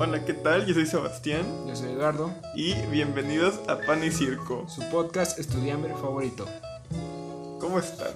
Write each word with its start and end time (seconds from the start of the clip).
Hola, 0.00 0.24
¿qué 0.24 0.32
tal? 0.32 0.64
Yo 0.66 0.74
soy 0.74 0.86
Sebastián 0.86 1.44
Yo 1.66 1.74
soy 1.74 1.90
Eduardo, 1.90 2.32
y 2.54 2.74
bienvenidos 2.86 3.58
a 3.68 3.78
Pan 3.80 4.04
y 4.04 4.10
Circo. 4.10 4.68
su 4.68 4.82
podcast 4.90 5.38
estudiambre 5.38 5.92
favorito. 5.94 6.46
¿Cómo 7.60 7.78
están? 7.80 8.12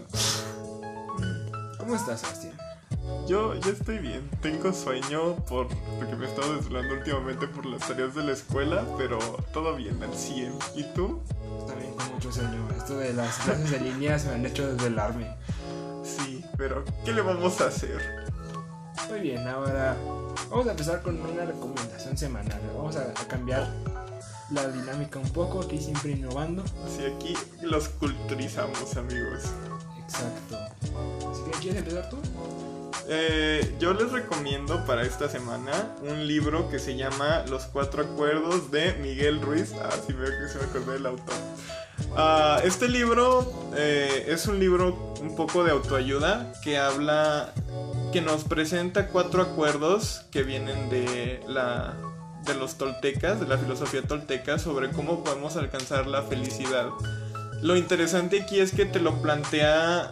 ¿Cómo 1.78 1.96
estás, 1.96 2.20
Sebastián? 2.20 2.52
Yo, 3.26 3.54
yo 3.56 3.70
estoy 3.72 3.98
bien. 3.98 4.28
Tengo 4.40 4.72
sueño 4.72 5.36
por, 5.46 5.68
porque 5.98 6.14
me 6.14 6.26
he 6.26 6.28
estado 6.28 6.54
desvelando 6.56 6.94
últimamente 6.94 7.48
por 7.48 7.66
las 7.66 7.86
tareas 7.86 8.14
de 8.14 8.24
la 8.24 8.32
escuela, 8.32 8.84
pero 8.96 9.18
todo 9.52 9.74
bien, 9.74 10.00
al 10.02 10.14
100. 10.14 10.52
¿Y 10.76 10.84
tú? 10.94 11.20
También 11.66 11.94
con 11.94 12.12
mucho 12.12 12.32
sueño. 12.32 12.68
Esto 12.76 12.96
de 12.96 13.12
las 13.12 13.36
clases 13.38 13.70
de 13.70 13.80
línea 13.80 14.18
se 14.18 14.28
me 14.28 14.34
han 14.34 14.46
hecho 14.46 14.72
desvelarme. 14.72 15.34
Sí, 16.04 16.44
pero 16.56 16.84
¿qué 17.04 17.12
le 17.12 17.22
vamos 17.22 17.60
a 17.60 17.66
hacer? 17.66 18.21
Muy 19.08 19.20
bien, 19.20 19.46
ahora 19.46 19.96
vamos 20.50 20.66
a 20.66 20.70
empezar 20.70 21.02
con 21.02 21.20
una 21.20 21.44
recomendación 21.44 22.16
semanal. 22.16 22.60
Vamos 22.76 22.96
a, 22.96 23.02
a 23.02 23.28
cambiar 23.28 23.68
la 24.50 24.68
dinámica 24.68 25.18
un 25.18 25.30
poco, 25.30 25.60
aquí 25.60 25.78
siempre 25.80 26.12
innovando. 26.12 26.62
Así 26.86 27.04
aquí 27.04 27.34
los 27.62 27.88
culturizamos, 27.88 28.96
amigos. 28.96 29.44
Exacto. 29.98 30.58
Así 31.30 31.42
que, 31.44 31.50
¿quieres 31.58 31.78
empezar 31.78 32.08
tú? 32.10 32.18
Eh, 33.08 33.74
yo 33.80 33.94
les 33.94 34.12
recomiendo 34.12 34.84
para 34.86 35.02
esta 35.02 35.28
semana 35.28 35.72
un 36.02 36.26
libro 36.26 36.68
que 36.68 36.78
se 36.78 36.96
llama 36.96 37.44
Los 37.48 37.64
Cuatro 37.64 38.02
Acuerdos 38.02 38.70
de 38.70 38.94
Miguel 38.94 39.40
Ruiz. 39.40 39.72
Ah, 39.82 39.90
sí, 40.06 40.12
veo 40.12 40.30
que 40.30 40.48
se 40.48 40.58
me 40.58 40.64
acordé 40.64 40.92
del 40.94 41.06
autor. 41.06 41.34
Ah, 42.16 42.60
este 42.64 42.88
libro 42.88 43.52
eh, 43.76 44.26
es 44.28 44.46
un 44.46 44.58
libro 44.58 45.14
un 45.20 45.34
poco 45.34 45.64
de 45.64 45.72
autoayuda 45.72 46.52
que 46.62 46.78
habla, 46.78 47.52
que 48.12 48.20
nos 48.20 48.44
presenta 48.44 49.08
cuatro 49.08 49.42
acuerdos 49.42 50.24
que 50.30 50.42
vienen 50.42 50.90
de 50.90 51.40
la 51.46 51.96
de 52.44 52.54
los 52.54 52.76
toltecas, 52.76 53.38
de 53.38 53.46
la 53.46 53.56
filosofía 53.56 54.02
tolteca 54.02 54.58
sobre 54.58 54.90
cómo 54.90 55.22
podemos 55.22 55.56
alcanzar 55.56 56.06
la 56.06 56.22
felicidad. 56.22 56.88
Lo 57.62 57.76
interesante 57.76 58.42
aquí 58.42 58.58
es 58.58 58.72
que 58.72 58.84
te 58.84 58.98
lo 58.98 59.22
plantea 59.22 60.10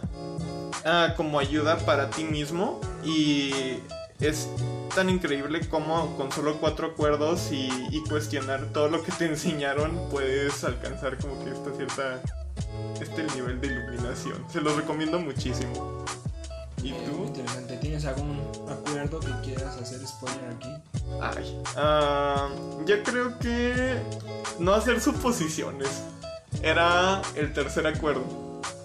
ah, 0.85 1.13
como 1.17 1.39
ayuda 1.39 1.77
para 1.79 2.09
ti 2.09 2.23
mismo 2.23 2.79
y 3.03 3.79
es 4.19 4.47
tan 4.95 5.09
increíble 5.09 5.61
como 5.69 6.15
con 6.17 6.31
solo 6.31 6.57
cuatro 6.59 6.87
acuerdos 6.87 7.51
y, 7.51 7.69
y 7.91 8.03
cuestionar 8.09 8.65
todo 8.73 8.89
lo 8.89 9.03
que 9.03 9.11
te 9.11 9.25
enseñaron 9.29 9.99
puedes 10.09 10.63
alcanzar 10.63 11.17
como 11.17 11.43
que 11.43 11.51
esta 11.51 11.71
cierta 11.75 12.21
este 13.01 13.23
nivel 13.35 13.59
de 13.59 13.67
iluminación. 13.67 14.45
Se 14.47 14.61
los 14.61 14.75
recomiendo 14.75 15.19
muchísimo. 15.19 16.05
¿Y 16.83 16.89
Eh, 16.89 16.93
Muy 16.93 17.05
tú? 17.15 17.23
interesante. 17.25 17.77
¿Tienes 17.77 18.05
algún 18.05 18.39
acuerdo 18.69 19.19
que 19.19 19.31
quieras 19.43 19.75
hacer 19.77 20.05
spoiler 20.05 20.53
aquí? 20.55 20.69
Ay, 21.19 21.61
ah, 21.77 22.49
yo 22.85 23.01
creo 23.03 23.37
que 23.39 23.97
no 24.59 24.73
hacer 24.73 25.01
suposiciones 25.01 25.89
era 26.61 27.21
el 27.35 27.53
tercer 27.53 27.87
acuerdo. 27.87 28.23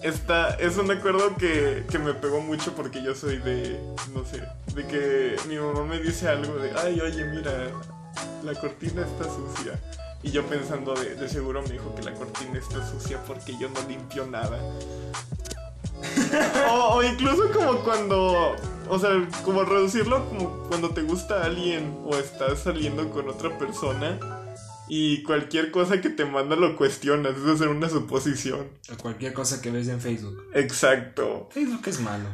Esta 0.01 0.51
es 0.55 0.77
un 0.77 0.89
acuerdo 0.91 1.35
que, 1.35 1.85
que 1.89 1.99
me 1.99 2.13
pegó 2.13 2.39
mucho 2.39 2.73
porque 2.73 3.01
yo 3.03 3.15
soy 3.15 3.37
de, 3.37 3.79
no 4.13 4.23
sé, 4.25 4.41
de 4.73 4.87
que 4.87 5.35
mi 5.47 5.57
mamá 5.57 5.83
me 5.83 5.99
dice 5.99 6.27
algo 6.27 6.55
de, 6.57 6.71
ay, 6.77 6.99
oye, 7.01 7.25
mira, 7.25 7.51
la 8.43 8.53
cortina 8.55 9.01
está 9.01 9.25
sucia. 9.25 9.79
Y 10.23 10.31
yo 10.31 10.45
pensando 10.45 10.93
de, 10.93 11.15
de 11.15 11.29
seguro 11.29 11.61
me 11.61 11.69
dijo 11.69 11.93
que 11.95 12.03
la 12.03 12.13
cortina 12.13 12.57
está 12.57 12.87
sucia 12.87 13.19
porque 13.25 13.57
yo 13.59 13.69
no 13.69 13.87
limpio 13.87 14.25
nada. 14.25 14.59
o, 16.71 16.95
o 16.95 17.03
incluso 17.03 17.51
como 17.51 17.79
cuando, 17.79 18.55
o 18.89 18.99
sea, 18.99 19.09
como 19.43 19.63
reducirlo 19.63 20.27
como 20.29 20.63
cuando 20.67 20.89
te 20.91 21.01
gusta 21.01 21.43
alguien 21.43 21.97
o 22.05 22.15
estás 22.15 22.59
saliendo 22.59 23.09
con 23.09 23.27
otra 23.29 23.57
persona 23.57 24.19
y 24.89 25.23
cualquier 25.23 25.71
cosa 25.71 26.01
que 26.01 26.09
te 26.09 26.25
manda 26.25 26.55
lo 26.55 26.75
cuestionas, 26.77 27.35
es 27.37 27.61
una 27.61 27.89
suposición. 27.89 28.67
O 28.93 28.97
cualquier 29.01 29.33
cosa 29.33 29.61
que 29.61 29.71
ves 29.71 29.87
en 29.87 29.99
Facebook. 30.01 30.37
Exacto. 30.53 31.49
Facebook 31.51 31.81
es 31.87 31.99
malo. 31.99 32.27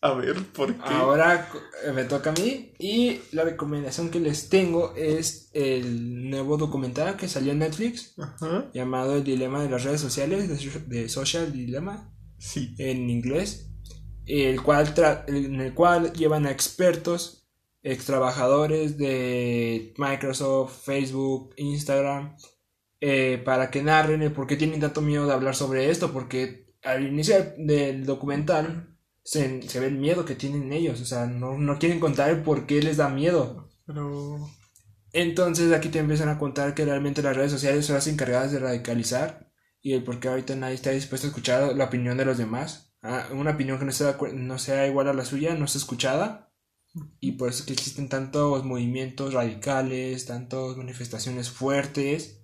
A 0.00 0.12
ver, 0.14 0.36
¿por 0.52 0.72
qué? 0.74 0.80
Ahora 0.94 1.50
eh, 1.84 1.90
me 1.92 2.04
toca 2.04 2.30
a 2.30 2.32
mí 2.34 2.72
y 2.78 3.20
la 3.32 3.42
recomendación 3.42 4.10
que 4.10 4.20
les 4.20 4.48
tengo 4.48 4.94
es 4.94 5.50
el 5.54 6.30
nuevo 6.30 6.56
documental 6.56 7.16
que 7.16 7.26
salió 7.26 7.50
en 7.50 7.58
Netflix 7.58 8.14
Ajá. 8.16 8.70
llamado 8.72 9.16
El 9.16 9.24
Dilema 9.24 9.60
de 9.60 9.68
las 9.68 9.82
redes 9.82 10.00
sociales, 10.00 10.48
de, 10.48 10.80
de 10.86 11.08
Social 11.08 11.52
Dilemma 11.52 12.14
Sí. 12.38 12.76
en 12.78 13.10
inglés, 13.10 13.72
el 14.26 14.62
cual 14.62 14.94
tra- 14.94 15.24
en 15.26 15.60
el 15.60 15.74
cual 15.74 16.12
llevan 16.12 16.46
a 16.46 16.52
expertos, 16.52 17.37
ex 17.82 18.04
trabajadores 18.06 18.98
de 18.98 19.94
Microsoft, 19.98 20.84
Facebook, 20.84 21.54
Instagram, 21.56 22.36
eh, 23.00 23.40
para 23.44 23.70
que 23.70 23.82
narren 23.82 24.22
el 24.22 24.32
por 24.32 24.46
qué 24.46 24.56
tienen 24.56 24.80
tanto 24.80 25.00
miedo 25.00 25.26
de 25.26 25.32
hablar 25.32 25.54
sobre 25.54 25.90
esto, 25.90 26.12
porque 26.12 26.74
al 26.82 27.06
inicio 27.06 27.36
del- 27.58 28.04
documental 28.06 28.96
se, 29.24 29.62
se 29.68 29.80
ve 29.80 29.86
el 29.88 29.98
miedo 29.98 30.24
que 30.24 30.34
tienen 30.34 30.72
ellos, 30.72 31.00
o 31.00 31.04
sea, 31.04 31.26
no, 31.26 31.58
no 31.58 31.78
quieren 31.78 32.00
contar 32.00 32.30
el 32.30 32.42
por 32.42 32.66
qué 32.66 32.82
les 32.82 32.96
da 32.96 33.08
miedo. 33.08 33.68
Pero. 33.86 34.38
Entonces 35.12 35.72
aquí 35.72 35.88
te 35.88 35.98
empiezan 35.98 36.28
a 36.28 36.38
contar 36.38 36.74
que 36.74 36.84
realmente 36.84 37.22
las 37.22 37.36
redes 37.36 37.52
sociales 37.52 37.86
son 37.86 37.94
las 37.96 38.06
encargadas 38.06 38.52
de 38.52 38.58
radicalizar 38.58 39.50
y 39.80 39.94
el 39.94 40.04
por 40.04 40.20
qué 40.20 40.28
ahorita 40.28 40.54
nadie 40.56 40.74
está 40.74 40.90
dispuesto 40.90 41.26
a 41.26 41.30
escuchar 41.30 41.74
la 41.76 41.84
opinión 41.86 42.16
de 42.18 42.24
los 42.26 42.36
demás. 42.38 42.94
Ah, 43.02 43.28
una 43.32 43.52
opinión 43.52 43.78
que 43.78 43.84
no 43.86 43.92
sea, 43.92 44.16
no 44.34 44.58
sea 44.58 44.86
igual 44.86 45.08
a 45.08 45.14
la 45.14 45.24
suya 45.24 45.54
no 45.54 45.64
es 45.64 45.76
escuchada 45.76 46.47
y 47.20 47.32
por 47.32 47.48
eso 47.48 47.60
es 47.60 47.66
que 47.66 47.72
existen 47.72 48.08
tantos 48.08 48.64
movimientos 48.64 49.34
radicales, 49.34 50.26
tantas 50.26 50.76
manifestaciones 50.76 51.50
fuertes 51.50 52.38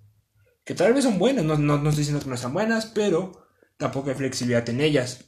que 0.65 0.73
tal 0.73 0.93
vez 0.93 1.03
son 1.03 1.19
buenas, 1.19 1.45
no, 1.45 1.57
no, 1.57 1.77
no 1.77 1.89
estoy 1.89 2.01
diciendo 2.01 2.23
que 2.23 2.29
no 2.29 2.37
sean 2.37 2.53
buenas, 2.53 2.87
pero 2.87 3.47
tampoco 3.77 4.09
hay 4.09 4.15
flexibilidad 4.15 4.67
en 4.69 4.81
ellas. 4.81 5.25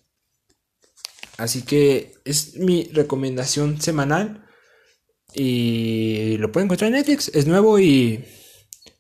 Así 1.38 1.62
que 1.62 2.16
es 2.26 2.56
mi 2.56 2.90
recomendación 2.92 3.80
semanal. 3.80 4.44
Y 5.34 6.38
lo 6.38 6.52
pueden 6.52 6.66
encontrar 6.66 6.88
en 6.88 6.96
Netflix. 6.96 7.30
Es 7.34 7.46
nuevo 7.46 7.78
y 7.78 8.26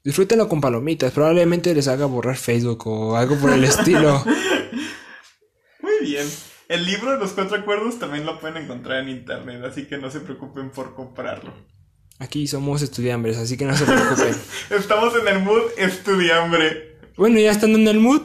disfrútenlo 0.03 0.47
con 0.47 0.61
palomitas. 0.61 1.11
Probablemente 1.11 1.73
les 1.73 1.87
haga 1.87 2.05
borrar 2.05 2.37
Facebook 2.37 2.85
o 2.85 3.15
algo 3.15 3.35
por 3.37 3.51
el 3.51 3.63
estilo. 3.63 4.23
Muy 5.81 6.07
bien. 6.07 6.27
El 6.69 6.85
libro 6.85 7.11
de 7.11 7.17
los 7.17 7.31
cuatro 7.31 7.57
acuerdos 7.57 7.97
también 7.99 8.25
lo 8.25 8.39
pueden 8.39 8.63
encontrar 8.63 9.01
en 9.03 9.09
internet, 9.09 9.63
así 9.63 9.85
que 9.85 9.97
no 9.97 10.11
se 10.11 10.19
preocupen 10.19 10.69
por 10.69 10.95
comprarlo. 10.95 11.53
Aquí 12.19 12.47
somos 12.47 12.81
estudiantes, 12.81 13.37
así 13.37 13.55
que 13.57 13.65
no 13.65 13.75
se 13.77 13.85
preocupen. 13.85 14.35
Estamos 14.71 15.13
en 15.21 15.27
el 15.27 15.39
mood 15.43 15.61
estudiambre. 15.77 16.97
Bueno, 17.15 17.39
ya 17.39 17.51
estando 17.51 17.77
en 17.77 17.87
el 17.87 17.99
mood, 17.99 18.21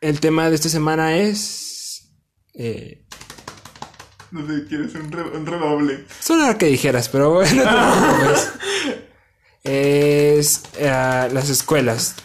el 0.00 0.20
tema 0.20 0.48
de 0.48 0.56
esta 0.56 0.68
semana 0.68 1.16
es. 1.16 2.10
Eh, 2.54 3.04
No 4.32 4.46
sé, 4.46 4.66
quieres 4.66 4.94
un, 4.94 5.12
re- 5.12 5.22
un 5.36 5.46
redoble. 5.46 6.04
Solo 6.20 6.56
que 6.58 6.66
dijeras, 6.66 7.08
pero 7.08 7.30
bueno, 7.34 7.62
no 7.64 8.32
te. 8.32 8.64
Es 9.66 10.60
eh, 10.76 11.28
las 11.32 11.48
escuelas 11.48 12.16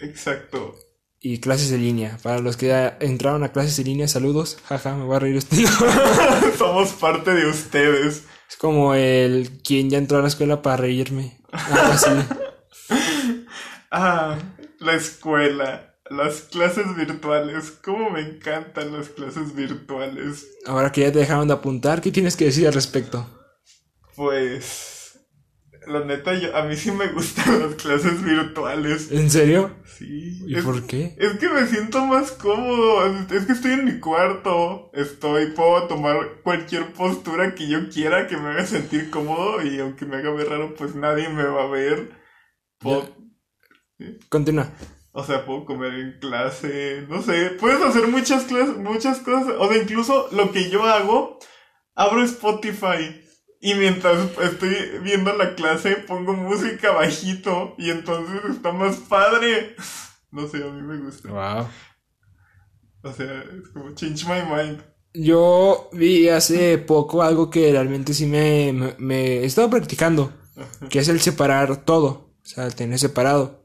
Exacto. 0.00 0.76
Y 1.22 1.38
clases 1.38 1.70
de 1.70 1.78
línea. 1.78 2.18
Para 2.22 2.40
los 2.40 2.56
que 2.56 2.66
ya 2.66 2.96
entraron 3.00 3.44
a 3.44 3.52
clases 3.52 3.76
de 3.76 3.84
línea, 3.84 4.08
saludos. 4.08 4.58
Jaja, 4.66 4.96
me 4.96 5.04
voy 5.04 5.16
a 5.16 5.20
reír 5.20 5.36
usted. 5.36 5.64
Somos 6.58 6.90
parte 6.90 7.32
de 7.32 7.46
ustedes. 7.46 8.24
Es 8.50 8.56
como 8.58 8.94
el 8.94 9.60
quien 9.62 9.88
ya 9.88 9.98
entró 9.98 10.18
a 10.18 10.22
la 10.22 10.28
escuela 10.28 10.60
para 10.60 10.76
reírme. 10.78 11.38
Algo 11.52 11.92
así. 11.92 12.10
Ah, 13.94 14.38
la 14.78 14.94
escuela. 14.94 15.96
Las 16.08 16.40
clases 16.40 16.96
virtuales. 16.96 17.72
Cómo 17.84 18.08
me 18.08 18.20
encantan 18.20 18.96
las 18.96 19.10
clases 19.10 19.54
virtuales. 19.54 20.46
Ahora 20.64 20.90
que 20.90 21.02
ya 21.02 21.12
te 21.12 21.18
dejaron 21.18 21.46
de 21.46 21.52
apuntar, 21.52 22.00
¿qué 22.00 22.10
tienes 22.10 22.34
que 22.34 22.46
decir 22.46 22.66
al 22.66 22.72
respecto? 22.72 23.28
Pues. 24.16 24.91
La 25.86 26.04
neta, 26.04 26.34
yo, 26.34 26.54
a 26.56 26.62
mí 26.64 26.76
sí 26.76 26.90
me 26.92 27.08
gustan 27.08 27.60
las 27.62 27.74
clases 27.74 28.22
virtuales. 28.22 29.10
¿En 29.10 29.30
serio? 29.30 29.74
Sí. 29.84 30.40
¿Y 30.46 30.56
es, 30.56 30.64
por 30.64 30.86
qué? 30.86 31.14
es 31.18 31.32
que 31.38 31.48
me 31.48 31.66
siento 31.66 32.04
más 32.06 32.32
cómodo. 32.32 33.06
Es, 33.30 33.46
que 33.46 33.52
estoy 33.52 33.72
en 33.72 33.84
mi 33.84 33.98
cuarto. 34.00 34.90
Estoy, 34.94 35.46
puedo 35.52 35.86
tomar 35.88 36.40
cualquier 36.42 36.92
postura 36.92 37.54
que 37.54 37.68
yo 37.68 37.88
quiera 37.88 38.26
que 38.26 38.36
me 38.36 38.50
haga 38.50 38.66
sentir 38.66 39.10
cómodo. 39.10 39.62
Y 39.62 39.78
aunque 39.80 40.06
me 40.06 40.16
haga 40.16 40.30
ver 40.30 40.48
raro, 40.48 40.74
pues 40.74 40.94
nadie 40.94 41.28
me 41.28 41.44
va 41.44 41.64
a 41.64 41.68
ver. 41.68 42.10
Puedo- 42.78 43.08
Continúa. 44.28 44.68
O 45.12 45.22
sea, 45.24 45.44
puedo 45.44 45.64
comer 45.66 45.92
en 45.94 46.18
clase, 46.20 47.04
no 47.06 47.20
sé, 47.20 47.50
puedes 47.60 47.82
hacer 47.82 48.08
muchas 48.08 48.44
clases, 48.44 48.78
muchas 48.78 49.18
cosas. 49.18 49.54
O 49.58 49.68
sea, 49.68 49.82
incluso 49.82 50.28
lo 50.32 50.50
que 50.52 50.70
yo 50.70 50.84
hago, 50.84 51.38
abro 51.94 52.24
Spotify 52.24 53.21
y 53.62 53.74
mientras 53.74 54.28
estoy 54.42 54.74
viendo 55.02 55.32
la 55.34 55.54
clase 55.54 55.94
pongo 56.08 56.32
música 56.32 56.90
bajito 56.90 57.76
y 57.78 57.90
entonces 57.90 58.40
está 58.50 58.72
más 58.72 58.96
padre. 58.96 59.76
No 60.32 60.48
sé, 60.48 60.64
a 60.64 60.66
mí 60.66 60.82
me 60.82 60.98
gusta. 60.98 61.28
Wow. 61.28 61.68
O 63.04 63.12
sea, 63.12 63.42
es 63.42 63.68
como 63.72 63.94
change 63.94 64.26
my 64.26 64.42
mind. 64.42 64.82
Yo 65.14 65.90
vi 65.92 66.28
hace 66.28 66.78
poco 66.78 67.22
algo 67.22 67.50
que 67.50 67.70
realmente 67.70 68.14
sí 68.14 68.26
me, 68.26 68.72
me, 68.72 68.96
me 68.98 69.24
he 69.38 69.44
estado 69.44 69.70
practicando. 69.70 70.32
que 70.90 70.98
es 70.98 71.08
el 71.08 71.20
separar 71.20 71.84
todo, 71.84 72.08
o 72.08 72.44
sea, 72.44 72.68
tener 72.70 72.98
separado. 72.98 73.61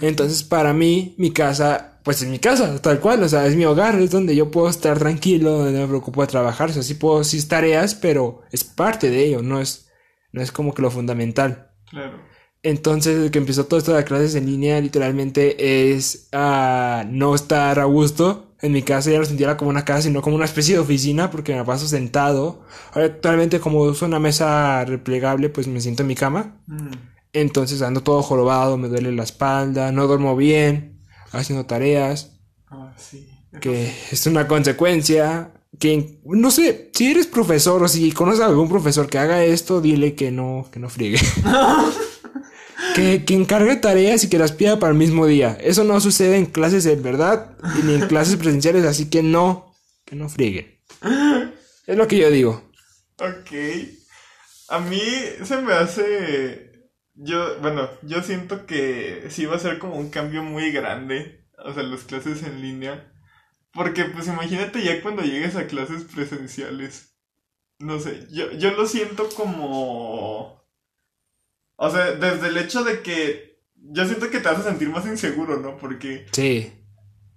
Entonces, 0.00 0.42
para 0.42 0.72
mí, 0.72 1.14
mi 1.18 1.30
casa, 1.30 2.00
pues 2.02 2.20
es 2.22 2.28
mi 2.28 2.38
casa, 2.38 2.80
tal 2.82 3.00
cual, 3.00 3.22
o 3.22 3.28
sea, 3.28 3.46
es 3.46 3.54
mi 3.54 3.64
hogar, 3.64 3.94
es 4.00 4.10
donde 4.10 4.34
yo 4.34 4.50
puedo 4.50 4.68
estar 4.68 4.98
tranquilo, 4.98 5.50
donde 5.52 5.72
no 5.72 5.80
me 5.80 5.88
preocupo 5.88 6.20
de 6.20 6.26
trabajar, 6.26 6.70
o 6.70 6.72
sea, 6.72 6.82
sí 6.82 6.94
puedo, 6.94 7.22
sí 7.24 7.40
tareas, 7.46 7.94
pero 7.94 8.42
es 8.50 8.64
parte 8.64 9.08
de 9.10 9.24
ello, 9.24 9.42
no 9.42 9.60
es, 9.60 9.88
no 10.32 10.42
es 10.42 10.50
como 10.50 10.74
que 10.74 10.82
lo 10.82 10.90
fundamental. 10.90 11.70
Claro. 11.88 12.18
Entonces, 12.64 13.16
desde 13.16 13.30
que 13.30 13.38
empezó 13.38 13.66
todo 13.66 13.78
esto 13.78 13.92
de 13.92 13.98
las 13.98 14.06
clases 14.06 14.34
en 14.34 14.46
línea, 14.46 14.80
literalmente 14.80 15.92
es 15.92 16.30
uh, 16.32 17.06
no 17.06 17.34
estar 17.34 17.78
a 17.78 17.84
gusto. 17.84 18.54
En 18.62 18.72
mi 18.72 18.82
casa 18.82 19.10
ya 19.10 19.18
no 19.18 19.26
sentía 19.26 19.58
como 19.58 19.68
una 19.68 19.84
casa, 19.84 20.02
sino 20.02 20.22
como 20.22 20.36
una 20.36 20.46
especie 20.46 20.74
de 20.74 20.80
oficina, 20.80 21.30
porque 21.30 21.54
me 21.54 21.62
paso 21.62 21.86
sentado. 21.86 22.64
Ahora, 22.92 23.08
actualmente, 23.08 23.60
como 23.60 23.82
uso 23.82 24.06
una 24.06 24.18
mesa 24.18 24.82
replegable, 24.86 25.50
pues 25.50 25.66
me 25.66 25.78
siento 25.82 26.04
en 26.04 26.06
mi 26.06 26.14
cama. 26.14 26.56
Mm. 26.66 27.13
Entonces 27.34 27.82
ando 27.82 28.00
todo 28.02 28.22
jorobado, 28.22 28.78
me 28.78 28.88
duele 28.88 29.10
la 29.10 29.24
espalda, 29.24 29.90
no 29.90 30.06
duermo 30.06 30.36
bien, 30.36 31.00
haciendo 31.32 31.66
tareas. 31.66 32.38
Ah, 32.68 32.94
sí. 32.96 33.28
Que 33.60 33.92
es 34.10 34.26
una 34.26 34.46
consecuencia. 34.46 35.52
Que 35.80 36.20
no 36.24 36.52
sé, 36.52 36.92
si 36.94 37.10
eres 37.10 37.26
profesor 37.26 37.82
o 37.82 37.88
si 37.88 38.12
conoces 38.12 38.40
a 38.40 38.46
algún 38.46 38.68
profesor 38.68 39.08
que 39.08 39.18
haga 39.18 39.44
esto, 39.44 39.80
dile 39.80 40.14
que 40.14 40.30
no, 40.30 40.68
que 40.70 40.78
no 40.78 40.88
friegue. 40.88 41.18
que, 42.94 43.24
que 43.24 43.34
encargue 43.34 43.74
tareas 43.76 44.22
y 44.22 44.28
que 44.28 44.38
las 44.38 44.52
pida 44.52 44.78
para 44.78 44.92
el 44.92 44.98
mismo 44.98 45.26
día. 45.26 45.58
Eso 45.60 45.82
no 45.82 46.00
sucede 46.00 46.38
en 46.38 46.46
clases 46.46 46.84
de 46.84 46.94
verdad 46.94 47.56
ni 47.82 47.94
en 47.94 48.00
clases 48.08 48.36
presenciales, 48.36 48.84
así 48.84 49.10
que 49.10 49.24
no, 49.24 49.74
que 50.04 50.14
no 50.14 50.28
frieguen. 50.28 50.78
Es 51.88 51.96
lo 51.96 52.06
que 52.06 52.18
yo 52.18 52.30
digo. 52.30 52.62
Ok. 53.18 53.50
A 54.68 54.78
mí 54.78 55.02
se 55.42 55.56
me 55.60 55.72
hace 55.72 56.73
yo, 57.14 57.58
bueno, 57.60 57.88
yo 58.02 58.22
siento 58.22 58.66
que 58.66 59.26
sí 59.30 59.46
va 59.46 59.56
a 59.56 59.60
ser 59.60 59.78
como 59.78 59.96
un 59.96 60.10
cambio 60.10 60.42
muy 60.42 60.72
grande, 60.72 61.46
o 61.58 61.72
sea, 61.72 61.82
las 61.82 62.02
clases 62.02 62.42
en 62.42 62.60
línea. 62.60 63.12
Porque, 63.72 64.04
pues 64.04 64.28
imagínate 64.28 64.84
ya 64.84 65.02
cuando 65.02 65.22
llegues 65.22 65.56
a 65.56 65.66
clases 65.66 66.04
presenciales. 66.04 67.16
No 67.80 67.98
sé, 67.98 68.26
yo, 68.30 68.52
yo 68.52 68.72
lo 68.72 68.86
siento 68.86 69.28
como... 69.30 70.64
O 71.76 71.90
sea, 71.90 72.12
desde 72.12 72.48
el 72.48 72.56
hecho 72.56 72.84
de 72.84 73.02
que... 73.02 73.60
Yo 73.74 74.06
siento 74.06 74.30
que 74.30 74.38
te 74.38 74.48
vas 74.48 74.60
a 74.60 74.64
sentir 74.64 74.88
más 74.88 75.06
inseguro, 75.06 75.58
¿no? 75.58 75.76
Porque... 75.76 76.26
Sí. 76.32 76.72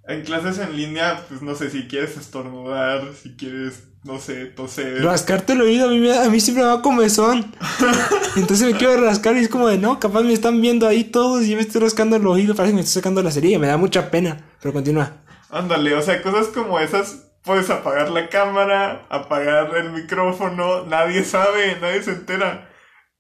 En 0.08 0.24
clases 0.24 0.58
en 0.60 0.76
línea, 0.76 1.26
pues 1.28 1.42
no 1.42 1.54
sé, 1.56 1.70
si 1.70 1.88
quieres 1.88 2.18
estornudar, 2.18 3.14
si 3.22 3.36
quieres 3.36 3.84
no 4.08 4.20
sé, 4.20 4.46
toser. 4.46 5.04
Rascarte 5.04 5.54
el 5.54 5.62
oído, 5.62 5.90
a 5.90 5.92
mí, 5.92 6.10
a 6.10 6.30
mí 6.30 6.40
siempre 6.40 6.64
me 6.64 6.70
da 6.70 6.82
comezón. 6.82 7.54
Entonces 8.36 8.72
me 8.72 8.78
quiero 8.78 9.04
rascar 9.04 9.36
y 9.36 9.40
es 9.40 9.50
como 9.50 9.68
de, 9.68 9.78
no, 9.78 10.00
capaz 10.00 10.22
me 10.22 10.34
están 10.34 10.62
viendo 10.62 10.88
ahí 10.88 11.04
todos 11.04 11.44
y 11.44 11.50
yo 11.50 11.56
me 11.58 11.62
estoy 11.62 11.82
rascando 11.82 12.16
el 12.16 12.26
oído, 12.26 12.56
parece 12.56 12.72
que 12.72 12.76
me 12.76 12.82
estoy 12.82 13.02
sacando 13.02 13.22
la 13.22 13.32
cerilla, 13.32 13.60
me 13.60 13.68
da 13.68 13.78
mucha 13.78 14.10
pena, 14.10 14.46
pero 14.62 14.74
continúa. 14.74 15.24
Ándale, 15.50 15.94
o 15.94 16.02
sea, 16.02 16.22
cosas 16.22 16.48
como 16.48 16.80
esas, 16.80 17.32
puedes 17.44 17.70
apagar 17.70 18.10
la 18.10 18.30
cámara, 18.30 19.06
apagar 19.10 19.76
el 19.76 19.92
micrófono, 19.92 20.86
nadie 20.86 21.24
sabe, 21.24 21.78
nadie 21.82 22.02
se 22.02 22.12
entera. 22.12 22.70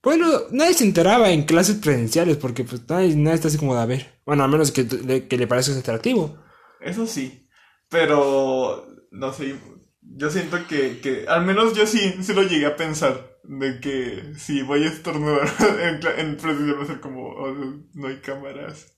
Bueno, 0.01 0.25
nadie 0.51 0.73
se 0.73 0.85
enteraba 0.85 1.31
en 1.31 1.43
clases 1.43 1.75
presenciales 1.75 2.37
porque 2.37 2.63
pues 2.63 2.87
nadie, 2.87 3.13
nadie 3.15 3.35
está 3.35 3.49
así 3.49 3.57
como 3.57 3.75
de 3.75 3.81
a 3.81 3.85
ver. 3.85 4.21
Bueno, 4.25 4.43
a 4.43 4.47
menos 4.47 4.71
que, 4.71 4.87
que 5.27 5.37
le 5.37 5.47
parezca 5.47 5.77
atractivo. 5.77 6.46
Eso 6.81 7.07
sí, 7.07 7.49
pero 7.89 8.85
no 9.11 9.33
sé, 9.33 9.55
yo 10.01 10.29
siento 10.29 10.57
que, 10.67 10.99
que, 11.01 11.25
al 11.27 11.45
menos 11.45 11.75
yo 11.75 11.85
sí, 11.85 12.15
sí 12.21 12.33
lo 12.33 12.43
llegué 12.43 12.65
a 12.65 12.75
pensar, 12.75 13.39
de 13.43 13.79
que 13.79 14.33
si 14.37 14.61
voy 14.61 14.83
a 14.83 14.87
estornudar 14.87 15.49
en, 15.81 15.95
en 16.19 16.37
va 16.37 16.83
a 16.83 16.87
ser 16.87 16.99
como, 16.99 17.29
oh, 17.29 17.53
no 17.93 18.07
hay 18.07 18.19
cámaras. 18.21 18.97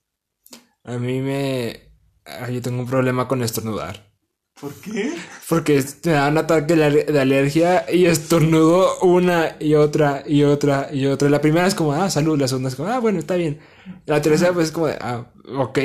A 0.84 0.98
mí 0.98 1.22
me... 1.22 1.94
yo 2.52 2.62
tengo 2.62 2.82
un 2.82 2.90
problema 2.90 3.28
con 3.28 3.44
estornudar. 3.44 4.10
¿Por 4.60 4.74
qué? 4.74 5.14
Porque 5.48 5.82
me 6.04 6.12
da 6.12 6.28
un 6.28 6.38
ataque 6.38 6.76
de 6.76 7.20
alergia 7.20 7.86
y 7.92 8.06
estornudo 8.06 9.00
una 9.02 9.56
y 9.60 9.76
otra 9.76 10.24
y 10.28 10.44
otra 10.44 10.90
y 10.92 11.06
otra. 11.06 11.30
La 11.30 11.40
primera 11.40 11.66
es 11.66 11.76
como, 11.76 11.94
ah, 11.94 12.10
salud. 12.10 12.38
La 12.38 12.48
segunda 12.48 12.68
es 12.68 12.76
como, 12.76 12.90
ah, 12.90 13.00
bueno, 13.00 13.20
está 13.20 13.36
bien. 13.36 13.60
La 14.06 14.22
tercera 14.22 14.52
pues 14.52 14.68
es 14.68 14.72
como, 14.74 14.88
ah, 14.88 15.32
ok. 15.58 15.80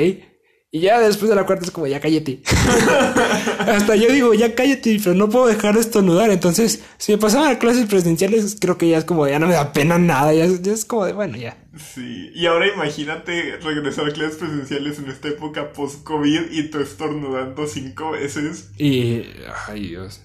Y 0.75 0.81
ya 0.81 0.99
después 0.99 1.29
de 1.29 1.37
la 1.37 1.45
cuarta 1.45 1.63
es 1.63 1.71
como, 1.71 1.87
ya 1.87 2.01
cállate. 2.01 2.41
Hasta 3.59 3.95
yo 3.95 4.11
digo, 4.11 4.33
ya 4.33 4.55
cállate, 4.55 4.99
pero 5.01 5.15
no 5.15 5.29
puedo 5.29 5.47
dejar 5.47 5.75
de 5.75 5.79
estornudar. 5.79 6.31
Entonces, 6.31 6.83
si 6.97 7.13
me 7.13 7.17
pasaban 7.17 7.49
a 7.49 7.59
clases 7.59 7.85
presenciales, 7.85 8.57
creo 8.59 8.77
que 8.77 8.89
ya 8.89 8.97
es 8.97 9.05
como, 9.05 9.25
ya 9.25 9.39
no 9.39 9.47
me 9.47 9.53
da 9.53 9.71
pena 9.71 9.97
nada. 9.97 10.33
Ya, 10.33 10.43
es 10.43 10.83
como 10.83 11.05
de, 11.05 11.13
bueno, 11.13 11.37
ya. 11.37 11.57
Sí, 11.77 12.29
y 12.35 12.45
ahora 12.47 12.67
imagínate 12.67 13.55
regresar 13.61 14.09
a 14.09 14.11
clases 14.11 14.35
presenciales 14.35 14.99
en 14.99 15.09
esta 15.09 15.29
época 15.29 15.71
post-COVID 15.71 16.51
y 16.51 16.69
tú 16.69 16.81
estornudando 16.81 17.67
cinco 17.67 18.11
veces. 18.11 18.71
Y, 18.77 19.23
ay 19.69 19.87
Dios. 19.87 20.23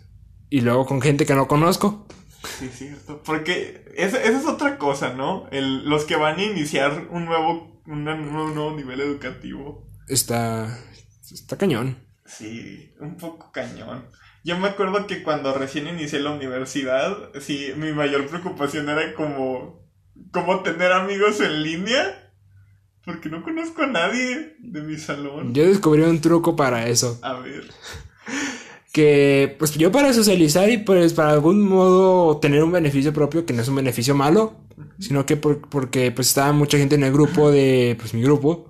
Y 0.48 0.62
luego 0.62 0.84
con 0.84 1.00
gente 1.00 1.26
que 1.26 1.36
no 1.36 1.46
conozco. 1.46 2.08
Sí, 2.58 2.68
cierto. 2.74 3.22
Porque 3.22 3.84
esa, 3.94 4.20
es 4.20 4.44
otra 4.46 4.78
cosa, 4.78 5.14
¿no? 5.14 5.46
El, 5.52 5.88
los 5.88 6.06
que 6.06 6.16
van 6.16 6.40
a 6.40 6.42
iniciar 6.42 7.06
un 7.12 7.26
nuevo, 7.26 7.80
un 7.86 8.02
nuevo 8.02 8.72
nivel 8.72 9.00
educativo 9.00 9.88
está, 10.10 10.78
está 11.32 11.56
cañón. 11.56 11.96
Sí, 12.26 12.92
un 13.00 13.16
poco 13.16 13.50
cañón. 13.52 14.04
Yo 14.44 14.58
me 14.58 14.68
acuerdo 14.68 15.06
que 15.06 15.22
cuando 15.22 15.52
recién 15.52 15.86
inicié 15.86 16.20
la 16.20 16.30
universidad, 16.30 17.30
sí, 17.40 17.72
mi 17.76 17.92
mayor 17.92 18.26
preocupación 18.26 18.88
era 18.88 19.14
como, 19.14 19.86
como 20.30 20.60
tener 20.60 20.92
amigos 20.92 21.40
en 21.40 21.62
línea. 21.62 22.32
Porque 23.04 23.28
no 23.28 23.42
conozco 23.42 23.82
a 23.82 23.86
nadie 23.86 24.56
de 24.58 24.82
mi 24.82 24.98
salón. 24.98 25.54
Yo 25.54 25.66
descubrí 25.66 26.02
un 26.02 26.20
truco 26.20 26.54
para 26.54 26.86
eso. 26.86 27.18
A 27.22 27.34
ver. 27.34 27.64
Que, 28.92 29.56
pues 29.58 29.74
yo 29.74 29.90
para 29.90 30.12
socializar 30.12 30.68
y 30.68 30.78
pues 30.78 31.14
para 31.14 31.30
algún 31.30 31.62
modo 31.62 32.38
tener 32.38 32.62
un 32.62 32.72
beneficio 32.72 33.12
propio, 33.12 33.46
que 33.46 33.54
no 33.54 33.62
es 33.62 33.68
un 33.68 33.76
beneficio 33.76 34.14
malo, 34.14 34.60
sino 34.98 35.24
que 35.26 35.36
porque 35.36 36.10
pues 36.10 36.28
estaba 36.28 36.52
mucha 36.52 36.76
gente 36.76 36.96
en 36.96 37.04
el 37.04 37.12
grupo 37.12 37.50
de, 37.50 37.96
pues 37.98 38.12
mi 38.14 38.22
grupo, 38.22 38.69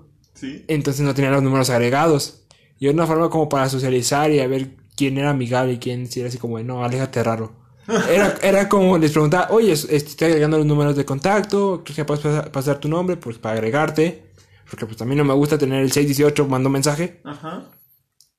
entonces 0.67 1.01
no 1.01 1.13
tenía 1.13 1.31
los 1.31 1.43
números 1.43 1.69
agregados. 1.69 2.43
Y 2.79 2.85
era 2.85 2.93
una 2.93 3.07
forma 3.07 3.29
como 3.29 3.47
para 3.47 3.69
socializar 3.69 4.31
y 4.31 4.39
a 4.39 4.47
ver 4.47 4.75
quién 4.95 5.17
era 5.17 5.31
amigable 5.31 5.73
y 5.73 5.77
quién 5.77 6.07
si 6.07 6.19
era 6.19 6.29
así 6.29 6.37
como, 6.37 6.59
no, 6.59 6.83
aléjate 6.83 7.23
raro. 7.23 7.59
Era, 8.09 8.37
era 8.43 8.69
como 8.69 8.97
les 8.97 9.11
preguntaba, 9.11 9.47
oye, 9.49 9.71
estoy 9.73 10.27
agregando 10.27 10.57
los 10.57 10.67
números 10.67 10.95
de 10.95 11.03
contacto, 11.03 11.81
¿crees 11.83 11.95
que 11.95 12.05
puedes 12.05 12.49
pasar, 12.49 12.79
tu 12.79 12.87
nombre? 12.87 13.17
Pues 13.17 13.39
para 13.39 13.55
agregarte. 13.55 14.31
Porque 14.69 14.85
pues 14.85 15.01
a 15.01 15.05
mí 15.05 15.15
no 15.15 15.25
me 15.25 15.33
gusta 15.33 15.57
tener 15.57 15.81
el 15.81 15.91
618, 15.91 16.47
mando 16.47 16.69
mensaje. 16.69 17.19
Ajá. 17.25 17.71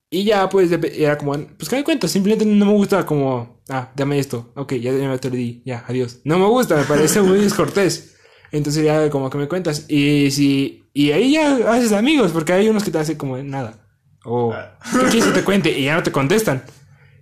Y 0.09 0.25
ya 0.25 0.49
pues 0.49 0.71
era 0.71 1.19
como, 1.19 1.33
pues 1.33 1.69
que 1.69 1.77
me 1.77 1.85
cuento, 1.85 2.07
simplemente 2.07 2.47
no 2.47 2.67
me 2.67 2.73
gusta 2.73 3.05
como, 3.05 3.63
ah, 3.69 3.91
dame 3.97 4.19
esto, 4.19 4.53
ok, 4.55 4.75
ya, 4.75 4.93
me 4.93 5.19
te 5.19 5.29
lo 5.29 5.37
di, 5.37 5.63
ya, 5.67 5.85
adiós. 5.89 6.21
No 6.25 6.39
me 6.39 6.47
gusta, 6.47 6.77
me 6.77 6.85
parece 6.85 7.21
muy 7.21 7.41
descortés. 7.41 8.13
Entonces 8.53 8.85
ya 8.85 9.09
como 9.11 9.31
que 9.31 9.39
me 9.39 9.49
cuentas. 9.49 9.87
Y 9.89 10.31
si. 10.31 10.82
Y 10.93 11.13
ahí 11.13 11.33
ya 11.33 11.73
haces 11.73 11.93
amigos, 11.93 12.33
porque 12.33 12.53
hay 12.53 12.69
unos 12.69 12.85
que 12.85 12.91
te 12.91 12.99
hacen 12.99 13.17
como 13.17 13.39
nada. 13.39 13.79
O 14.25 14.53
ah. 14.53 14.79
¿qué 14.93 14.99
quieres 15.07 15.25
que 15.25 15.33
te 15.33 15.45
cuente? 15.45 15.79
Y 15.79 15.85
ya 15.85 15.97
no 15.97 16.03
te 16.03 16.13
contestan. 16.13 16.63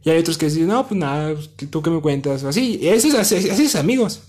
Y 0.02 0.10
hay 0.10 0.18
otros 0.18 0.38
que 0.38 0.46
dicen, 0.46 0.66
no, 0.66 0.86
pues 0.86 0.98
nada, 0.98 1.34
pues, 1.34 1.70
tú 1.70 1.82
que 1.82 1.90
me 1.90 2.00
cuentas. 2.00 2.42
O 2.42 2.48
así. 2.48 2.78
Y 2.80 2.88
esos 2.88 3.14
haces 3.14 3.76
amigos. 3.76 4.22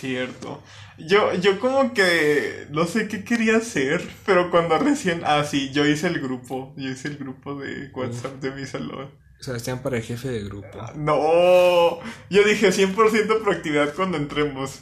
Cierto. 0.00 0.62
Yo, 0.98 1.34
yo 1.34 1.58
como 1.60 1.94
que 1.94 2.66
no 2.70 2.84
sé 2.86 3.08
qué 3.08 3.24
quería 3.24 3.56
hacer, 3.56 4.06
pero 4.26 4.50
cuando 4.50 4.78
recién. 4.78 5.22
Ah, 5.24 5.44
sí, 5.44 5.70
yo 5.72 5.86
hice 5.86 6.08
el 6.08 6.20
grupo. 6.20 6.74
Yo 6.76 6.90
hice 6.90 7.08
el 7.08 7.16
grupo 7.16 7.54
de 7.54 7.90
WhatsApp 7.94 8.40
de 8.40 8.50
mi 8.52 8.66
salón. 8.66 9.10
Sebastián 9.40 9.82
para 9.82 9.96
el 9.96 10.02
jefe 10.02 10.28
de 10.28 10.44
grupo. 10.44 10.78
No, 10.96 11.98
yo 12.28 12.44
dije 12.44 12.68
100% 12.68 13.42
proactividad 13.42 13.94
cuando 13.94 14.18
entremos 14.18 14.80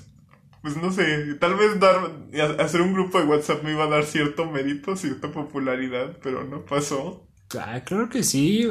pues 0.63 0.77
no 0.77 0.93
sé, 0.93 1.35
tal 1.41 1.55
vez 1.57 1.79
dar, 1.81 2.13
hacer 2.61 2.81
un 2.81 2.93
grupo 2.95 3.19
de 3.19 3.27
WhatsApp 3.27 3.63
me 3.63 3.73
iba 3.73 3.85
a 3.85 3.89
dar 3.89 4.05
cierto 4.05 4.47
mérito, 4.47 4.97
cierta 4.97 5.31
popularidad, 5.33 6.19
pero 6.23 6.45
no 6.45 6.65
pasó. 6.65 7.29
Ah, 7.59 7.83
creo 7.85 8.09
que 8.09 8.23
sí. 8.23 8.69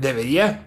Debería. 0.00 0.64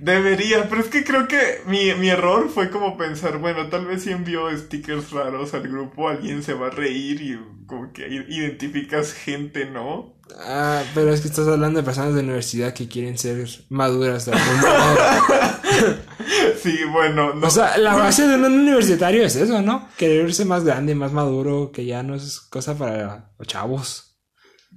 Debería, 0.00 0.68
pero 0.68 0.80
es 0.80 0.88
que 0.88 1.04
creo 1.04 1.26
que 1.26 1.60
mi, 1.66 1.92
mi 1.94 2.08
error 2.08 2.48
fue 2.48 2.70
como 2.70 2.96
pensar, 2.96 3.38
bueno, 3.38 3.68
tal 3.68 3.86
vez 3.86 4.04
si 4.04 4.10
envío 4.10 4.56
stickers 4.56 5.10
raros 5.10 5.54
al 5.54 5.68
grupo, 5.68 6.08
alguien 6.08 6.42
se 6.42 6.54
va 6.54 6.68
a 6.68 6.70
reír 6.70 7.20
y 7.20 7.38
como 7.66 7.92
que 7.92 8.06
identificas 8.28 9.12
gente, 9.12 9.66
¿no? 9.66 10.16
Ah, 10.40 10.82
pero 10.94 11.12
es 11.12 11.20
que 11.20 11.28
estás 11.28 11.48
hablando 11.48 11.80
de 11.80 11.84
personas 11.84 12.14
de 12.14 12.20
universidad 12.20 12.74
que 12.74 12.88
quieren 12.88 13.18
ser 13.18 13.46
maduras 13.68 14.26
de 14.26 14.32
Sí, 16.62 16.78
bueno, 16.90 17.34
no. 17.34 17.46
O 17.46 17.50
sea, 17.50 17.78
la 17.78 17.94
base 17.94 18.26
de 18.26 18.36
un 18.36 18.44
universitario 18.44 19.24
es 19.24 19.36
eso, 19.36 19.62
¿no? 19.62 19.88
Quererse 19.96 20.44
más 20.44 20.64
grande, 20.64 20.94
más 20.94 21.12
maduro, 21.12 21.70
que 21.72 21.86
ya 21.86 22.02
no 22.02 22.14
es 22.14 22.40
cosa 22.40 22.76
para 22.76 23.32
los 23.38 23.48
chavos. 23.48 24.18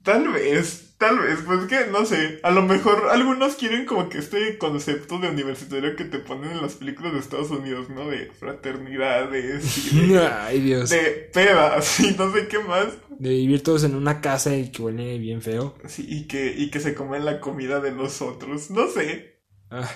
Tal 0.04 0.28
vez, 0.30 0.91
Tal 1.02 1.18
vez, 1.20 1.40
pues 1.46 1.66
que 1.66 1.88
no 1.92 2.06
sé. 2.06 2.40
A 2.44 2.52
lo 2.52 2.62
mejor 2.62 3.10
algunos 3.10 3.56
quieren 3.56 3.86
como 3.88 4.08
que 4.08 4.20
este 4.20 4.60
concepto 4.60 5.18
de 5.18 5.30
universitario 5.30 5.96
que 5.96 6.06
te 6.06 6.20
ponen 6.20 6.52
en 6.52 6.62
las 6.62 6.76
películas 6.76 7.14
de 7.14 7.20
Estados 7.20 7.50
Unidos, 7.50 7.90
¿no? 7.90 8.08
De 8.08 8.32
fraternidades 8.40 9.92
y 9.94 10.08
de, 10.10 10.20
Ay, 10.28 10.62
Dios. 10.62 10.90
de 10.90 11.30
pedas 11.34 12.00
y 12.02 12.14
no 12.16 12.32
sé 12.32 12.48
qué 12.48 12.60
más. 12.60 12.88
De 13.10 13.30
vivir 13.30 13.64
todos 13.64 13.84
en 13.84 13.96
una 13.96 14.22
casa 14.22 14.56
y 14.56 14.72
que 14.72 14.82
huele 14.84 15.18
bien 15.18 15.42
feo. 15.42 15.76
Sí, 15.88 16.06
y 16.08 16.28
que, 16.28 16.54
y 16.56 16.70
que 16.70 16.80
se 16.80 16.94
comen 16.94 17.26
la 17.26 17.40
comida 17.40 17.80
de 17.80 17.92
los 17.92 18.22
otros. 18.22 18.70
No 18.70 18.88
sé. 18.88 19.42
Ah, 19.72 19.90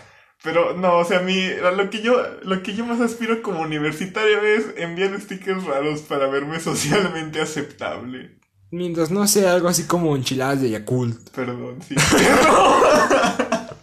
Pero 0.44 0.76
no, 0.76 0.98
o 1.00 1.06
sea, 1.06 1.20
a 1.20 1.22
mí, 1.22 1.40
a 1.64 1.72
lo 1.72 1.90
que 1.92 2.02
yo, 2.02 2.22
lo 2.44 2.64
que 2.64 2.74
yo 2.76 2.86
más 2.86 3.00
aspiro 3.02 3.42
como 3.44 3.62
universitario 3.62 4.42
es 4.42 4.66
enviar 4.78 5.20
stickers 5.22 5.64
raros 5.66 6.02
para 6.02 6.28
verme 6.28 6.60
socialmente 6.62 7.42
aceptable. 7.42 8.40
Mientras 8.72 9.12
no 9.12 9.28
sea 9.28 9.54
algo 9.54 9.68
así 9.68 9.84
como 9.84 10.16
enchiladas 10.16 10.62
de 10.62 10.70
Yakult. 10.72 11.30
Perdón, 11.32 11.80
sí. 11.88 11.96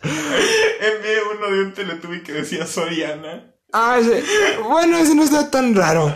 Envié 0.02 1.16
uno 1.36 1.50
de 1.56 1.62
un 1.64 1.72
Teletubby 1.74 2.22
que 2.22 2.32
decía 2.32 2.66
Soriana. 2.66 3.54
Ah, 3.72 3.98
ese- 4.00 4.22
bueno, 4.68 4.98
ese 4.98 5.14
no 5.14 5.22
está 5.24 5.50
tan 5.50 5.74
raro. 5.74 6.14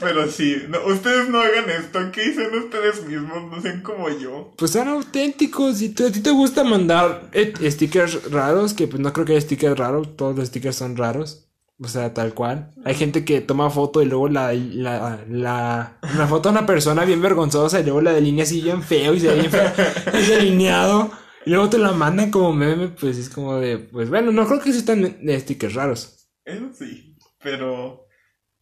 Pero 0.00 0.28
sí, 0.30 0.56
no, 0.68 0.78
ustedes 0.86 1.28
no 1.28 1.40
hagan 1.40 1.68
esto, 1.70 1.98
¿qué 2.12 2.22
dicen 2.22 2.54
ustedes 2.54 3.04
mismos? 3.04 3.50
No 3.50 3.60
sean 3.60 3.82
como 3.82 4.08
yo. 4.08 4.52
Pues 4.56 4.70
son 4.70 4.88
auténticos. 4.88 5.80
Tú- 5.94 6.06
a 6.06 6.10
ti 6.10 6.20
te 6.20 6.30
gusta 6.30 6.64
mandar 6.64 7.28
eh, 7.32 7.52
stickers 7.70 8.30
raros, 8.30 8.72
que 8.74 8.86
pues 8.88 9.00
no 9.00 9.12
creo 9.12 9.26
que 9.26 9.32
haya 9.32 9.40
stickers 9.40 9.78
raros, 9.78 10.16
todos 10.16 10.36
los 10.36 10.48
stickers 10.48 10.76
son 10.76 10.96
raros. 10.96 11.48
O 11.82 11.88
sea, 11.88 12.14
tal 12.14 12.32
cual. 12.32 12.70
Hay 12.84 12.94
gente 12.94 13.24
que 13.24 13.40
toma 13.40 13.70
foto 13.70 14.02
y 14.02 14.06
luego 14.06 14.28
la, 14.28 14.52
la, 14.52 15.24
la, 15.28 15.98
una 16.14 16.26
foto 16.26 16.48
de 16.48 16.58
una 16.58 16.66
persona 16.66 17.04
bien 17.04 17.20
vergonzosa 17.20 17.80
y 17.80 17.84
luego 17.84 18.00
la 18.00 18.12
delinea 18.12 18.44
así 18.44 18.60
bien 18.60 18.82
feo 18.82 19.14
y 19.14 19.20
se 19.20 19.28
ve 19.28 19.34
bien 19.40 19.50
feo, 19.50 19.72
es 20.12 20.28
delineado. 20.28 21.10
Y 21.44 21.50
luego 21.50 21.70
te 21.70 21.78
la 21.78 21.92
mandan 21.92 22.30
como 22.30 22.52
meme, 22.52 22.88
pues 22.88 23.18
es 23.18 23.28
como 23.28 23.56
de, 23.56 23.78
pues 23.78 24.08
bueno, 24.10 24.30
no 24.30 24.46
creo 24.46 24.60
que 24.60 24.68
existan 24.68 25.18
stickers 25.40 25.74
raros. 25.74 26.28
Eso 26.44 26.70
sí, 26.72 27.16
pero... 27.42 28.06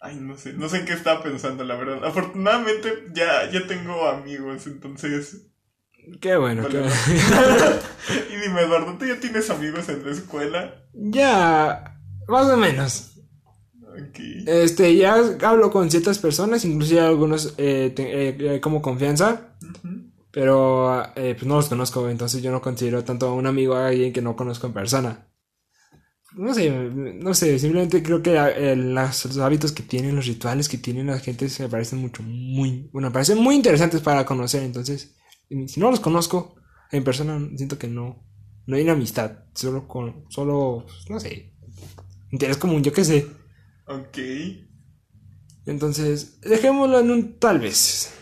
Ay, 0.03 0.17
no 0.17 0.35
sé, 0.39 0.55
no 0.55 0.67
sé 0.71 0.79
en 0.79 0.87
qué 0.87 0.95
estaba 0.95 1.23
pensando, 1.23 1.63
la 1.63 1.77
verdad. 1.77 2.03
Afortunadamente 2.07 3.09
ya, 3.13 3.51
ya 3.51 3.67
tengo 3.67 4.09
amigos, 4.09 4.67
entonces... 4.67 5.49
Qué 6.23 6.37
bueno, 6.37 6.63
Vale, 6.63 6.75
qué 6.75 6.81
bueno. 6.81 6.95
y 8.31 8.37
dime, 8.37 8.63
Eduardo, 8.63 8.97
¿tú 8.97 9.05
ya 9.05 9.21
tienes 9.21 9.51
amigos 9.51 9.91
en 9.91 10.03
la 10.03 10.13
escuela? 10.13 10.75
Ya, 10.95 12.01
más 12.27 12.47
o 12.47 12.57
menos. 12.57 13.10
Este, 14.47 14.95
ya 14.97 15.15
hablo 15.43 15.71
con 15.71 15.91
ciertas 15.91 16.19
personas, 16.19 16.65
inclusive 16.65 17.01
algunos 17.01 17.55
eh, 17.59 17.93
te- 17.95 18.29
eh, 18.29 18.37
eh, 18.57 18.61
como 18.61 18.81
confianza, 18.83 19.57
pero 20.31 21.03
eh, 21.17 21.35
pues 21.35 21.47
no 21.47 21.57
los 21.57 21.69
conozco, 21.69 22.09
entonces 22.09 22.43
yo 22.43 22.51
no 22.53 22.61
considero 22.61 23.05
tanto 23.05 23.29
a 23.29 23.35
un 23.35 23.47
amigo 23.47 23.75
a 23.75 23.89
alguien 23.89 24.13
que 24.13 24.23
no 24.23 24.37
conozco 24.37 24.67
en 24.67 24.73
persona. 24.73 25.27
No 26.37 26.55
sé, 26.55 26.71
no 26.71 27.35
sé, 27.35 27.59
simplemente 27.59 28.05
creo 28.05 28.23
que 28.23 28.33
las- 28.77 29.25
los 29.25 29.39
hábitos 29.39 29.73
que 29.73 29.83
tienen, 29.83 30.15
los 30.15 30.27
rituales 30.27 30.69
que 30.69 30.79
tienen 30.79 31.09
la 31.09 31.19
gente 31.19 31.49
se 31.49 31.65
me 31.65 31.69
parecen 31.69 31.99
mucho, 31.99 32.23
muy, 32.23 32.89
bueno, 32.93 33.09
me 33.09 33.13
parecen 33.13 33.39
muy 33.39 33.57
interesantes 33.57 34.01
para 34.01 34.25
conocer, 34.25 34.63
entonces, 34.63 35.17
si 35.67 35.81
no 35.81 35.91
los 35.91 35.99
conozco 35.99 36.55
en 36.93 37.03
persona, 37.03 37.41
siento 37.57 37.79
que 37.79 37.89
no, 37.89 38.25
no 38.67 38.77
hay 38.77 38.83
una 38.85 38.93
amistad, 38.93 39.39
solo 39.55 39.89
con, 39.89 40.25
solo, 40.29 40.85
pues, 40.87 41.11
no 41.11 41.19
sé, 41.19 41.53
interés 42.31 42.57
común, 42.59 42.83
yo 42.85 42.93
qué 42.93 43.05
sé. 43.05 43.27
Ok. 43.91 44.19
Entonces, 45.67 46.41
dejémoslo 46.41 47.01
en 47.01 47.11
un 47.11 47.39
tal 47.39 47.59
vez. 47.61 48.15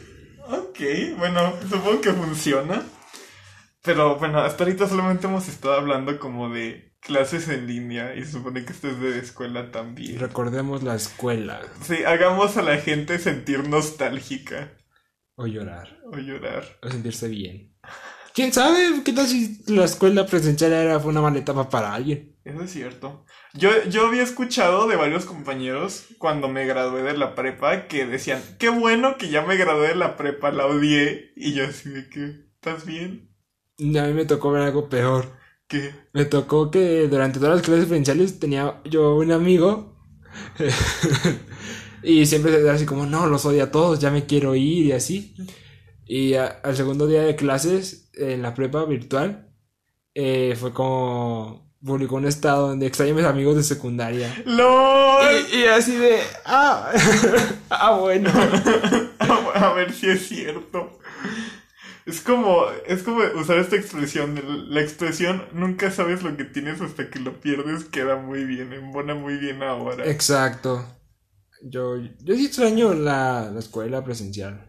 Ok, 0.48 0.80
bueno, 1.18 1.52
supongo 1.62 2.00
que 2.00 2.12
funciona. 2.12 2.82
Pero 3.82 4.16
bueno, 4.16 4.40
hasta 4.40 4.64
ahorita 4.64 4.88
solamente 4.88 5.26
hemos 5.26 5.48
estado 5.48 5.74
hablando 5.74 6.18
como 6.18 6.48
de 6.50 6.96
clases 7.00 7.48
en 7.48 7.66
línea 7.66 8.14
y 8.16 8.24
se 8.24 8.32
supone 8.32 8.64
que 8.64 8.72
esto 8.72 8.88
es 8.88 9.00
de 9.00 9.18
escuela 9.18 9.70
también. 9.70 10.18
recordemos 10.18 10.82
la 10.82 10.96
escuela. 10.96 11.60
Sí, 11.82 12.02
hagamos 12.04 12.56
a 12.56 12.62
la 12.62 12.78
gente 12.78 13.18
sentir 13.18 13.68
nostálgica 13.68 14.72
O 15.36 15.46
llorar. 15.46 15.98
o 16.12 16.16
llorar. 16.18 16.64
O 16.82 16.90
sentirse 16.90 17.28
bien. 17.28 17.76
¿Quién 18.34 18.52
sabe? 18.52 19.02
¿Qué 19.04 19.12
tal 19.12 19.26
si 19.26 19.60
la 19.66 19.84
escuela 19.84 20.26
presencial 20.26 20.72
era 20.72 21.00
fue 21.00 21.10
una 21.10 21.20
mala 21.22 21.38
etapa 21.38 21.68
para 21.68 21.92
alguien? 21.94 22.36
Eso 22.44 22.62
es 22.62 22.70
cierto. 22.72 23.26
Yo, 23.54 23.70
yo 23.90 24.06
había 24.06 24.22
escuchado 24.22 24.86
de 24.88 24.96
varios 24.96 25.24
compañeros 25.26 26.06
cuando 26.18 26.48
me 26.48 26.64
gradué 26.66 27.02
de 27.02 27.16
la 27.16 27.34
prepa 27.34 27.88
que 27.88 28.06
decían, 28.06 28.42
qué 28.58 28.70
bueno 28.70 29.18
que 29.18 29.28
ya 29.28 29.42
me 29.44 29.56
gradué 29.56 29.88
de 29.88 29.94
la 29.96 30.16
prepa, 30.16 30.50
la 30.50 30.66
odié. 30.66 31.32
Y 31.36 31.54
yo 31.54 31.64
así 31.66 31.90
de 31.90 32.08
que, 32.08 32.24
¿estás 32.54 32.86
bien? 32.86 33.34
A 33.78 34.06
mí 34.06 34.12
me 34.12 34.24
tocó 34.24 34.50
ver 34.52 34.62
algo 34.62 34.88
peor. 34.88 35.36
¿Qué? 35.68 35.92
Me 36.12 36.24
tocó 36.24 36.70
que 36.70 37.08
durante 37.08 37.38
todas 37.38 37.56
las 37.56 37.64
clases 37.66 37.86
presenciales 37.86 38.38
tenía 38.40 38.80
yo 38.84 39.16
un 39.16 39.32
amigo. 39.32 39.96
y 42.02 42.26
siempre 42.26 42.54
era 42.60 42.72
así 42.74 42.86
como, 42.86 43.06
no, 43.06 43.26
los 43.26 43.44
odio 43.44 43.64
a 43.64 43.70
todos, 43.70 43.98
ya 43.98 44.10
me 44.10 44.26
quiero 44.26 44.54
ir 44.54 44.86
y 44.86 44.92
así. 44.92 45.34
Y 46.06 46.34
a- 46.34 46.46
al 46.46 46.76
segundo 46.76 47.06
día 47.06 47.22
de 47.22 47.36
clases 47.36 48.07
en 48.18 48.42
la 48.42 48.54
prepa 48.54 48.84
virtual, 48.84 49.48
eh, 50.14 50.56
fue 50.58 50.72
como 50.72 51.68
publicó 51.84 52.16
un 52.16 52.26
estado 52.26 52.68
donde 52.68 52.86
extraño 52.86 53.12
a 53.12 53.16
mis 53.16 53.24
amigos 53.24 53.56
de 53.56 53.62
secundaria. 53.62 54.34
¡LOL! 54.44 55.26
Y, 55.52 55.58
y 55.58 55.64
así 55.66 55.96
de, 55.96 56.18
ah, 56.44 56.92
ah, 57.70 57.98
bueno. 57.98 58.30
A 59.54 59.72
ver 59.72 59.92
si 59.92 60.08
es 60.08 60.28
cierto. 60.28 60.98
Es 62.06 62.20
como, 62.20 62.64
es 62.86 63.02
como 63.02 63.22
usar 63.38 63.58
esta 63.58 63.76
expresión. 63.76 64.40
La 64.70 64.80
expresión 64.80 65.44
nunca 65.52 65.90
sabes 65.90 66.22
lo 66.22 66.36
que 66.36 66.44
tienes 66.44 66.80
hasta 66.80 67.10
que 67.10 67.18
lo 67.18 67.40
pierdes 67.40 67.84
queda 67.84 68.16
muy 68.16 68.44
bien, 68.44 68.72
embona 68.72 69.14
muy 69.14 69.36
bien 69.36 69.62
ahora. 69.62 70.06
Exacto. 70.06 70.84
Yo, 71.62 71.96
yo 71.96 72.34
sí 72.34 72.46
extraño 72.46 72.94
la, 72.94 73.50
la 73.52 73.58
escuela 73.58 74.04
presencial. 74.04 74.67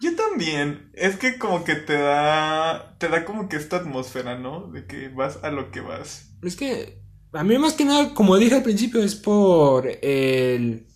Yo 0.00 0.14
también. 0.14 0.90
Es 0.94 1.16
que 1.16 1.38
como 1.38 1.64
que 1.64 1.74
te 1.74 1.94
da, 1.94 2.96
te 2.98 3.08
da 3.08 3.24
como 3.24 3.48
que 3.48 3.56
esta 3.56 3.76
atmósfera, 3.76 4.38
¿no? 4.38 4.68
De 4.68 4.86
que 4.86 5.08
vas 5.08 5.38
a 5.42 5.50
lo 5.50 5.70
que 5.70 5.80
vas. 5.80 6.30
Es 6.42 6.56
que 6.56 7.02
a 7.32 7.44
mí 7.44 7.58
más 7.58 7.74
que 7.74 7.84
nada, 7.84 8.14
como 8.14 8.36
dije 8.36 8.54
al 8.54 8.62
principio, 8.62 9.02
es 9.02 9.14
por 9.14 9.86
el... 9.86 10.86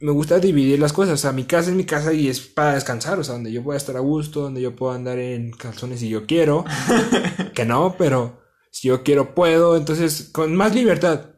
Me 0.00 0.12
gusta 0.12 0.38
dividir 0.38 0.78
las 0.78 0.94
cosas, 0.94 1.14
o 1.14 1.16
sea, 1.18 1.32
mi 1.32 1.44
casa 1.44 1.68
es 1.68 1.76
mi 1.76 1.84
casa 1.84 2.14
y 2.14 2.28
es 2.28 2.40
para 2.40 2.74
descansar, 2.74 3.18
o 3.18 3.24
sea, 3.24 3.34
donde 3.34 3.52
yo 3.52 3.62
pueda 3.62 3.76
estar 3.76 3.96
a 3.98 4.00
gusto, 4.00 4.40
donde 4.40 4.62
yo 4.62 4.74
puedo 4.74 4.92
andar 4.92 5.18
en 5.18 5.50
calzones 5.52 6.00
si 6.00 6.08
yo 6.08 6.24
quiero, 6.24 6.64
que 7.54 7.66
no, 7.66 7.94
pero 7.98 8.40
si 8.70 8.88
yo 8.88 9.02
quiero 9.02 9.34
puedo, 9.34 9.76
entonces 9.76 10.30
con 10.32 10.56
más 10.56 10.74
libertad. 10.74 11.34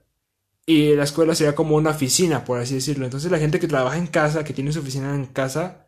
Y 0.65 0.95
la 0.95 1.05
escuela 1.05 1.35
sería 1.35 1.57
como 1.57 1.75
una 1.75 1.91
oficina, 1.91 2.45
por 2.45 2.61
así 2.61 2.75
decirlo. 2.75 3.05
Entonces 3.05 3.31
la 3.33 3.39
gente 3.39 3.59
que 3.59 3.69
trabaja 3.69 3.99
en 3.99 4.07
casa, 4.07 4.45
que 4.45 4.53
tiene 4.53 4.73
su 4.73 4.81
oficina 4.81 5.15
en 5.15 5.27
casa, 5.27 5.86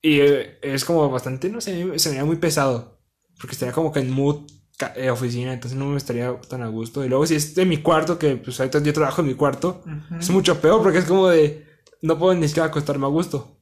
y 0.00 0.20
eh, 0.20 0.58
es 0.62 0.84
como 0.84 1.10
bastante, 1.10 1.48
no 1.48 1.60
sé, 1.60 1.98
se 1.98 2.10
me 2.12 2.24
muy 2.24 2.36
pesado, 2.36 3.00
porque 3.38 3.52
estaría 3.54 3.74
como 3.74 3.92
que 3.92 4.00
en 4.00 4.10
mood 4.10 4.46
eh, 4.94 5.10
oficina, 5.10 5.52
entonces 5.52 5.76
no 5.78 5.86
me 5.86 5.96
estaría 5.96 6.40
tan 6.42 6.62
a 6.62 6.68
gusto. 6.68 7.04
Y 7.04 7.08
luego 7.08 7.26
si 7.26 7.34
es 7.34 7.54
de 7.54 7.66
mi 7.66 7.78
cuarto, 7.78 8.18
que 8.18 8.36
pues 8.36 8.60
ahorita 8.60 8.80
yo 8.82 8.92
trabajo 8.92 9.22
en 9.22 9.28
mi 9.28 9.34
cuarto, 9.34 9.82
es 10.18 10.30
mucho 10.30 10.60
peor 10.60 10.82
porque 10.82 10.98
es 10.98 11.04
como 11.04 11.28
de, 11.28 11.66
no 12.02 12.18
puedo 12.18 12.34
ni 12.34 12.46
siquiera 12.46 12.68
acostarme 12.68 13.06
a 13.06 13.08
gusto. 13.08 13.58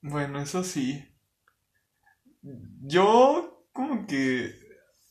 Bueno, 0.00 0.40
eso 0.40 0.64
sí. 0.64 1.04
Yo 2.82 3.66
como 3.72 4.06
que 4.06 4.54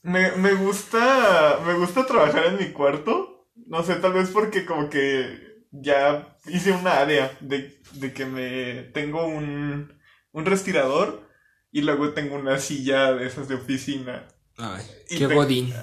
me, 0.02 0.32
me 0.32 0.54
gusta 0.54 1.60
me 1.66 1.76
gusta 1.76 2.06
trabajar 2.06 2.46
en 2.48 2.58
mi 2.58 2.72
cuarto. 2.74 3.48
No 3.68 3.84
sé, 3.84 3.96
tal 3.96 4.14
vez 4.14 4.30
porque 4.30 4.66
como 4.66 4.90
que 4.90 5.66
ya 5.72 6.36
hice 6.48 6.72
una 6.72 7.00
área 7.00 7.38
de, 7.42 7.80
de 7.94 8.14
que 8.14 8.26
me 8.26 8.84
tengo 8.94 9.28
un, 9.28 9.99
un 10.32 10.46
respirador 10.46 11.28
y 11.72 11.82
luego 11.82 12.10
tengo 12.14 12.36
una 12.36 12.60
silla 12.60 13.14
de 13.14 13.28
esas 13.28 13.48
de 13.48 13.56
oficina. 13.56 14.28
Ay, 14.58 14.84
Y 15.10 15.18
qué 15.20 15.28
te- 15.28 15.36
godín. 15.36 15.74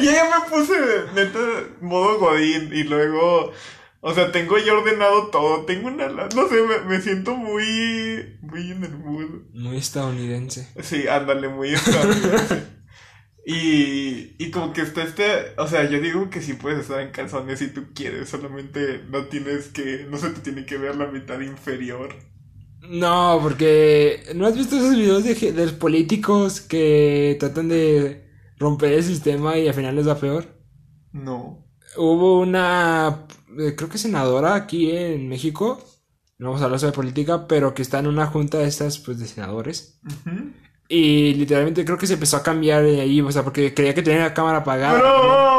Y 0.00 0.04
ya 0.06 0.24
me 0.24 0.50
puse 0.50 0.74
neta 1.14 1.38
modo 1.80 2.18
godín 2.18 2.70
y 2.72 2.82
luego, 2.84 3.52
o 4.00 4.14
sea, 4.14 4.32
tengo 4.32 4.58
ya 4.58 4.72
ordenado 4.74 5.28
todo, 5.28 5.64
tengo 5.64 5.88
una, 5.88 6.08
no 6.08 6.48
sé, 6.48 6.62
me, 6.62 6.78
me 6.88 7.00
siento 7.00 7.36
muy, 7.36 8.38
muy 8.42 8.70
en 8.72 8.82
el 8.84 8.96
mood. 8.98 9.42
Muy 9.54 9.76
estadounidense. 9.76 10.68
Sí, 10.82 11.06
ándale, 11.06 11.48
muy 11.48 11.72
estadounidense. 11.74 12.64
Y, 13.44 14.36
y 14.38 14.50
como 14.52 14.72
que 14.72 14.82
está 14.82 15.02
este, 15.02 15.54
o 15.58 15.66
sea, 15.66 15.88
yo 15.88 16.00
digo 16.00 16.30
que 16.30 16.40
sí 16.40 16.54
puedes 16.54 16.80
estar 16.80 17.00
en 17.00 17.10
calzones 17.10 17.58
si 17.58 17.68
tú 17.68 17.86
quieres, 17.94 18.28
solamente 18.28 19.02
no 19.10 19.24
tienes 19.26 19.66
que, 19.68 20.06
no 20.08 20.16
se 20.18 20.30
te 20.30 20.40
tiene 20.40 20.64
que 20.64 20.76
ver 20.78 20.94
la 20.96 21.06
mitad 21.06 21.40
inferior. 21.40 22.14
No, 22.92 23.40
porque 23.42 24.22
¿no 24.34 24.46
has 24.46 24.54
visto 24.54 24.76
esos 24.76 24.94
videos 24.94 25.24
de, 25.24 25.52
los 25.54 25.72
políticos 25.72 26.60
que 26.60 27.38
tratan 27.40 27.70
de 27.70 28.28
romper 28.58 28.92
el 28.92 29.02
sistema 29.02 29.56
y 29.56 29.66
al 29.66 29.72
final 29.72 29.96
les 29.96 30.06
va 30.06 30.20
peor? 30.20 30.60
No. 31.10 31.66
Hubo 31.96 32.40
una, 32.40 33.26
eh, 33.58 33.74
creo 33.74 33.88
que 33.88 33.96
senadora 33.96 34.54
aquí 34.54 34.90
en 34.90 35.26
México, 35.26 35.82
no 36.36 36.48
vamos 36.48 36.60
a 36.60 36.66
hablar 36.66 36.80
sobre 36.80 36.92
política, 36.92 37.46
pero 37.48 37.72
que 37.72 37.80
está 37.80 37.98
en 37.98 38.08
una 38.08 38.26
junta 38.26 38.58
de 38.58 38.68
estas, 38.68 38.98
pues, 38.98 39.18
de 39.18 39.26
senadores. 39.26 39.98
Y 40.86 41.32
literalmente 41.32 41.86
creo 41.86 41.96
que 41.96 42.06
se 42.06 42.14
empezó 42.14 42.36
a 42.36 42.42
cambiar 42.42 42.82
de 42.82 43.00
ahí, 43.00 43.22
o 43.22 43.32
sea, 43.32 43.42
porque 43.42 43.72
creía 43.72 43.94
que 43.94 44.02
tenía 44.02 44.20
la 44.20 44.34
cámara 44.34 44.58
apagada. 44.58 44.98
¡No! 44.98 45.51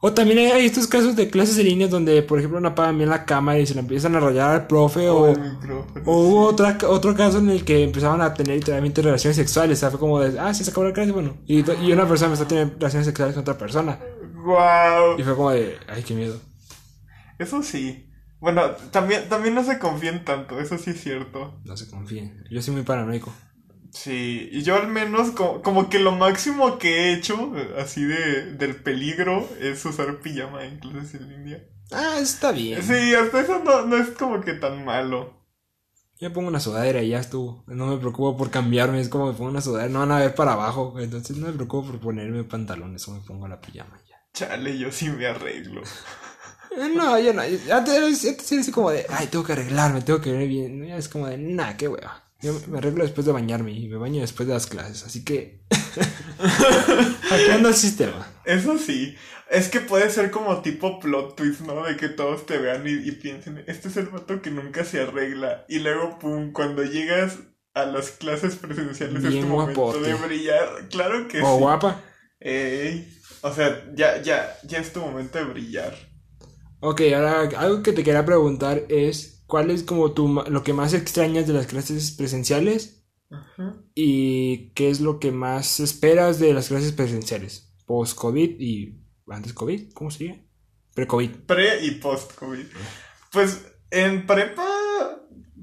O 0.00 0.12
también 0.12 0.52
hay 0.52 0.64
estos 0.64 0.86
casos 0.86 1.16
de 1.16 1.28
clases 1.28 1.58
en 1.58 1.66
línea 1.66 1.88
donde, 1.88 2.22
por 2.22 2.38
ejemplo, 2.38 2.60
no 2.60 2.68
apagan 2.68 2.98
bien 2.98 3.10
la 3.10 3.24
cámara 3.24 3.58
y 3.58 3.66
se 3.66 3.74
la 3.74 3.80
empiezan 3.80 4.14
a 4.14 4.20
rayar 4.20 4.50
al 4.50 4.66
profe 4.68 5.08
o... 5.08 5.32
O 6.04 6.18
hubo 6.18 6.46
otra, 6.46 6.78
otro 6.86 7.16
caso 7.16 7.38
en 7.38 7.50
el 7.50 7.64
que 7.64 7.82
empezaban 7.82 8.20
a 8.20 8.32
tener 8.32 8.56
literalmente 8.56 9.02
relaciones 9.02 9.36
sexuales. 9.36 9.78
O 9.78 9.80
sea, 9.80 9.90
fue 9.90 9.98
como 9.98 10.20
de, 10.20 10.38
ah, 10.38 10.54
sí, 10.54 10.62
se 10.62 10.70
acabó 10.70 10.86
la 10.86 10.92
clase, 10.92 11.10
bueno. 11.10 11.36
Y, 11.46 11.68
y 11.84 11.92
una 11.92 12.06
persona 12.06 12.28
empezó 12.28 12.44
a 12.44 12.48
tener 12.48 12.74
relaciones 12.74 13.06
sexuales 13.06 13.34
con 13.34 13.40
otra 13.40 13.58
persona. 13.58 13.98
Guau. 14.44 15.18
Y 15.18 15.22
fue 15.24 15.34
como 15.34 15.50
de, 15.50 15.76
ay, 15.88 16.04
qué 16.04 16.14
miedo. 16.14 16.40
Eso 17.38 17.62
sí. 17.62 18.08
Bueno, 18.40 18.70
también, 18.92 19.28
también 19.28 19.54
no 19.56 19.64
se 19.64 19.80
confíen 19.80 20.24
tanto, 20.24 20.60
eso 20.60 20.78
sí 20.78 20.90
es 20.90 21.02
cierto. 21.02 21.58
No 21.64 21.76
se 21.76 21.90
confíen. 21.90 22.44
Yo 22.50 22.62
soy 22.62 22.74
muy 22.74 22.84
paranoico. 22.84 23.32
Sí, 23.92 24.48
y 24.52 24.62
yo 24.62 24.76
al 24.76 24.88
menos 24.88 25.30
como, 25.30 25.62
como 25.62 25.88
que 25.88 25.98
lo 25.98 26.12
máximo 26.12 26.78
que 26.78 26.88
he 26.88 27.14
hecho, 27.14 27.52
eh, 27.56 27.74
así 27.78 28.04
de, 28.04 28.52
del 28.52 28.76
peligro, 28.76 29.48
es 29.60 29.84
usar 29.84 30.20
pijama 30.20 30.64
en 30.64 30.78
clases 30.78 31.14
en 31.20 31.28
línea. 31.28 31.62
Ah, 31.90 32.18
está 32.20 32.52
bien. 32.52 32.82
Sí, 32.82 33.14
hasta 33.14 33.40
eso 33.40 33.62
no, 33.64 33.86
no 33.86 33.96
es 33.96 34.10
como 34.10 34.40
que 34.42 34.52
tan 34.54 34.84
malo. 34.84 35.38
Yo 36.20 36.32
pongo 36.32 36.48
una 36.48 36.60
sudadera 36.60 37.00
y 37.02 37.10
ya 37.10 37.20
estuvo. 37.20 37.64
No 37.68 37.86
me 37.86 37.96
preocupo 37.96 38.36
por 38.36 38.50
cambiarme. 38.50 39.00
Es 39.00 39.08
como 39.08 39.26
me 39.26 39.32
pongo 39.32 39.50
una 39.50 39.60
sudadera. 39.60 39.88
No 39.88 40.00
van 40.00 40.12
a 40.12 40.18
ver 40.18 40.34
para 40.34 40.52
abajo. 40.52 40.96
Entonces 40.98 41.36
no 41.36 41.46
me 41.46 41.52
preocupo 41.52 41.92
por 41.92 42.00
ponerme 42.00 42.42
pantalones 42.44 43.06
o 43.08 43.12
me 43.12 43.20
pongo 43.20 43.46
la 43.46 43.60
pijama 43.60 44.00
ya. 44.08 44.16
Chale, 44.34 44.76
yo 44.76 44.90
sí 44.92 45.08
me 45.08 45.26
arreglo. 45.26 45.82
Eh, 46.70 46.92
No, 46.94 47.18
yo 47.18 47.32
no. 47.32 47.40
Antes, 47.40 47.70
antes 47.70 48.24
era 48.24 48.60
así 48.60 48.70
como 48.70 48.90
de, 48.90 49.06
ay, 49.08 49.28
tengo 49.28 49.42
que 49.42 49.52
arreglarme, 49.54 50.02
tengo 50.02 50.20
que 50.20 50.30
ver 50.30 50.46
bien. 50.46 50.86
Ya 50.86 50.98
es 50.98 51.08
como 51.08 51.26
de, 51.26 51.38
nah, 51.38 51.72
qué 51.78 51.88
hueva. 51.88 52.27
Yo 52.40 52.54
me- 52.68 52.78
arreglo 52.78 53.02
después 53.02 53.26
de 53.26 53.32
bañarme 53.32 53.72
y 53.72 53.88
me 53.88 53.96
baño 53.96 54.20
después 54.20 54.46
de 54.46 54.54
las 54.54 54.66
clases. 54.66 55.04
Así 55.04 55.24
que. 55.24 55.64
Aquí 57.30 57.50
anda 57.50 57.68
el 57.70 57.74
sistema. 57.74 58.26
Eso 58.44 58.78
sí, 58.78 59.16
es 59.50 59.68
que 59.68 59.80
puede 59.80 60.08
ser 60.10 60.30
como 60.30 60.62
tipo 60.62 61.00
plot 61.00 61.36
twist, 61.36 61.60
¿no? 61.62 61.84
De 61.84 61.96
que 61.96 62.08
todos 62.08 62.46
te 62.46 62.58
vean 62.58 62.86
y, 62.86 62.92
y 62.92 63.12
piensen, 63.12 63.64
este 63.66 63.88
es 63.88 63.96
el 63.96 64.06
vato 64.06 64.40
que 64.40 64.50
nunca 64.50 64.84
se 64.84 65.00
arregla. 65.00 65.64
Y 65.68 65.80
luego, 65.80 66.18
pum, 66.18 66.52
cuando 66.52 66.84
llegas 66.84 67.38
a 67.74 67.84
las 67.86 68.10
clases 68.12 68.56
presenciales 68.56 69.24
es 69.24 69.30
Bien 69.30 69.44
tu 69.44 69.48
momento 69.50 69.80
guapote. 69.82 70.06
de 70.08 70.14
brillar. 70.14 70.88
Claro 70.90 71.28
que 71.28 71.42
O 71.42 71.54
sí. 71.54 71.58
guapa. 71.60 72.02
Ey, 72.40 73.12
o 73.42 73.52
sea, 73.52 73.84
ya, 73.94 74.22
ya, 74.22 74.56
ya 74.64 74.78
es 74.78 74.92
tu 74.92 75.00
momento 75.00 75.38
de 75.38 75.44
brillar. 75.44 75.94
Ok, 76.80 77.00
ahora 77.14 77.40
algo 77.58 77.82
que 77.82 77.92
te 77.92 78.04
quería 78.04 78.24
preguntar 78.24 78.84
es, 78.88 79.37
¿cuál 79.48 79.72
es 79.72 79.82
como 79.82 80.12
tu, 80.12 80.28
lo 80.48 80.62
que 80.62 80.72
más 80.72 80.94
extrañas 80.94 81.48
de 81.48 81.54
las 81.54 81.66
clases 81.66 82.12
presenciales? 82.12 83.04
Ajá. 83.30 83.82
¿Y 83.94 84.70
qué 84.74 84.90
es 84.90 85.00
lo 85.00 85.18
que 85.18 85.32
más 85.32 85.80
esperas 85.80 86.38
de 86.38 86.54
las 86.54 86.68
clases 86.68 86.92
presenciales? 86.92 87.74
Post-COVID 87.86 88.60
y 88.60 89.00
antes 89.26 89.54
COVID, 89.54 89.92
¿cómo 89.94 90.10
sería? 90.12 90.40
Pre-COVID. 90.94 91.30
Pre 91.46 91.84
y 91.84 91.92
post-COVID. 91.92 92.66
Pues 93.32 93.66
en 93.90 94.26
prepa, 94.26 94.68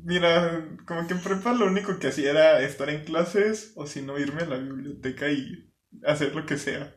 mira, 0.04 0.76
como 0.86 1.08
que 1.08 1.14
en 1.14 1.22
prepa 1.22 1.54
lo 1.54 1.68
único 1.68 1.98
que 2.00 2.08
hacía 2.08 2.32
era 2.32 2.62
estar 2.62 2.90
en 2.90 3.06
clases 3.06 3.74
o 3.76 3.86
si 3.86 4.02
no 4.02 4.18
irme 4.18 4.42
a 4.42 4.48
la 4.48 4.58
biblioteca 4.58 5.30
y 5.32 5.72
hacer 6.04 6.36
lo 6.36 6.46
que 6.46 6.58
sea. 6.58 6.96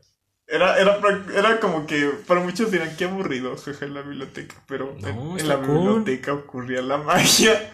Era, 0.48 0.78
era, 0.80 0.98
era 1.34 1.60
como 1.60 1.86
que 1.86 2.10
para 2.26 2.40
muchos 2.40 2.70
dirán 2.70 2.96
que 2.96 3.04
aburrido, 3.04 3.56
jeje, 3.58 3.88
la 3.88 4.02
biblioteca, 4.02 4.56
pero 4.66 4.96
No, 5.00 5.36
en, 5.36 5.38
en 5.40 5.48
la 5.48 5.60
cool. 5.62 6.06
biblioteca 6.06 6.32
ocurría 6.32 6.82
la 6.82 6.96
magia. 7.10 7.72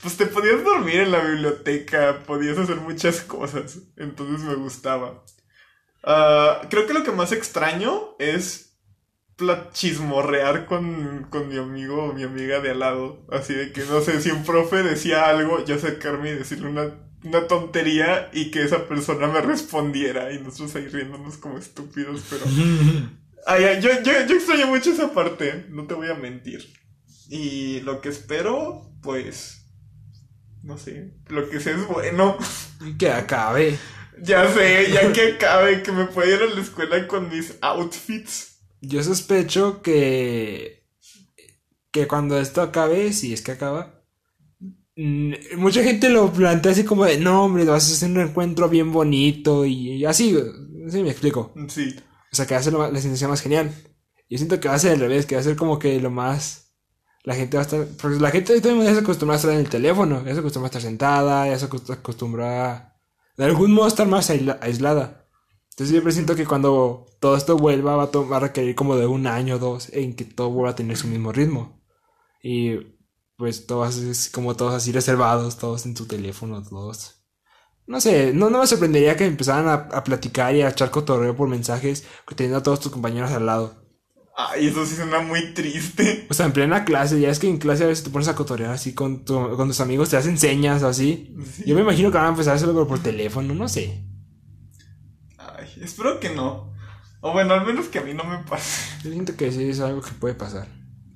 Pues 0.00 0.16
te 0.16 0.26
podías 0.26 0.62
dormir 0.64 1.00
en 1.00 1.10
la 1.12 1.20
biblioteca, 1.20 2.22
podías 2.26 2.58
hacer 2.58 2.76
muchas 2.76 3.20
cosas, 3.22 3.80
entonces 3.96 4.46
me 4.46 4.54
gustaba. 4.54 5.24
Ah, 6.04 6.62
creo 6.70 6.86
que 6.86 6.94
lo 6.94 7.04
que 7.04 7.12
más 7.12 7.32
extraño 7.32 8.16
es 8.18 8.78
chismorrear 9.72 10.66
con, 10.66 11.24
con 11.30 11.48
mi 11.48 11.58
amigo 11.58 12.04
o 12.04 12.12
mi 12.12 12.22
amiga 12.24 12.60
de 12.60 12.70
al 12.70 12.80
lado. 12.80 13.24
Así 13.30 13.54
de 13.54 13.72
que, 13.72 13.82
no 13.84 14.00
sé, 14.00 14.20
si 14.20 14.30
un 14.30 14.44
profe 14.44 14.82
decía 14.82 15.28
algo, 15.28 15.64
yo 15.64 15.76
acercarme 15.76 16.30
y 16.30 16.34
decirle 16.34 16.68
una, 16.68 16.92
una 17.24 17.46
tontería 17.46 18.30
y 18.32 18.50
que 18.50 18.62
esa 18.62 18.86
persona 18.86 19.26
me 19.26 19.40
respondiera 19.40 20.32
y 20.32 20.40
nosotros 20.40 20.74
ahí 20.76 20.88
riéndonos 20.88 21.36
como 21.36 21.58
estúpidos, 21.58 22.22
pero... 22.30 22.44
Ay, 23.46 23.64
ay, 23.64 23.80
yo, 23.80 23.88
yo, 24.02 24.12
yo 24.26 24.34
extraño 24.34 24.66
mucho 24.66 24.90
esa 24.90 25.14
parte, 25.14 25.64
no 25.70 25.86
te 25.86 25.94
voy 25.94 26.08
a 26.08 26.14
mentir. 26.14 26.70
Y 27.30 27.80
lo 27.80 28.02
que 28.02 28.10
espero, 28.10 28.92
pues... 29.00 29.64
No 30.62 30.76
sé, 30.76 31.14
lo 31.28 31.48
que 31.48 31.60
sé 31.60 31.70
es 31.70 31.86
bueno. 31.86 32.36
Que 32.98 33.10
acabe. 33.10 33.78
Ya 34.20 34.52
sé, 34.52 34.90
ya 34.92 35.12
que 35.12 35.32
acabe, 35.36 35.82
que 35.82 35.92
me 35.92 36.06
pueda 36.06 36.34
ir 36.34 36.42
a 36.42 36.54
la 36.54 36.60
escuela 36.60 37.06
con 37.06 37.30
mis 37.30 37.54
outfits. 37.62 38.58
Yo 38.82 39.02
sospecho 39.02 39.80
que 39.80 40.78
que 41.90 42.06
cuando 42.06 42.38
esto 42.38 42.62
acabe, 42.62 43.12
si 43.12 43.32
es 43.32 43.42
que 43.42 43.52
acaba, 43.52 43.97
mucha 45.56 45.82
gente 45.82 46.08
lo 46.08 46.32
plantea 46.32 46.72
así 46.72 46.84
como 46.84 47.04
de, 47.04 47.18
no, 47.18 47.44
hombre, 47.44 47.64
vas 47.64 47.88
a 47.88 47.92
hacer 47.92 48.10
un 48.10 48.20
encuentro 48.20 48.68
bien 48.68 48.92
bonito 48.92 49.64
y 49.64 50.04
así, 50.04 50.36
así 50.86 51.02
me 51.02 51.10
explico. 51.10 51.52
Sí. 51.68 51.94
O 52.32 52.36
sea, 52.36 52.46
que 52.46 52.54
va 52.54 52.60
a 52.60 52.62
ser 52.62 52.72
lo 52.72 52.80
más- 52.80 52.92
la 52.92 53.00
sensación 53.00 53.30
más 53.30 53.40
genial. 53.40 53.72
Yo 54.28 54.36
siento 54.38 54.60
que 54.60 54.68
va 54.68 54.74
a 54.74 54.78
ser 54.78 54.92
al 54.92 55.00
revés, 55.00 55.24
que 55.26 55.34
va 55.36 55.40
a 55.40 55.44
ser 55.44 55.56
como 55.56 55.78
que 55.78 56.00
lo 56.00 56.10
más... 56.10 56.74
La 57.24 57.34
gente 57.34 57.56
va 57.56 57.62
a 57.62 57.66
estar... 57.66 57.86
Porque 58.00 58.18
la 58.18 58.30
gente 58.30 58.58
todo 58.60 58.70
el 58.70 58.76
mundo 58.76 58.90
ya 58.90 58.94
se 58.96 59.02
acostumbra 59.02 59.34
a 59.34 59.38
estar 59.38 59.52
en 59.52 59.60
el 59.60 59.68
teléfono, 59.68 60.24
ya 60.24 60.34
se 60.34 60.40
acostumbra 60.40 60.66
a 60.66 60.70
estar 60.70 60.82
sentada, 60.82 61.46
ya 61.48 61.58
se 61.58 61.68
acost- 61.68 61.90
acostumbra 61.92 62.72
a... 62.72 62.94
De 63.36 63.44
algún 63.44 63.72
modo 63.72 63.86
estar 63.88 64.06
más 64.08 64.30
aisla- 64.30 64.58
aislada. 64.60 65.28
Entonces 65.70 65.94
yo 65.94 66.02
presiento 66.02 66.34
que 66.34 66.44
cuando 66.46 67.06
todo 67.20 67.36
esto 67.36 67.56
vuelva 67.56 67.96
va 67.96 68.04
a, 68.04 68.18
va 68.18 68.36
a 68.38 68.40
requerir 68.40 68.74
como 68.74 68.96
de 68.96 69.06
un 69.06 69.26
año 69.26 69.56
o 69.56 69.58
dos 69.58 69.90
en 69.92 70.14
que 70.14 70.24
todo 70.24 70.50
vuelva 70.50 70.70
a 70.70 70.74
tener 70.76 70.96
su 70.96 71.06
mismo 71.06 71.32
ritmo. 71.32 71.80
Y 72.42 72.78
pues 73.38 73.66
todos 73.66 74.28
como 74.32 74.56
todos 74.56 74.74
así 74.74 74.92
reservados, 74.92 75.58
todos 75.58 75.86
en 75.86 75.96
su 75.96 76.06
teléfono, 76.06 76.62
todos... 76.62 77.16
No 77.86 78.00
sé, 78.02 78.34
no, 78.34 78.50
no 78.50 78.60
me 78.60 78.66
sorprendería 78.66 79.16
que 79.16 79.24
empezaran 79.26 79.68
a, 79.68 79.74
a 79.96 80.04
platicar 80.04 80.54
y 80.54 80.62
a 80.62 80.68
echar 80.70 80.90
cotorreo 80.90 81.34
por 81.36 81.48
mensajes 81.48 82.04
teniendo 82.36 82.58
a 82.58 82.62
todos 82.62 82.80
tus 82.80 82.92
compañeros 82.92 83.30
al 83.32 83.46
lado. 83.46 83.76
Ay, 84.36 84.68
eso 84.68 84.86
sí 84.86 84.94
suena 84.94 85.20
muy 85.20 85.52
triste. 85.54 86.26
O 86.30 86.34
sea, 86.34 86.46
en 86.46 86.52
plena 86.52 86.84
clase, 86.84 87.20
ya 87.20 87.30
es 87.30 87.38
que 87.38 87.48
en 87.48 87.58
clase 87.58 87.84
a 87.84 87.88
veces 87.88 88.04
te 88.04 88.10
pones 88.10 88.28
a 88.28 88.34
cotorrear 88.36 88.70
así 88.72 88.94
con, 88.94 89.24
tu- 89.24 89.56
con 89.56 89.68
tus 89.68 89.80
amigos, 89.80 90.10
te 90.10 90.16
hacen 90.16 90.38
señas 90.38 90.82
o 90.82 90.88
así. 90.88 91.34
Sí. 91.54 91.64
Yo 91.66 91.74
me 91.74 91.80
imagino 91.82 92.10
que 92.10 92.18
van 92.18 92.26
a 92.26 92.30
empezar 92.30 92.52
a 92.52 92.56
hacerlo 92.56 92.86
por 92.86 93.02
teléfono, 93.02 93.54
no 93.54 93.68
sé. 93.68 94.04
Ay, 95.38 95.68
espero 95.82 96.20
que 96.20 96.30
no. 96.30 96.72
O 97.20 97.32
bueno, 97.32 97.54
al 97.54 97.66
menos 97.66 97.88
que 97.88 97.98
a 97.98 98.02
mí 98.02 98.14
no 98.14 98.24
me 98.24 98.38
pase. 98.44 98.92
Yo 99.02 99.10
siento 99.10 99.36
que 99.36 99.50
sí 99.50 99.68
es 99.68 99.80
algo 99.80 100.00
que 100.02 100.12
puede 100.12 100.34
pasar. 100.34 100.68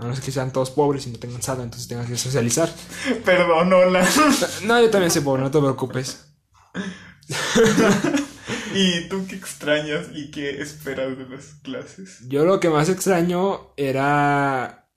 A 0.03 0.07
no 0.07 0.17
ser 0.17 0.25
que 0.25 0.33
sean 0.33 0.53
todos 0.53 0.71
pobres 0.71 1.07
y 1.07 1.11
no 1.11 1.19
tengan 1.21 1.43
sala, 1.43 1.63
entonces 1.63 1.87
tengas 1.87 2.09
que 2.09 2.17
socializar. 2.17 2.69
Perdón, 3.25 3.73
hola. 3.73 4.05
No, 4.65 4.81
yo 4.81 4.91
también 4.91 5.13
soy 5.13 5.23
pobre, 5.23 5.43
no 5.43 5.51
te 5.51 5.61
preocupes. 5.61 6.27
¿Y 8.75 9.09
tú 9.09 9.25
qué 9.29 9.37
extrañas 9.37 10.07
y 10.13 10.33
qué 10.33 10.61
esperas 10.61 11.17
de 11.17 11.29
las 11.29 11.55
clases? 11.63 12.19
Yo 12.27 12.45
lo 12.45 12.59
que 12.59 12.69
más 12.69 12.89
extraño 12.89 13.73
era 13.77 14.89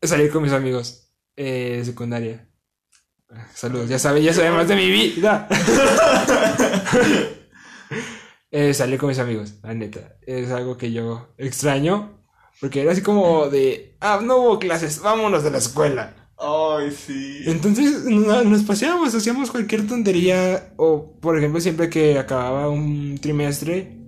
salir 0.00 0.30
con 0.30 0.44
mis 0.44 0.52
amigos 0.52 1.12
eh, 1.36 1.82
secundaria. 1.84 2.48
Saludos, 3.54 3.88
ya 3.88 3.98
saben, 3.98 4.22
ya 4.22 4.32
saben 4.32 4.52
más 4.52 4.68
de 4.68 4.76
mi 4.76 4.90
vida. 4.90 5.48
Eh, 8.52 8.74
salir 8.74 8.98
con 8.98 9.08
mis 9.08 9.18
amigos, 9.18 9.54
la 9.62 9.74
neta. 9.74 10.16
Es 10.22 10.50
algo 10.50 10.76
que 10.76 10.92
yo 10.92 11.34
extraño. 11.36 12.19
Porque 12.60 12.82
era 12.82 12.92
así 12.92 13.02
como 13.02 13.48
de, 13.48 13.96
ah, 14.00 14.20
no 14.22 14.38
hubo 14.38 14.58
clases, 14.58 15.00
vámonos 15.00 15.42
de 15.44 15.50
la 15.50 15.58
escuela. 15.58 16.14
Ay, 16.36 16.90
sí. 16.90 17.42
Entonces 17.46 18.04
no- 18.04 18.44
nos 18.44 18.62
paseábamos, 18.64 19.14
hacíamos 19.14 19.50
cualquier 19.50 19.86
tontería. 19.86 20.72
O, 20.76 21.18
por 21.20 21.36
ejemplo, 21.38 21.60
siempre 21.60 21.90
que 21.90 22.18
acababa 22.18 22.68
un 22.70 23.18
trimestre, 23.20 23.98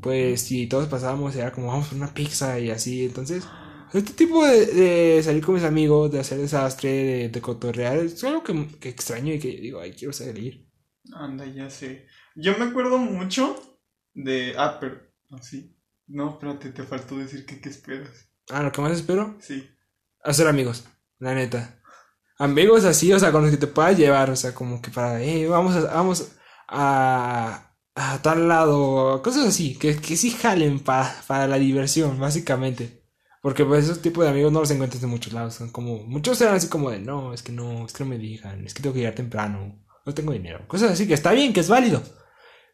pues 0.00 0.42
si 0.42 0.66
todos 0.68 0.88
pasábamos, 0.88 1.36
era 1.36 1.52
como 1.52 1.68
vamos 1.68 1.88
por 1.88 1.96
una 1.98 2.14
pizza 2.14 2.58
y 2.60 2.70
así. 2.70 3.04
Entonces, 3.06 3.44
este 3.92 4.12
tipo 4.14 4.44
de, 4.46 4.66
de 4.66 5.22
salir 5.22 5.44
con 5.44 5.54
mis 5.56 5.64
amigos, 5.64 6.10
de 6.12 6.20
hacer 6.20 6.38
desastre, 6.38 6.90
de, 6.90 7.28
de 7.30 7.40
cotorrear, 7.40 7.98
es 7.98 8.22
algo 8.24 8.42
que, 8.44 8.68
que 8.80 8.88
extraño 8.90 9.34
y 9.34 9.38
que 9.38 9.48
digo, 9.60 9.80
ay, 9.80 9.92
quiero 9.92 10.12
salir. 10.12 10.68
Anda, 11.12 11.46
ya 11.46 11.70
sé. 11.70 12.06
Yo 12.36 12.56
me 12.58 12.66
acuerdo 12.66 12.98
mucho 12.98 13.56
de. 14.14 14.54
Ah, 14.56 14.78
pero. 14.80 15.00
No, 15.30 15.38
sí. 15.42 15.76
No, 16.08 16.30
espérate, 16.30 16.70
te 16.70 16.82
faltó 16.84 17.16
decir 17.18 17.44
que 17.46 17.60
qué 17.60 17.68
esperas. 17.68 18.30
Ah, 18.50 18.62
lo 18.62 18.72
que 18.72 18.80
más 18.80 18.92
espero, 18.92 19.36
Sí. 19.40 19.68
hacer 20.24 20.46
amigos, 20.48 20.84
la 21.18 21.34
neta. 21.34 21.80
Amigos 22.38 22.84
así, 22.84 23.12
o 23.12 23.18
sea, 23.18 23.32
con 23.32 23.42
los 23.42 23.50
que 23.50 23.56
te 23.58 23.66
puedas 23.66 23.96
llevar, 23.98 24.30
o 24.30 24.36
sea, 24.36 24.54
como 24.54 24.80
que 24.80 24.90
para, 24.90 25.20
eh, 25.22 25.46
vamos 25.48 25.74
a, 25.76 25.80
vamos 25.92 26.32
a, 26.68 27.74
a 27.94 28.22
tal 28.22 28.48
lado, 28.48 29.20
cosas 29.22 29.46
así, 29.46 29.76
que, 29.76 29.96
que 29.96 30.16
sí 30.16 30.30
jalen 30.30 30.80
pa- 30.80 31.14
para 31.26 31.46
la 31.48 31.58
diversión, 31.58 32.18
básicamente. 32.18 33.04
Porque 33.42 33.64
pues 33.64 33.84
esos 33.84 34.02
tipos 34.02 34.24
de 34.24 34.30
amigos 34.30 34.52
no 34.52 34.60
los 34.60 34.70
encuentras 34.70 35.02
en 35.02 35.10
muchos 35.10 35.32
lados, 35.32 35.54
son 35.54 35.70
como, 35.70 35.98
muchos 36.04 36.40
eran 36.40 36.54
así 36.56 36.68
como 36.68 36.90
de, 36.90 37.00
no, 37.00 37.32
es 37.34 37.42
que 37.42 37.52
no, 37.52 37.86
es 37.86 37.92
que 37.92 38.04
no 38.04 38.10
me 38.10 38.18
digan, 38.18 38.64
es 38.66 38.74
que 38.74 38.82
tengo 38.82 38.94
que 38.94 39.00
llegar 39.00 39.14
temprano. 39.14 39.84
no 40.06 40.14
tengo 40.14 40.32
dinero. 40.32 40.66
Cosas 40.68 40.92
así 40.92 41.06
que 41.06 41.14
está 41.14 41.32
bien, 41.32 41.52
que 41.52 41.60
es 41.60 41.68
válido. 41.68 42.02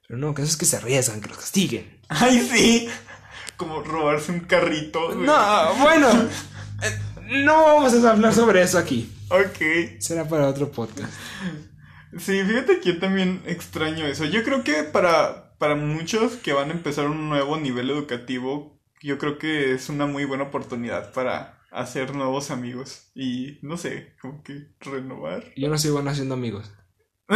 Pero 0.07 0.19
no, 0.21 0.35
que 0.35 0.43
eso 0.43 0.51
es 0.53 0.57
que 0.59 0.67
se 0.67 0.77
arriesgan, 0.77 1.21
que 1.21 1.29
los 1.29 1.39
castiguen. 1.39 2.01
Ay, 2.09 2.39
sí. 2.41 2.89
Como 3.65 3.83
robarse 3.83 4.31
un 4.31 4.41
carrito. 4.41 5.15
No, 5.15 5.75
bueno, 5.77 6.09
eh, 6.83 6.99
no 7.45 7.65
vamos 7.65 7.95
a 7.95 8.11
hablar 8.11 8.35
sobre 8.35 8.61
eso 8.61 8.77
aquí. 8.77 9.11
Ok. 9.31 10.01
Será 10.01 10.29
para 10.29 10.49
otro 10.49 10.71
podcast. 10.71 11.11
Sí, 12.19 12.43
fíjate 12.43 12.81
que 12.81 12.93
yo 12.93 12.99
también 12.99 13.41
extraño 13.47 14.05
eso. 14.07 14.27
Yo 14.27 14.45
creo 14.45 14.63
que 14.65 14.83
para, 14.83 15.57
para 15.57 15.77
muchos 15.77 16.35
que 16.35 16.53
van 16.53 16.69
a 16.69 16.75
empezar 16.75 17.07
un 17.07 17.31
nuevo 17.31 17.57
nivel 17.57 17.89
educativo, 17.89 18.79
yo 19.03 19.17
creo 19.17 19.39
que 19.39 19.73
es 19.73 19.89
una 19.89 20.05
muy 20.05 20.27
buena 20.27 20.45
oportunidad 20.45 21.15
para 21.15 21.63
hacer 21.73 22.15
nuevos 22.15 22.51
amigos. 22.51 23.11
Y 23.15 23.61
no 23.63 23.79
sé, 23.79 24.15
como 24.21 24.43
que 24.43 24.75
renovar. 24.81 25.55
Yo 25.57 25.71
no 25.71 25.79
soy 25.79 25.91
bueno 25.91 26.11
haciendo 26.11 26.35
amigos. 26.35 26.71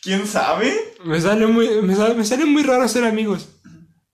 ¿Quién 0.00 0.28
sabe? 0.28 0.87
Me 1.04 1.20
sale 1.20 1.46
muy, 1.46 1.68
me 1.82 1.94
sale, 1.94 2.14
me 2.14 2.24
sale 2.24 2.44
muy 2.44 2.62
raro 2.62 2.82
hacer 2.82 3.04
amigos. 3.04 3.48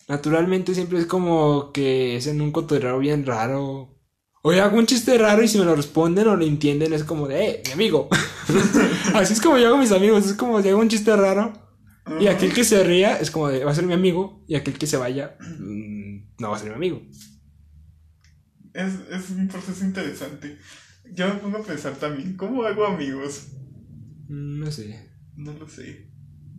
Naturalmente 0.09 0.75
siempre 0.75 0.99
es 0.99 1.07
como 1.07 1.73
que 1.73 2.17
es 2.17 2.27
en 2.27 2.41
un 2.41 2.53
cotorreo 2.53 2.99
bien 2.99 3.25
raro. 3.25 3.91
O 4.43 4.53
yo 4.53 4.63
hago 4.63 4.77
un 4.77 4.87
chiste 4.87 5.17
raro 5.17 5.43
y 5.43 5.49
si 5.49 5.59
me 5.59 5.65
lo 5.65 5.75
responden 5.75 6.29
o 6.29 6.37
lo 6.37 6.45
entienden 6.45 6.93
es 6.93 7.05
como 7.05 7.27
de, 7.27 7.49
eh, 7.49 7.63
mi 7.67 7.73
amigo. 7.73 8.09
Así 9.15 9.33
es 9.33 9.41
como 9.41 9.57
yo 9.57 9.69
hago 9.69 9.79
mis 9.79 9.93
amigos, 9.93 10.27
es 10.27 10.35
como 10.35 10.61
si 10.61 10.69
hago 10.69 10.81
un 10.81 10.89
chiste 10.91 11.17
raro. 11.17 11.53
Y 12.21 12.27
aquel 12.27 12.53
que 12.53 12.65
se 12.65 12.85
ría 12.85 13.17
es 13.19 13.31
como 13.31 13.49
de, 13.49 13.65
va 13.65 13.71
a 13.71 13.75
ser 13.75 13.87
mi 13.87 13.95
amigo. 13.95 14.45
Y 14.47 14.57
aquel 14.57 14.77
que 14.77 14.87
se 14.87 14.99
vaya, 14.99 15.39
mm, 15.41 16.35
no 16.39 16.51
va 16.51 16.57
a 16.57 16.59
ser 16.59 16.69
mi 16.69 16.75
amigo. 16.75 17.01
Es, 18.75 18.93
es 19.11 19.31
un 19.31 19.49
proceso 19.49 19.83
interesante. 19.85 20.59
Yo 21.15 21.29
me 21.29 21.35
pongo 21.35 21.59
a 21.59 21.63
pensar 21.63 21.95
también, 21.95 22.37
¿cómo 22.37 22.65
hago 22.65 22.85
amigos? 22.85 23.47
Mm, 24.29 24.59
No 24.61 24.71
sé. 24.71 25.11
No 25.37 25.55
lo 25.55 25.67
sé. 25.67 26.11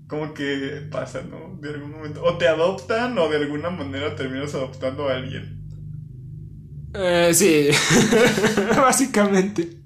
Como 0.07 0.33
que 0.33 0.87
pasa, 0.91 1.21
¿no? 1.23 1.57
De 1.61 1.69
algún 1.69 1.91
momento. 1.91 2.23
O 2.23 2.37
te 2.37 2.47
adoptan 2.47 3.17
o 3.17 3.27
de 3.29 3.37
alguna 3.37 3.69
manera 3.71 4.15
terminas 4.15 4.53
adoptando 4.55 5.09
a 5.09 5.15
alguien. 5.15 5.63
Eh, 6.93 7.31
sí, 7.33 7.69
básicamente. 8.77 9.81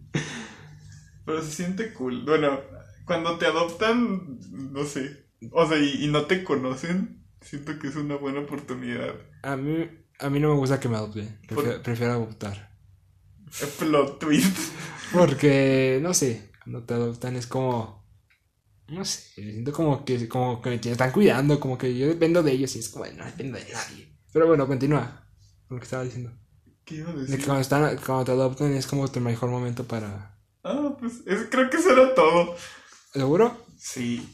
Pero 1.26 1.42
se 1.44 1.52
siente 1.52 1.94
cool. 1.94 2.24
Bueno, 2.26 2.60
cuando 3.06 3.38
te 3.38 3.46
adoptan, 3.46 4.40
no 4.52 4.84
sé. 4.86 5.26
O 5.52 5.68
sea, 5.68 5.78
y, 5.78 6.06
y 6.06 6.08
no 6.08 6.26
te 6.26 6.44
conocen, 6.44 7.24
siento 7.42 7.80
que 7.80 7.88
es 7.88 7.96
una 7.96 8.16
buena 8.16 8.42
oportunidad. 8.42 9.16
A 9.44 9.56
mí, 9.56 9.90
a 10.20 10.30
mí 10.30 10.40
no 10.40 10.50
me 10.50 10.56
gusta 10.56 10.80
que 10.80 10.90
me 10.90 10.98
adopten. 10.98 11.40
¿Por- 11.54 11.64
Prefiero, 11.64 11.84
prefiero 11.84 12.14
adoptar. 12.14 12.70
Plot 13.80 14.20
twist. 14.20 14.58
Porque, 15.12 16.00
no 16.02 16.14
sé, 16.14 16.52
cuando 16.64 16.84
te 16.84 16.94
adoptan 16.94 17.36
es 17.36 17.48
como. 17.48 17.99
No 18.92 19.06
sé, 19.06 19.22
siento 19.36 19.72
como 19.72 20.04
que, 20.04 20.28
como 20.28 20.62
que 20.62 20.70
me 20.70 20.76
están 20.76 21.12
cuidando, 21.12 21.60
como 21.60 21.78
que 21.78 21.96
yo 21.98 22.08
dependo 22.08 22.42
de 22.44 22.52
ellos 22.54 22.76
y 22.76 22.80
es 22.80 22.90
como, 22.90 23.06
no 23.06 23.26
dependo 23.26 23.58
de 23.58 23.66
nadie. 23.72 24.16
Pero 24.34 24.48
bueno, 24.48 24.68
continúa 24.68 25.28
con 25.68 25.78
lo 25.78 25.80
que 25.80 25.86
estaba 25.86 26.04
diciendo. 26.04 26.32
¿Qué 26.86 26.96
iba 26.96 27.10
a 27.12 27.14
De 27.14 27.26
que 27.26 27.32
decir? 27.32 27.46
cuando, 27.46 27.62
están, 27.62 27.98
cuando 27.98 28.26
te 28.26 28.32
adoptan 28.32 28.74
es 28.74 28.88
como 28.88 29.08
tu 29.10 29.20
mejor 29.20 29.50
momento 29.50 29.84
para. 29.86 30.38
Ah, 30.64 30.96
pues 31.00 31.22
es- 31.26 31.48
creo 31.50 31.70
que 31.70 31.78
eso 31.78 31.92
era 31.92 32.14
todo. 32.16 32.56
¿Seguro? 33.14 33.66
Sí. 33.78 34.28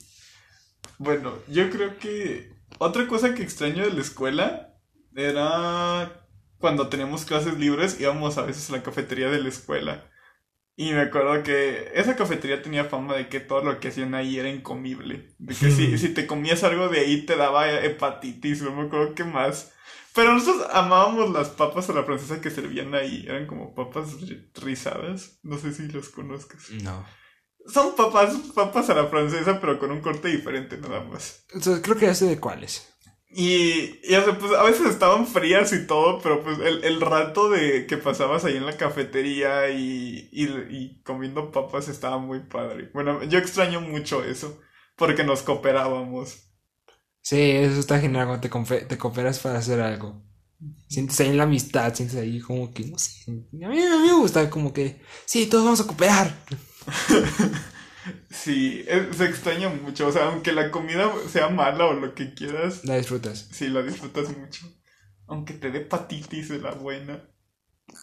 Bueno, 0.98 1.34
yo 1.50 1.70
creo 1.70 1.98
que 1.98 2.52
otra 2.80 3.08
cosa 3.08 3.34
que 3.36 3.44
extraño 3.44 3.84
de 3.84 3.94
la 3.94 4.02
escuela 4.02 4.74
era 5.15 6.28
cuando 6.58 6.88
teníamos 6.89 7.26
clases 7.26 7.58
libres, 7.58 8.00
íbamos 8.00 8.38
a 8.38 8.44
veces 8.44 8.70
a 8.70 8.74
la 8.74 8.84
cafetería 8.84 9.30
de 9.30 9.41
la 9.41 9.50
escuela. 9.50 10.10
Y 10.78 10.92
me 10.92 11.02
acuerdo 11.02 11.42
que 11.44 11.92
esa 11.96 12.16
cafetería 12.18 12.62
tenía 12.62 12.84
fama 12.86 13.16
de 13.16 13.30
que 13.30 13.40
todo 13.40 13.64
lo 13.64 13.80
que 13.80 13.88
hacían 13.88 14.14
ahí 14.14 14.38
era 14.40 14.50
incomible. 14.50 15.34
De 15.38 15.56
que 15.56 15.72
si, 15.72 15.98
si 15.98 16.10
te 16.10 16.28
comías 16.28 16.64
algo 16.64 16.90
de 16.90 17.00
ahí 17.00 17.26
te 17.26 17.36
daba 17.38 17.70
hepatitis, 17.72 18.62
no 18.62 18.76
me 18.76 18.84
acuerdo 18.88 19.16
qué 19.16 19.24
más. 19.24 19.72
Pero 20.14 20.34
nosotros 20.34 20.68
amábamos 20.74 21.32
las 21.32 21.50
papas 21.50 21.90
a 21.90 21.94
la 21.94 22.04
francesa 22.04 22.42
que 22.42 22.50
servían 22.50 22.94
ahí. 22.96 23.26
Eran 23.28 23.48
como 23.48 23.74
papas 23.76 24.14
ri- 24.22 24.50
rizadas. 24.62 25.40
No 25.44 25.58
sé 25.58 25.74
si 25.74 25.88
los 25.88 26.10
conozcas. 26.10 26.70
No. 26.82 27.06
Son 27.68 27.96
papas, 27.96 28.36
papas 28.54 28.90
a 28.90 28.96
la 28.96 29.08
francesa, 29.08 29.60
pero 29.60 29.80
con 29.80 29.92
un 29.92 30.00
corte 30.02 30.28
diferente 30.28 30.78
nada 30.78 31.02
más. 31.02 31.46
Entonces, 31.54 31.82
creo 31.84 31.96
que 31.98 32.06
ya 32.06 32.14
sé 32.16 32.26
de 32.28 32.40
cuáles. 32.40 32.94
Y, 33.38 34.00
y 34.04 34.15
o 34.15 34.24
sea, 34.24 34.38
pues 34.39 34.54
a 34.54 34.63
veces 34.63 34.88
estaban 34.88 35.28
frías 35.28 35.74
y 35.74 35.86
todo, 35.88 36.19
pero 36.21 36.41
pues 36.41 36.58
el, 36.60 36.84
el 36.86 37.02
rato 37.02 37.50
de 37.50 37.86
que 37.86 37.98
pasabas 37.98 38.45
ahí 38.45 38.56
en 38.56 38.65
la 38.65 38.78
cafetería 38.78 39.69
y, 39.71 40.30
y, 40.32 40.45
y 40.69 41.02
comiendo 41.04 41.52
papas 41.52 41.89
estaba 41.89 42.17
muy 42.17 42.41
padre. 42.41 42.91
Bueno, 42.93 43.24
yo 43.24 43.38
extraño 43.39 43.82
mucho 43.82 44.24
eso, 44.24 44.62
porque 44.95 45.26
nos 45.26 45.41
cooperábamos. 45.41 46.50
Sí, 47.21 47.38
eso 47.52 47.80
está 47.80 48.00
genial 48.00 48.28
cuando 48.28 48.50
te, 48.50 48.82
te 48.86 48.98
cooperas 48.98 49.39
para 49.39 49.60
hacer 49.60 49.82
algo. 49.82 50.21
Sientes 50.88 51.19
ahí 51.21 51.34
la 51.34 51.43
amistad, 51.43 51.93
sientes 51.93 52.17
ahí 52.17 52.39
como 52.39 52.71
que, 52.74 52.86
no 52.86 52.98
sé. 53.00 53.12
A 53.28 53.32
mí, 53.32 53.63
a 53.63 53.69
mí 53.69 54.08
me 54.08 54.13
gusta 54.13 54.50
como 54.50 54.74
que, 54.74 55.02
sí, 55.26 55.48
todos 55.48 55.65
vamos 55.65 55.82
a 55.82 55.88
cooperar. 55.88 56.36
Sí, 58.30 58.84
es- 58.88 59.15
se 59.18 59.26
extraña 59.26 59.70
mucho, 59.70 60.08
o 60.08 60.12
sea, 60.12 60.26
aunque 60.28 60.52
la 60.52 60.70
comida 60.72 61.12
sea 61.32 61.50
mala 61.50 61.86
o 61.86 61.94
lo 61.94 62.13
que 62.13 62.34
quieras, 62.34 62.84
La 62.86 62.98
disfrutas. 62.98 63.48
sí, 63.52 63.68
la 63.70 63.82
disfrutas 63.82 64.36
mucho. 64.38 64.68
Aunque 65.28 65.54
te 65.54 65.72
dé 65.72 65.80
hepatitis 65.80 66.50
de 66.50 66.60
la 66.60 66.72
buena. 66.74 67.24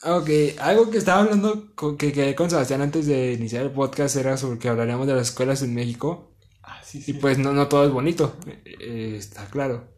Ok, 0.05 0.29
algo 0.61 0.91
que 0.91 0.99
estaba 0.99 1.23
hablando 1.23 1.75
con, 1.75 1.97
que 1.97 2.12
quedé 2.12 2.35
con 2.35 2.51
Sebastián 2.51 2.83
antes 2.83 3.07
de 3.07 3.33
iniciar 3.35 3.62
el 3.65 3.71
podcast 3.73 4.17
era 4.17 4.37
sobre 4.37 4.59
que 4.59 4.69
hablaríamos 4.69 5.07
de 5.07 5.15
las 5.15 5.29
escuelas 5.29 5.62
en 5.62 5.75
México. 5.75 6.37
Ah, 6.62 6.81
sí, 6.85 6.99
Y 6.99 7.03
sí. 7.03 7.12
pues 7.15 7.38
no, 7.38 7.53
no 7.53 7.69
todo 7.69 7.85
es 7.85 7.93
bonito, 7.93 8.37
eh, 8.65 9.15
está 9.19 9.47
claro. 9.47 9.88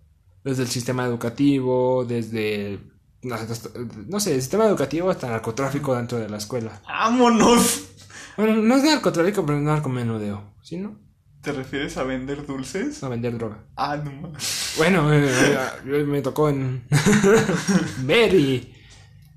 Desde 0.43 0.63
el 0.63 0.69
sistema 0.69 1.07
educativo, 1.07 2.05
desde, 2.07 2.79
no, 3.23 4.21
sé, 4.21 4.35
el 4.35 4.41
sistema 4.43 4.67
educativo 4.67 5.11
hasta 5.11 5.29
narcotráfico 5.31 5.95
dentro 5.97 6.19
de 6.19 6.29
la 6.29 6.37
escuela. 6.39 6.83
¡Vámonos! 6.87 7.85
Bueno, 8.37 8.57
no 8.63 8.77
es 8.77 8.85
narcotráfico, 8.85 9.45
pero 9.47 9.59
es 9.59 9.65
narcomenudeo, 9.65 10.55
¿sí, 10.63 10.77
no? 10.77 10.99
¿Te 11.43 11.53
refieres 11.53 11.97
a 11.99 12.05
vender 12.05 12.47
dulces? 12.47 13.03
No 13.03 13.11
vender 13.11 13.37
droga. 13.37 13.65
Ah, 13.77 13.97
no 13.97 14.13
más. 14.13 14.75
Bueno, 14.77 15.13
eh, 15.13 15.29
eh, 15.87 16.05
me 16.05 16.23
tocó 16.23 16.49
en 16.49 16.87
ver 18.07 18.35
y 18.35 18.75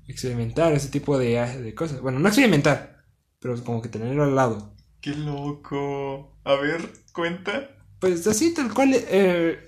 experimentar 0.08 0.72
ese 0.72 0.88
tipo 0.90 1.18
de, 1.18 1.34
de 1.62 1.74
cosas. 1.74 2.00
Bueno, 2.00 2.18
no 2.18 2.28
experimentar, 2.28 3.04
pero 3.40 3.62
como 3.64 3.82
que 3.82 3.88
tenerlo 3.88 4.24
al 4.24 4.34
lado. 4.34 4.74
¡Qué 5.00 5.14
loco! 5.14 6.38
A 6.44 6.54
ver, 6.54 6.92
cuenta. 7.12 7.70
Pues 8.00 8.26
así, 8.26 8.54
tal 8.54 8.72
cual. 8.74 8.90
eh, 8.94 9.64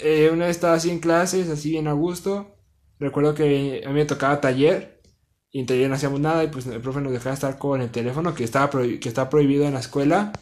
eh, 0.00 0.30
una 0.32 0.46
vez 0.46 0.56
estaba 0.56 0.74
así 0.74 0.90
en 0.90 1.00
clases, 1.00 1.48
así 1.48 1.70
bien 1.70 1.88
a 1.88 1.92
gusto. 1.92 2.56
Recuerdo 2.98 3.34
que 3.34 3.82
a 3.84 3.88
mí 3.88 3.94
me 3.94 4.04
tocaba 4.06 4.40
taller. 4.40 4.93
Y 5.54 5.60
en 5.60 5.66
taller 5.66 5.88
no 5.88 5.94
hacíamos 5.96 6.20
nada. 6.20 6.44
Y 6.44 6.48
pues 6.48 6.66
el 6.66 6.82
profe 6.82 7.00
nos 7.00 7.12
dejaba 7.14 7.34
estar 7.34 7.58
con 7.58 7.80
el 7.80 7.90
teléfono 7.90 8.34
que 8.34 8.44
estaba, 8.44 8.70
que 8.70 9.08
estaba 9.08 9.30
prohibido 9.30 9.64
en 9.66 9.74
la 9.74 9.80
escuela. 9.80 10.32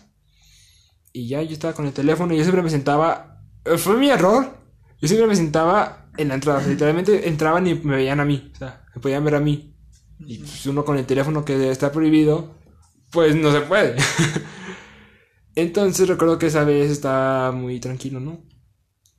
Y 1.13 1.29
ya 1.29 1.43
yo 1.43 1.53
estaba 1.53 1.75
con 1.75 1.87
el 1.87 1.93
teléfono 1.93 2.33
y 2.35 2.39
yo 2.39 2.45
siempre 2.45 2.63
me 2.63 2.71
sentaba. 2.71 3.43
eh, 3.65 3.77
Fue 3.79 3.97
mi 3.97 4.09
error. 4.11 4.59
Yo 5.01 5.09
siempre 5.09 5.27
me 5.27 5.37
sentaba 5.37 6.11
en 6.17 6.29
la 6.29 6.35
entrada. 6.35 6.59
o 6.61 6.63
sea, 6.63 6.71
literalmente 6.73 7.29
entraban 7.29 7.67
y 7.67 7.75
me 7.75 7.97
veían 7.97 8.21
a 8.21 8.25
mí. 8.25 8.51
O 8.55 8.59
sea, 8.59 8.85
me 8.95 9.01
podían 9.03 9.25
ver 9.25 9.35
a 9.35 9.41
mí. 9.41 9.77
Y 10.27 10.39
pues 10.39 10.67
uno 10.67 10.85
con 10.85 10.97
el 10.99 11.07
teléfono 11.07 11.45
que 11.45 11.71
está 11.71 11.93
prohibido, 11.93 12.55
pues 13.11 13.37
no 13.37 13.53
se 13.53 13.63
puede. 13.63 13.97
Entonces 15.55 16.09
recuerdo 16.09 16.39
que 16.39 16.47
esa 16.47 16.65
vez 16.65 16.91
estaba 16.91 17.53
muy 17.53 17.81
tranquilo, 17.81 18.21
¿no? 18.21 18.43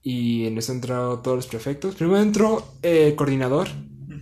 Y 0.01 0.45
en 0.47 0.57
eso 0.57 0.71
entraron 0.73 1.21
todos 1.23 1.37
los 1.37 1.47
prefectos. 1.47 1.95
Primero 1.95 2.21
entró 2.21 2.77
eh, 2.83 3.07
el 3.09 3.15
coordinador. 3.15 3.69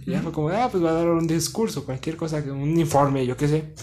Y 0.06 0.12
ya 0.12 0.22
fue 0.22 0.32
como, 0.32 0.50
ah, 0.50 0.70
pues 0.72 0.84
va 0.84 0.92
a 0.92 0.94
dar 0.94 1.08
un 1.10 1.28
discurso, 1.28 1.86
cualquier 1.86 2.18
cosa, 2.18 2.38
un 2.38 2.80
informe, 2.80 3.26
yo 3.26 3.38
qué 3.38 3.48
sé. 3.48 3.74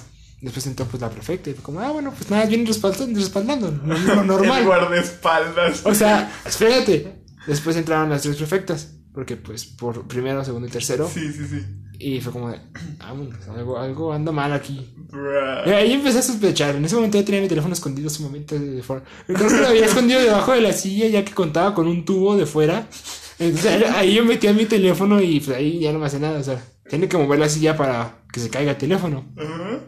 Después 0.40 0.66
entró 0.66 0.86
pues 0.86 1.00
la 1.00 1.10
prefecta 1.10 1.50
y 1.50 1.54
fue 1.54 1.62
como, 1.62 1.80
ah, 1.80 1.90
bueno, 1.90 2.12
pues 2.16 2.30
nada, 2.30 2.44
vienen 2.46 2.66
respaldando, 2.66 3.18
respaldando, 3.18 3.70
lo, 3.84 3.94
El 4.20 4.26
normal. 4.26 4.64
guardaespaldas. 4.64 5.84
O 5.84 5.94
sea, 5.94 6.32
espérate. 6.46 7.22
Después 7.46 7.76
entraron 7.76 8.10
las 8.10 8.22
tres 8.22 8.36
prefectas. 8.36 8.94
Porque 9.12 9.36
pues 9.36 9.64
por 9.64 10.06
primero, 10.06 10.44
segundo 10.44 10.68
y 10.68 10.70
tercero. 10.70 11.10
Sí, 11.12 11.32
sí, 11.32 11.44
sí. 11.48 11.66
Y 11.98 12.20
fue 12.20 12.32
como 12.32 12.50
de, 12.50 12.60
vámonos, 12.98 13.48
algo, 13.48 13.76
algo 13.76 14.12
anda 14.12 14.30
mal 14.30 14.52
aquí. 14.52 14.94
Bruh. 15.10 15.66
Y 15.66 15.70
ahí 15.70 15.92
empecé 15.92 16.20
a 16.20 16.22
sospechar. 16.22 16.76
En 16.76 16.84
ese 16.84 16.94
momento 16.94 17.18
ya 17.18 17.24
tenía 17.24 17.40
mi 17.40 17.48
teléfono 17.48 17.74
escondido 17.74 18.08
sumamente 18.10 18.56
de 18.56 18.80
fuera. 18.80 19.02
Creo 19.26 19.48
que 19.48 19.56
lo 19.56 19.66
había 19.66 19.86
escondido 19.86 20.20
debajo 20.20 20.52
de 20.52 20.60
la 20.60 20.72
silla 20.72 21.08
ya 21.08 21.24
que 21.24 21.32
contaba 21.34 21.74
con 21.74 21.88
un 21.88 22.04
tubo 22.04 22.36
de 22.36 22.46
fuera. 22.46 22.86
Entonces 23.38 23.84
ahí 23.90 24.14
yo 24.14 24.24
metía 24.24 24.52
mi 24.52 24.66
teléfono 24.66 25.20
y 25.20 25.40
pues 25.40 25.56
ahí 25.56 25.80
ya 25.80 25.92
no 25.92 25.98
me 25.98 26.06
hace 26.06 26.18
nada. 26.18 26.38
O 26.38 26.42
sea, 26.42 26.62
tiene 26.88 27.08
que 27.08 27.16
mover 27.16 27.38
la 27.38 27.48
silla 27.48 27.76
para 27.76 28.22
que 28.32 28.40
se 28.40 28.50
caiga 28.50 28.72
el 28.72 28.78
teléfono. 28.78 29.32
Ajá. 29.36 29.80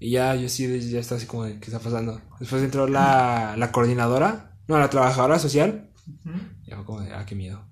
Y 0.00 0.10
ya 0.10 0.34
yo 0.34 0.48
sí, 0.48 0.90
ya 0.90 1.00
está 1.00 1.14
así 1.14 1.26
como 1.26 1.44
de, 1.44 1.58
¿qué 1.58 1.66
está 1.66 1.78
pasando? 1.78 2.20
Después 2.38 2.62
entró 2.62 2.86
la, 2.86 3.54
la 3.56 3.72
coordinadora, 3.72 4.58
no, 4.68 4.78
la 4.78 4.90
trabajadora 4.90 5.38
social. 5.38 5.90
Ujú. 6.06 6.36
Y 6.66 6.72
fue 6.72 6.84
como 6.84 7.00
de, 7.00 7.14
ah, 7.14 7.24
qué 7.24 7.34
miedo. 7.34 7.64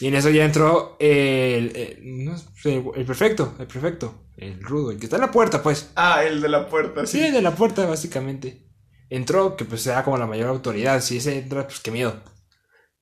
Y 0.00 0.06
en 0.06 0.14
eso 0.14 0.30
ya 0.30 0.44
entró 0.44 0.96
el, 1.00 1.76
el, 1.76 2.24
no 2.24 2.36
sé, 2.38 2.84
el 2.94 3.04
perfecto, 3.04 3.54
el 3.58 3.66
perfecto, 3.66 4.26
el 4.36 4.62
rudo, 4.62 4.90
el 4.90 4.98
que 4.98 5.06
está 5.06 5.16
en 5.16 5.22
la 5.22 5.30
puerta, 5.30 5.62
pues. 5.62 5.90
Ah, 5.96 6.24
el 6.24 6.40
de 6.40 6.48
la 6.48 6.68
puerta, 6.68 7.06
sí. 7.06 7.18
Sí, 7.18 7.24
el 7.24 7.32
de 7.32 7.42
la 7.42 7.54
puerta, 7.54 7.86
básicamente. 7.86 8.66
Entró, 9.10 9.56
que 9.56 9.64
pues 9.64 9.86
era 9.86 10.04
como 10.04 10.18
la 10.18 10.26
mayor 10.26 10.48
autoridad. 10.48 11.00
Si 11.02 11.18
ese 11.18 11.38
entra, 11.38 11.66
pues 11.66 11.80
qué 11.80 11.90
miedo. 11.90 12.22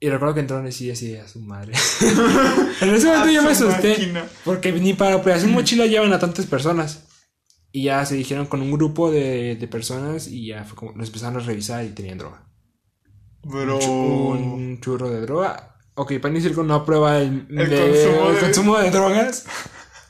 Y 0.02 0.08
recuerdo 0.08 0.34
que 0.34 0.40
entró 0.40 0.60
y 0.60 0.64
decía 0.64 0.94
así 0.94 1.14
a 1.16 1.28
su 1.28 1.40
madre. 1.40 1.74
en 2.80 2.88
ese 2.94 3.06
momento 3.06 3.30
yo 3.30 3.42
me 3.42 3.54
su 3.54 3.68
asusté. 3.68 3.90
máquina. 3.90 4.26
Porque 4.44 4.72
ni 4.72 4.94
para 4.94 5.16
operación 5.16 5.52
mochila 5.52 5.84
llevan 5.86 6.12
a 6.14 6.18
tantas 6.18 6.46
personas. 6.46 7.06
Y 7.70 7.84
ya 7.84 8.04
se 8.06 8.14
dijeron 8.16 8.46
con 8.46 8.62
un 8.62 8.72
grupo 8.72 9.10
de, 9.10 9.56
de 9.56 9.68
personas 9.68 10.26
y 10.26 10.46
ya 10.48 10.64
fue 10.64 10.74
como, 10.76 10.92
nos 10.92 11.08
empezaron 11.08 11.36
a 11.40 11.44
revisar 11.44 11.84
y 11.84 11.90
tenían 11.90 12.18
droga. 12.18 12.46
Bro. 13.42 13.76
Un, 13.76 13.80
chu- 13.82 14.54
un 14.54 14.80
churro 14.80 15.10
de 15.10 15.20
droga. 15.20 15.76
Ok, 15.94 16.14
Pan 16.20 16.36
y 16.36 16.40
Circo 16.40 16.62
no 16.62 16.74
aprueba 16.74 17.18
el, 17.18 17.46
El 17.50 17.68
de- 17.70 17.78
consumo 17.80 18.28
el 18.30 18.34
de- 18.34 18.40
consumo 18.40 18.78
de 18.78 18.90
drogas. 18.90 19.44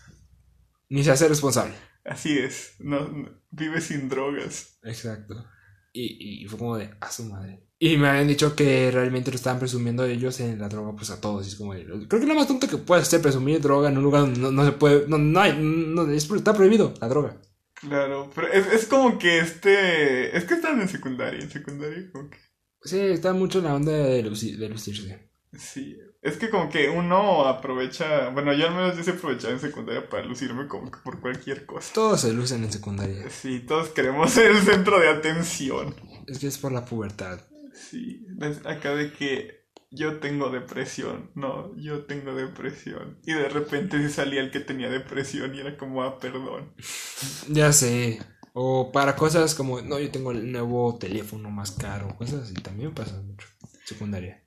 Ni 0.88 1.04
se 1.04 1.10
hace 1.10 1.28
responsable. 1.28 1.74
Así 2.04 2.38
es. 2.38 2.74
No, 2.78 3.08
no- 3.08 3.28
vive 3.50 3.80
sin 3.80 4.08
drogas. 4.08 4.78
Exacto. 4.84 5.44
Y, 5.92 6.44
y 6.44 6.48
fue 6.48 6.58
como 6.58 6.76
de, 6.76 6.90
a 7.00 7.10
su 7.10 7.24
madre. 7.24 7.66
Y 7.82 7.96
me 7.96 8.08
habían 8.10 8.28
dicho 8.28 8.54
que 8.54 8.90
realmente 8.90 9.30
lo 9.30 9.36
estaban 9.36 9.58
presumiendo 9.58 10.04
ellos 10.04 10.38
en 10.40 10.58
la 10.58 10.68
droga, 10.68 10.94
pues 10.94 11.08
a 11.08 11.18
todos. 11.18 11.46
Y 11.46 11.48
es 11.48 11.56
como 11.56 11.72
creo 11.72 12.20
que 12.20 12.26
lo 12.26 12.34
más 12.34 12.46
tonto 12.46 12.68
que 12.68 12.76
puedes 12.76 13.06
hacer 13.06 13.22
presumir 13.22 13.58
droga 13.62 13.88
en 13.88 13.96
un 13.96 14.04
lugar 14.04 14.20
donde 14.20 14.38
no, 14.38 14.50
no 14.52 14.66
se 14.66 14.72
puede, 14.72 15.08
no, 15.08 15.16
no 15.16 15.40
hay, 15.40 15.58
no, 15.58 16.08
es- 16.10 16.30
está 16.30 16.52
prohibido 16.52 16.92
la 17.00 17.08
droga. 17.08 17.40
Claro, 17.80 18.30
pero 18.34 18.52
es, 18.52 18.66
es 18.66 18.84
como 18.86 19.18
que 19.18 19.38
este. 19.38 20.36
Es 20.36 20.44
que 20.44 20.54
están 20.54 20.78
en 20.78 20.88
secundaria. 20.90 21.40
En 21.40 21.50
secundaria, 21.50 22.10
como 22.12 22.28
que. 22.28 22.36
Sí, 22.82 22.98
está 23.00 23.32
mucho 23.32 23.60
en 23.60 23.64
la 23.64 23.74
onda 23.74 23.92
de, 23.92 24.24
luci- 24.26 24.56
de 24.58 24.68
lucirse. 24.68 25.30
Sí. 25.58 25.96
Es 26.20 26.36
que 26.36 26.50
como 26.50 26.68
que 26.68 26.90
uno 26.90 27.46
aprovecha. 27.46 28.28
Bueno, 28.28 28.52
yo 28.52 28.68
al 28.68 28.74
menos 28.74 28.94
yo 28.98 29.02
se 29.02 29.12
aprovechaba 29.12 29.54
en 29.54 29.60
secundaria 29.60 30.06
para 30.06 30.26
lucirme 30.26 30.68
como 30.68 30.90
que 30.90 30.98
por 31.02 31.18
cualquier 31.22 31.64
cosa. 31.64 31.90
Todos 31.94 32.20
se 32.20 32.34
lucen 32.34 32.62
en 32.62 32.70
secundaria. 32.72 33.30
Sí, 33.30 33.60
todos 33.60 33.88
queremos 33.88 34.30
ser 34.32 34.50
el 34.50 34.58
centro 34.58 35.00
de 35.00 35.08
atención. 35.08 35.94
Es 36.26 36.38
que 36.38 36.46
es 36.48 36.58
por 36.58 36.72
la 36.72 36.84
pubertad. 36.84 37.40
Sí, 37.80 38.26
acá 38.64 38.94
de 38.94 39.12
que 39.12 39.60
yo 39.90 40.20
tengo 40.20 40.50
depresión, 40.50 41.30
no, 41.34 41.74
yo 41.76 42.04
tengo 42.04 42.34
depresión. 42.34 43.18
Y 43.24 43.32
de 43.32 43.48
repente 43.48 43.98
se 43.98 44.10
salía 44.10 44.40
el 44.40 44.50
que 44.50 44.60
tenía 44.60 44.88
depresión 44.88 45.54
y 45.54 45.60
era 45.60 45.76
como, 45.76 46.02
ah, 46.02 46.18
perdón. 46.18 46.74
Ya 47.48 47.72
sé. 47.72 48.20
O 48.52 48.90
para 48.92 49.16
cosas 49.16 49.54
como, 49.54 49.80
no, 49.80 49.98
yo 49.98 50.10
tengo 50.10 50.32
el 50.32 50.50
nuevo 50.50 50.98
teléfono 50.98 51.50
más 51.50 51.72
caro. 51.72 52.16
Cosas 52.16 52.42
así 52.42 52.54
también 52.54 52.92
pasa 52.92 53.20
mucho. 53.22 53.48
Secundaria. 53.84 54.44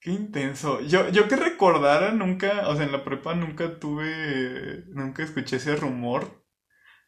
Qué 0.00 0.10
intenso. 0.10 0.80
Yo, 0.80 1.08
yo 1.10 1.28
que 1.28 1.36
recordara, 1.36 2.10
nunca, 2.12 2.68
o 2.68 2.74
sea, 2.74 2.84
en 2.84 2.92
la 2.92 3.04
prepa 3.04 3.34
nunca 3.36 3.78
tuve, 3.78 4.84
nunca 4.88 5.22
escuché 5.22 5.56
ese 5.56 5.76
rumor. 5.76 6.41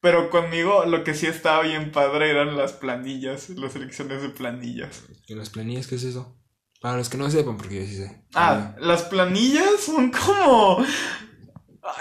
Pero 0.05 0.29
conmigo 0.29 0.85
lo 0.85 1.03
que 1.03 1.15
sí 1.15 1.27
estaba 1.27 1.63
bien 1.63 1.91
padre 1.91 2.31
eran 2.31 2.59
las 2.59 2.75
planillas, 2.75 3.49
las 3.49 3.75
elecciones 3.75 4.21
de 4.21 4.29
planillas. 4.29 5.03
¿Y 5.27 5.35
las 5.35 5.49
planillas 5.49 5.87
qué 5.87 5.95
es 5.95 6.05
eso? 6.05 6.37
Para 6.83 6.99
los 6.99 7.09
que 7.09 7.17
no 7.17 7.31
sepan, 7.31 7.57
porque 7.57 7.77
yo 7.77 7.87
sí 7.87 7.97
sé. 7.97 8.23
Ah, 8.35 8.75
las 8.79 9.05
planillas 9.05 9.81
son 9.81 10.11
como... 10.11 10.85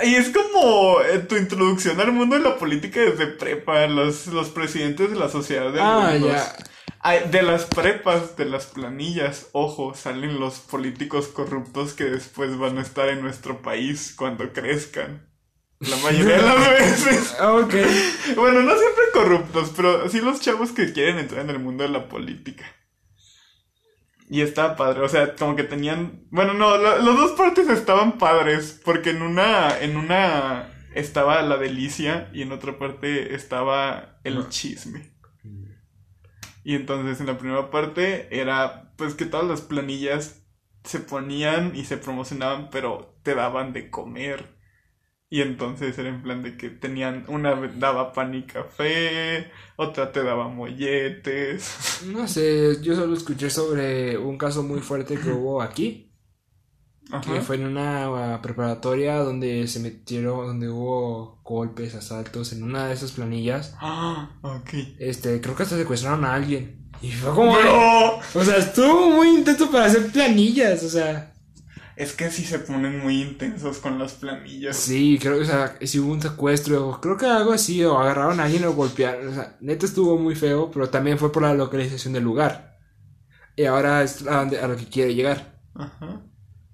Y 0.04 0.16
es 0.16 0.32
como 0.32 1.00
eh, 1.00 1.20
tu 1.20 1.38
introducción 1.38 1.98
al 2.02 2.12
mundo 2.12 2.36
de 2.38 2.42
la 2.42 2.58
política 2.58 3.00
desde 3.00 3.28
prepa, 3.28 3.88
los, 3.88 4.28
los 4.28 4.50
presidentes 4.50 5.10
de 5.10 5.16
la 5.16 5.30
sociedad 5.30 5.72
de 5.72 5.80
Ah, 5.82 6.18
ya. 6.18 7.22
De 7.32 7.42
las 7.42 7.64
prepas, 7.64 8.36
de 8.36 8.44
las 8.44 8.66
planillas, 8.66 9.48
ojo, 9.54 9.96
salen 9.96 10.42
los 10.42 10.60
políticos 10.60 11.30
corruptos 11.30 11.94
que 11.94 12.04
después 12.04 12.58
van 12.58 12.80
a 12.80 12.82
estar 12.82 13.08
en 13.08 13.22
nuestro 13.22 13.62
país 13.62 14.14
cuando 14.14 14.52
crezcan. 14.52 15.33
La 15.90 15.98
mayoría 15.98 16.38
de 16.38 16.42
las 16.42 16.70
veces. 17.06 17.36
Ah, 17.40 17.54
ok. 17.54 17.74
Bueno, 18.36 18.62
no 18.64 18.72
siempre 18.78 19.04
corruptos, 19.14 19.72
pero 19.76 20.10
sí 20.10 20.22
los 20.22 20.40
chavos 20.42 20.72
que 20.72 20.94
quieren 20.94 21.20
entrar 21.20 21.42
en 21.42 21.50
el 21.50 21.60
mundo 21.60 21.84
de 21.84 21.90
la 21.90 22.08
política. 22.10 22.66
Y 24.30 24.42
estaba 24.42 24.76
padre, 24.76 25.02
o 25.02 25.10
sea, 25.10 25.36
como 25.36 25.56
que 25.56 25.64
tenían... 25.64 26.24
Bueno, 26.32 26.54
no, 26.54 26.78
la- 26.78 26.98
las 26.98 27.18
dos 27.18 27.34
partes 27.34 27.68
estaban 27.70 28.18
padres, 28.18 28.82
porque 28.84 29.12
en 29.12 29.22
una, 29.22 29.78
en 29.80 29.98
una 29.98 30.70
estaba 30.96 31.42
la 31.42 31.58
delicia 31.58 32.30
y 32.34 32.42
en 32.44 32.52
otra 32.52 32.80
parte 32.80 33.36
estaba 33.36 34.20
el 34.24 34.36
No. 34.36 34.50
chisme. 34.50 35.12
Y 36.64 36.76
entonces 36.76 37.20
en 37.20 37.28
la 37.28 37.38
primera 37.38 37.70
parte 37.70 38.28
era 38.40 38.94
pues 38.96 39.16
que 39.16 39.26
todas 39.26 39.46
las 39.46 39.62
planillas 39.62 40.42
se 40.86 41.00
ponían 41.00 41.76
y 41.76 41.84
se 41.86 41.98
promocionaban, 41.98 42.70
pero 42.70 43.20
te 43.24 43.36
daban 43.36 43.74
de 43.74 43.90
comer. 43.90 44.53
Y 45.34 45.42
entonces 45.42 45.98
era 45.98 46.10
en 46.10 46.22
plan 46.22 46.44
de 46.44 46.56
que 46.58 46.70
tenían, 46.70 47.26
una 47.28 47.56
daba 47.56 48.14
pan 48.14 48.36
y 48.36 48.44
café, 48.44 49.50
otra 49.78 50.12
te 50.12 50.22
daba 50.22 50.48
molletes. 50.48 52.04
No 52.14 52.28
sé, 52.28 52.80
yo 52.84 52.96
solo 52.96 53.16
escuché 53.16 53.50
sobre 53.50 54.16
un 54.16 54.38
caso 54.38 54.62
muy 54.62 54.80
fuerte 54.80 55.18
que 55.18 55.32
hubo 55.32 55.64
aquí, 55.64 56.14
que 57.10 57.16
Ajá. 57.16 57.42
fue 57.42 57.56
en 57.56 57.66
una 57.66 58.12
uh, 58.12 58.42
preparatoria 58.44 59.18
donde 59.18 59.68
se 59.68 59.80
metieron, 59.80 60.46
donde 60.46 60.70
hubo 60.70 61.42
golpes, 61.44 61.96
asaltos 61.96 62.54
en 62.54 62.62
una 62.62 62.86
de 62.86 62.94
esas 62.94 63.14
planillas. 63.14 63.76
Ah, 63.82 64.38
ok. 64.44 64.70
Este, 65.00 65.42
creo 65.42 65.56
que 65.56 65.64
hasta 65.64 65.78
secuestraron 65.78 66.26
a 66.26 66.36
alguien. 66.36 66.92
Y 67.02 67.10
fue 67.12 67.34
como... 67.34 67.58
¡No! 67.60 68.20
O 68.36 68.44
sea, 68.44 68.58
estuvo 68.58 69.10
muy 69.10 69.30
intenso 69.30 69.72
para 69.72 69.86
hacer 69.86 70.12
planillas, 70.12 70.84
o 70.84 70.90
sea... 70.90 71.33
Es 71.96 72.14
que 72.14 72.30
sí 72.32 72.44
se 72.46 72.60
ponen 72.60 73.00
muy 73.00 73.22
intensos 73.22 73.80
con 73.80 73.98
las 74.00 74.14
planillas. 74.14 74.78
Sí, 74.78 75.20
creo 75.22 75.36
que, 75.38 75.42
o 75.44 75.46
sea, 75.46 75.78
si 75.82 76.00
hubo 76.00 76.12
un 76.14 76.22
secuestro, 76.22 77.00
creo 77.02 77.18
que 77.18 77.26
algo 77.28 77.52
así, 77.54 77.84
o 77.84 77.98
agarraron 78.00 78.40
a 78.40 78.46
alguien 78.46 78.64
lo 78.64 78.74
golpearon, 78.74 79.28
o 79.28 79.34
sea, 79.34 79.58
neta 79.62 79.86
estuvo 79.86 80.18
muy 80.18 80.36
feo, 80.36 80.72
pero 80.72 80.90
también 80.90 81.18
fue 81.20 81.32
por 81.32 81.44
la 81.44 81.54
localización 81.54 82.14
del 82.14 82.24
lugar. 82.24 82.80
Y 83.56 83.66
ahora 83.66 84.04
es 84.04 84.26
a, 84.28 84.40
donde- 84.42 84.60
a 84.60 84.68
lo 84.68 84.78
que 84.78 84.86
quiere 84.88 85.16
llegar. 85.16 85.62
Ajá. 85.76 86.24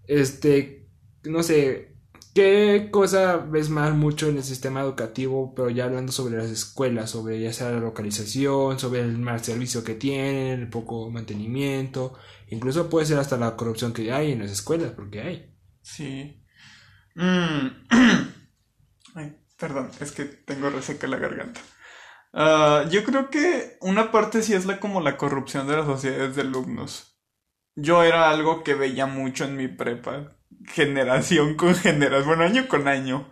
Este, 0.07 0.89
no 1.25 1.43
sé, 1.43 1.88
¿qué 2.33 2.89
cosa 2.91 3.37
ves 3.37 3.69
más 3.69 3.93
mucho 3.93 4.27
en 4.27 4.37
el 4.37 4.43
sistema 4.43 4.81
educativo, 4.81 5.53
pero 5.55 5.69
ya 5.69 5.85
hablando 5.85 6.11
sobre 6.11 6.37
las 6.37 6.49
escuelas, 6.49 7.09
sobre 7.11 7.39
ya 7.39 7.53
sea 7.53 7.71
la 7.71 7.79
localización, 7.79 8.79
sobre 8.79 9.01
el 9.01 9.17
mal 9.17 9.43
servicio 9.43 9.83
que 9.83 9.95
tienen, 9.95 10.61
el 10.61 10.69
poco 10.69 11.09
mantenimiento, 11.09 12.17
incluso 12.47 12.89
puede 12.89 13.05
ser 13.05 13.19
hasta 13.19 13.37
la 13.37 13.55
corrupción 13.55 13.93
que 13.93 14.11
hay 14.11 14.31
en 14.31 14.39
las 14.39 14.51
escuelas, 14.51 14.91
porque 14.91 15.21
hay. 15.21 15.55
Sí. 15.81 16.43
Mm. 17.15 17.67
Ay, 19.15 19.37
perdón, 19.57 19.91
es 19.99 20.11
que 20.11 20.25
tengo 20.25 20.69
reseca 20.69 21.07
la 21.07 21.17
garganta. 21.17 21.61
Ah, 22.33 22.85
yo 22.89 23.03
creo 23.03 23.29
que 23.29 23.77
una 23.81 24.11
parte 24.11 24.43
sí 24.43 24.53
es 24.53 24.65
la 24.65 24.79
como 24.79 25.01
la 25.01 25.17
corrupción 25.17 25.67
de 25.67 25.77
las 25.77 25.85
sociedades 25.85 26.35
de 26.35 26.43
alumnos. 26.43 27.19
Yo 27.75 28.03
era 28.03 28.29
algo 28.29 28.63
que 28.63 28.75
veía 28.75 29.05
mucho 29.05 29.45
en 29.45 29.55
mi 29.55 29.67
prepa, 29.67 30.37
generación 30.69 31.55
con 31.55 31.75
generación, 31.75 32.27
bueno, 32.27 32.43
año 32.43 32.67
con 32.67 32.87
año, 32.87 33.29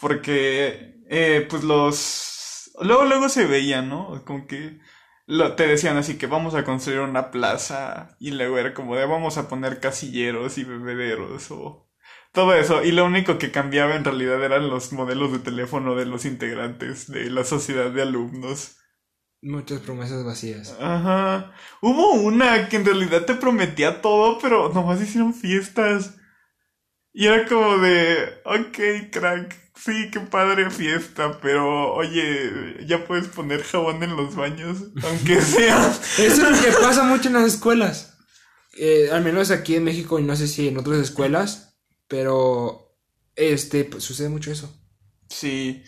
porque 0.00 0.96
eh, 1.10 1.46
pues 1.50 1.64
los... 1.64 2.70
Luego, 2.80 3.04
luego 3.04 3.28
se 3.28 3.46
veía, 3.46 3.82
¿no? 3.82 4.24
Como 4.24 4.46
que 4.46 4.80
lo- 5.26 5.54
te 5.56 5.66
decían 5.66 5.96
así 5.96 6.18
que 6.18 6.26
vamos 6.26 6.54
a 6.54 6.64
construir 6.64 7.00
una 7.00 7.30
plaza 7.30 8.16
y 8.20 8.32
luego 8.32 8.58
era 8.58 8.74
como 8.74 8.96
de 8.96 9.06
vamos 9.06 9.38
a 9.38 9.48
poner 9.48 9.80
casilleros 9.80 10.58
y 10.58 10.64
bebederos 10.64 11.50
o 11.50 11.88
todo 12.32 12.54
eso. 12.54 12.82
Y 12.84 12.92
lo 12.92 13.04
único 13.04 13.38
que 13.38 13.52
cambiaba 13.52 13.94
en 13.96 14.04
realidad 14.04 14.42
eran 14.44 14.68
los 14.70 14.92
modelos 14.92 15.32
de 15.32 15.38
teléfono 15.40 15.94
de 15.96 16.06
los 16.06 16.24
integrantes 16.24 17.10
de 17.10 17.30
la 17.30 17.44
sociedad 17.44 17.90
de 17.90 18.02
alumnos. 18.02 18.76
Muchas 19.42 19.80
promesas 19.82 20.24
vacías. 20.24 20.74
Ajá. 20.80 21.52
Hubo 21.80 22.12
una 22.14 22.68
que 22.68 22.76
en 22.76 22.84
realidad 22.84 23.24
te 23.26 23.34
prometía 23.34 24.00
todo, 24.02 24.38
pero 24.38 24.70
nomás 24.72 25.00
hicieron 25.00 25.34
fiestas. 25.34 26.16
Y 27.14 27.26
era 27.26 27.46
como 27.46 27.78
de, 27.78 28.40
ok, 28.44 29.10
crack, 29.10 29.54
sí, 29.76 30.10
qué 30.10 30.20
padre 30.20 30.70
fiesta, 30.70 31.38
pero 31.42 31.92
oye, 31.94 32.86
ya 32.86 33.04
puedes 33.06 33.28
poner 33.28 33.62
jabón 33.62 34.02
en 34.02 34.16
los 34.16 34.34
baños, 34.34 34.78
aunque 35.02 35.40
sea. 35.42 35.88
Eso 36.18 36.18
es 36.18 36.38
lo 36.38 36.60
que 36.60 36.72
pasa 36.80 37.04
mucho 37.04 37.28
en 37.28 37.34
las 37.34 37.54
escuelas. 37.54 38.16
Eh, 38.78 39.10
al 39.12 39.22
menos 39.22 39.50
aquí 39.50 39.76
en 39.76 39.84
México 39.84 40.18
y 40.18 40.22
no 40.22 40.34
sé 40.34 40.48
si 40.48 40.68
en 40.68 40.78
otras 40.78 40.98
escuelas, 40.98 41.76
pero 42.08 42.96
este 43.36 43.84
pues, 43.84 44.02
sucede 44.02 44.30
mucho 44.30 44.50
eso. 44.50 44.74
Sí. 45.28 45.82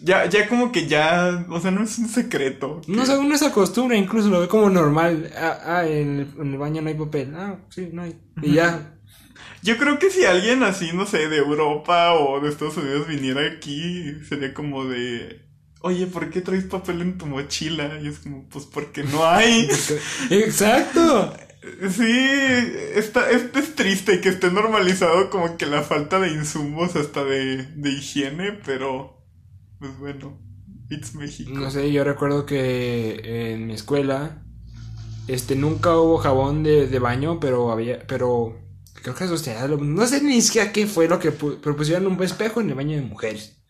Ya, 0.00 0.28
ya 0.28 0.48
como 0.48 0.72
que 0.72 0.88
ya, 0.88 1.46
o 1.50 1.60
sea, 1.60 1.70
no 1.70 1.84
es 1.84 1.98
un 1.98 2.08
secreto. 2.08 2.80
No 2.88 3.04
sé, 3.06 3.16
uno 3.16 3.36
se 3.36 3.46
acostumbra, 3.46 3.96
incluso 3.96 4.28
lo 4.28 4.40
ve 4.40 4.48
como 4.48 4.70
normal. 4.70 5.30
Ah, 5.36 5.60
ah, 5.64 5.86
en, 5.86 6.20
el, 6.20 6.40
en 6.40 6.52
el 6.52 6.58
baño 6.58 6.82
no 6.82 6.88
hay 6.88 6.94
papel. 6.94 7.34
Ah, 7.36 7.60
sí, 7.68 7.90
no 7.92 8.02
hay. 8.02 8.18
Y 8.42 8.54
ya. 8.54 8.93
Yo 9.64 9.78
creo 9.78 9.98
que 9.98 10.10
si 10.10 10.26
alguien 10.26 10.62
así, 10.62 10.90
no 10.92 11.06
sé, 11.06 11.30
de 11.30 11.38
Europa 11.38 12.12
o 12.12 12.38
de 12.38 12.50
Estados 12.50 12.76
Unidos 12.76 13.08
viniera 13.08 13.40
aquí, 13.50 14.14
sería 14.28 14.52
como 14.52 14.84
de, 14.84 15.40
oye, 15.80 16.06
¿por 16.06 16.28
qué 16.28 16.42
traes 16.42 16.64
papel 16.64 17.00
en 17.00 17.16
tu 17.16 17.24
mochila? 17.24 17.98
Y 18.02 18.08
es 18.08 18.18
como, 18.18 18.46
pues 18.50 18.66
porque 18.66 19.04
no 19.04 19.24
hay. 19.24 19.66
Exacto. 20.30 21.32
Sí, 21.90 22.20
está, 22.94 23.30
este 23.30 23.60
es 23.60 23.74
triste 23.74 24.20
que 24.20 24.28
esté 24.28 24.50
normalizado 24.50 25.30
como 25.30 25.56
que 25.56 25.64
la 25.64 25.80
falta 25.80 26.20
de 26.20 26.32
insumos 26.32 26.94
hasta 26.94 27.24
de, 27.24 27.62
de 27.62 27.90
higiene, 27.90 28.52
pero 28.66 29.24
pues 29.78 29.98
bueno, 29.98 30.38
it's 30.90 31.14
México. 31.14 31.50
No 31.54 31.70
sé, 31.70 31.90
yo 31.90 32.04
recuerdo 32.04 32.44
que 32.44 33.54
en 33.54 33.66
mi 33.66 33.72
escuela 33.72 34.42
este 35.26 35.56
nunca 35.56 35.96
hubo 35.96 36.18
jabón 36.18 36.64
de, 36.64 36.86
de 36.86 36.98
baño, 36.98 37.40
pero 37.40 37.72
había 37.72 38.06
pero 38.06 38.62
creo 39.04 39.14
que 39.14 39.24
eso 39.24 39.36
sea, 39.36 39.68
no 39.68 40.06
sé 40.06 40.22
ni 40.22 40.40
siquiera 40.40 40.72
qué 40.72 40.86
fue 40.86 41.06
lo 41.06 41.18
que 41.20 41.30
pu- 41.36 41.58
pero 41.62 41.76
pusieron 41.76 42.06
un 42.06 42.20
espejo 42.22 42.60
en 42.62 42.70
el 42.70 42.74
baño 42.74 42.96
de 42.96 43.02
mujeres. 43.02 43.62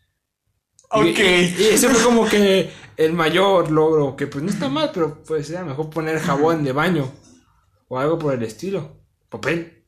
Ok. 0.90 1.05
Y, 1.05 1.20
y 1.20 1.66
ese 1.73 1.88
fue 1.88 2.03
como 2.05 2.25
que 2.27 2.70
el 2.97 3.12
mayor 3.14 3.70
logro, 3.73 4.14
que 4.14 4.29
pues 4.29 4.44
no 4.44 4.51
está 4.51 4.68
mal, 4.68 4.92
pero 4.94 5.25
pues 5.25 5.51
era 5.51 5.64
mejor 5.64 5.90
poner 5.90 6.20
jabón 6.20 6.62
de 6.62 6.70
baño 6.73 7.12
o 7.88 7.99
algo 7.99 8.16
por 8.18 8.33
el 8.33 8.44
estilo. 8.44 9.03
Papel. 9.29 9.85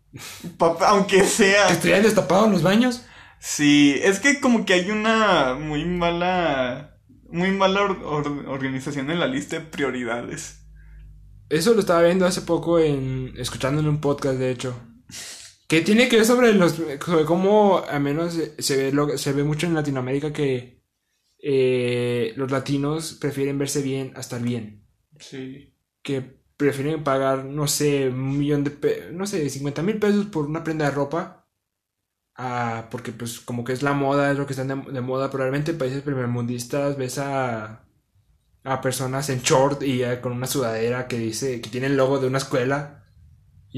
Papá, 0.59 0.88
aunque 0.88 1.22
sea. 1.24 1.68
Que 1.68 1.74
estuvieran 1.74 2.02
destapados 2.02 2.50
los 2.50 2.62
baños. 2.62 3.02
Sí, 3.38 3.94
es 4.02 4.18
que 4.18 4.40
como 4.40 4.64
que 4.64 4.72
hay 4.74 4.90
una 4.90 5.54
muy 5.54 5.85
mala, 5.85 6.98
muy 7.30 7.52
mala 7.52 7.82
or- 7.82 8.02
or- 8.04 8.48
organización 8.48 9.11
en 9.11 9.20
la 9.20 9.28
lista 9.28 9.61
de 9.61 9.66
prioridades. 9.66 10.64
Eso 11.48 11.74
lo 11.74 11.80
estaba 11.80 12.02
viendo 12.02 12.26
hace 12.26 12.40
poco 12.42 12.80
en 12.80 13.32
escuchando 13.37 13.80
en 13.80 13.87
un 13.88 14.00
podcast 14.00 14.38
de 14.38 14.50
hecho. 14.50 14.74
Que 15.68 15.81
tiene 15.81 16.09
que 16.09 16.16
ver 16.16 16.24
sobre 16.26 16.52
los 16.55 16.72
sobre 16.74 17.24
cómo 17.24 17.79
al 17.88 18.00
menos 18.00 18.35
se- 18.35 18.62
se 18.62 18.76
ve 18.76 18.92
lo- 18.92 19.18
se 19.18 19.33
ve 19.33 19.42
mucho 19.44 19.66
en 19.66 19.74
Latinoamérica 19.74 20.33
que 20.33 20.83
eh, 21.42 22.33
los 22.37 22.50
latinos 22.50 23.14
prefieren 23.20 23.59
verse 23.59 23.83
bien 23.83 24.12
a 24.16 24.20
estar 24.20 24.42
bien. 24.42 24.85
Sí. 25.18 25.72
que 26.02 26.22
prefieren 26.57 27.05
pagar, 27.05 27.44
no 27.44 27.66
sé, 27.68 28.09
un 28.09 28.38
millón 28.38 28.64
de 28.64 28.70
pesos, 28.70 29.12
no 29.12 29.26
sé, 29.26 29.48
50 29.50 29.83
mil 29.83 29.98
pesos 29.98 30.26
por 30.26 30.46
una 30.46 30.64
prenda 30.64 30.87
de 30.87 30.90
ropa, 30.92 31.46
ah, 32.37 32.88
porque 32.90 33.12
pues 33.12 33.40
como 33.40 33.64
que 33.64 33.72
es 33.72 33.83
la 33.83 33.94
moda, 33.94 34.31
es 34.33 34.38
lo 34.38 34.46
que 34.46 34.52
están 34.55 34.68
de, 34.68 34.92
de 34.92 35.00
moda, 35.00 35.31
probablemente 35.31 35.72
en 35.72 35.79
países 35.79 36.02
primermundistas 36.02 36.96
ves 36.98 37.18
a, 37.18 37.87
a 38.64 38.81
personas 38.83 39.31
en 39.31 39.42
short 39.42 39.83
y 39.83 40.02
eh, 40.05 40.20
con 40.20 40.33
una 40.33 40.46
sudadera 40.48 41.09
que 41.09 41.18
dice, 41.18 41.61
que 41.61 41.70
tiene 41.70 41.88
el 41.88 41.96
logo 41.98 42.18
de 42.20 42.29
una 42.29 42.38
escuela, 42.38 43.06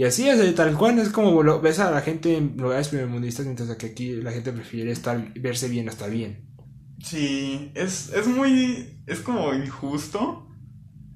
y 0.00 0.04
así 0.04 0.28
es, 0.28 0.54
tal 0.54 0.76
cual, 0.76 0.98
es 0.98 1.08
como 1.10 1.42
lo- 1.42 1.60
ves 1.60 1.78
a 1.80 1.90
la 1.90 2.00
gente 2.02 2.36
en 2.36 2.56
lugares 2.56 2.88
primermundistas, 2.88 3.46
mientras 3.46 3.74
que 3.76 3.86
aquí 3.86 4.12
la 4.16 4.32
gente 4.32 4.52
prefiere 4.52 4.92
estar, 4.92 5.32
verse 5.34 5.68
bien 5.68 5.88
a 5.88 5.92
estar 5.92 6.10
bien. 6.10 6.46
Sí, 7.02 7.70
es, 7.74 8.12
es 8.12 8.26
muy, 8.26 9.02
es 9.06 9.20
como 9.20 9.54
injusto. 9.54 10.44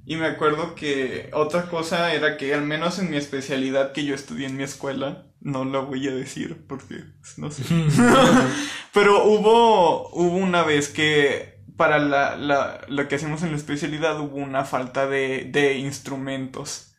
Y 0.04 0.16
me 0.16 0.26
acuerdo 0.26 0.74
que 0.74 1.30
otra 1.32 1.68
cosa 1.68 2.12
era 2.12 2.36
que 2.36 2.54
al 2.54 2.62
menos 2.64 2.98
en 2.98 3.10
mi 3.10 3.16
especialidad 3.16 3.92
que 3.92 4.04
yo 4.04 4.14
estudié 4.16 4.46
en 4.48 4.56
mi 4.56 4.64
escuela, 4.64 5.28
no 5.40 5.64
la 5.64 5.78
voy 5.80 6.08
a 6.08 6.14
decir 6.14 6.64
porque 6.68 6.96
pues, 7.20 7.38
no 7.38 7.50
sé. 7.52 7.62
Pero 8.92 9.24
hubo, 9.26 10.08
hubo 10.10 10.36
una 10.36 10.62
vez 10.64 10.88
que 10.88 11.62
para 11.76 11.98
la, 11.98 12.36
la, 12.36 12.80
lo 12.88 13.08
que 13.08 13.14
hacemos 13.14 13.42
en 13.42 13.50
la 13.52 13.56
especialidad 13.56 14.20
hubo 14.20 14.36
una 14.36 14.64
falta 14.64 15.06
de, 15.06 15.48
de 15.50 15.78
instrumentos. 15.78 16.91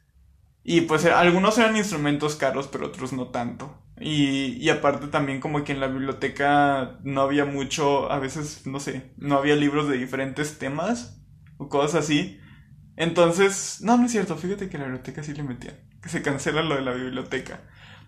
Y 0.63 0.82
pues 0.82 1.04
era- 1.06 1.19
algunos 1.19 1.58
eran 1.58 1.76
instrumentos 1.78 2.36
caros, 2.36 2.67
pero 2.67 2.88
otros 2.88 3.13
no 3.13 3.30
tanto. 3.30 3.78
Y, 3.99 4.54
y 4.63 4.69
aparte 4.69 5.08
también 5.08 5.39
como 5.39 5.63
que 5.63 5.73
en 5.73 5.80
la 5.80 5.88
biblioteca 5.88 6.99
no 7.04 7.21
había 7.21 7.45
mucho, 7.45 8.12
a 8.12 8.19
veces, 8.19 8.65
no 8.65 8.80
sé, 8.80 9.13
no 9.17 9.38
había 9.38 9.56
libros 9.56 9.88
de 9.89 9.97
diferentes 9.97 10.58
temas 10.60 11.21
o 11.58 11.69
cosas 11.69 12.06
así. 12.06 12.39
Entonces, 12.95 13.80
no, 13.82 13.97
no 13.97 14.06
es 14.06 14.12
cierto, 14.12 14.38
fíjate 14.38 14.69
que 14.69 14.78
la 14.78 14.86
biblioteca 14.86 15.23
sí 15.23 15.34
le 15.34 15.43
metían, 15.43 15.76
que 16.02 16.10
se 16.10 16.21
cancela 16.21 16.62
lo 16.63 16.76
de 16.76 16.82
la 16.82 16.93
biblioteca. 16.93 17.62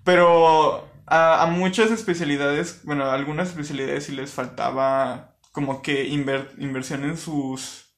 Pero 0.04 0.88
a, 1.08 1.44
a 1.44 1.46
muchas 1.48 1.92
especialidades, 1.92 2.82
bueno, 2.84 3.06
a 3.06 3.14
algunas 3.16 3.50
especialidades 3.50 4.06
sí 4.06 4.14
les 4.14 4.32
faltaba 4.34 5.38
como 5.52 5.82
que 5.82 6.10
inver- 6.10 6.52
inversión 6.60 7.04
en 7.06 7.18
sus, 7.18 7.96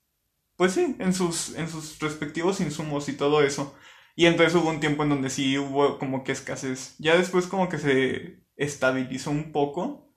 pues 0.55 0.73
sí, 0.73 0.95
en 0.99 1.13
sus, 1.13 1.55
en 1.55 1.69
sus 1.69 1.99
respectivos 1.99 2.59
insumos 2.61 3.09
y 3.09 3.13
todo 3.13 3.43
eso. 3.43 3.75
Y 4.17 4.25
entonces 4.25 4.55
hubo 4.55 4.69
un 4.69 4.79
tiempo 4.79 5.03
en 5.03 5.09
donde 5.09 5.29
sí 5.29 5.59
hubo 5.59 5.99
como 5.99 6.23
que 6.23 6.31
escasez. 6.31 6.95
Ya 6.97 7.15
después 7.15 7.45
como 7.45 7.69
que 7.69 7.77
se 7.77 8.43
estabilizó 8.55 9.29
un 9.29 9.51
poco. 9.51 10.11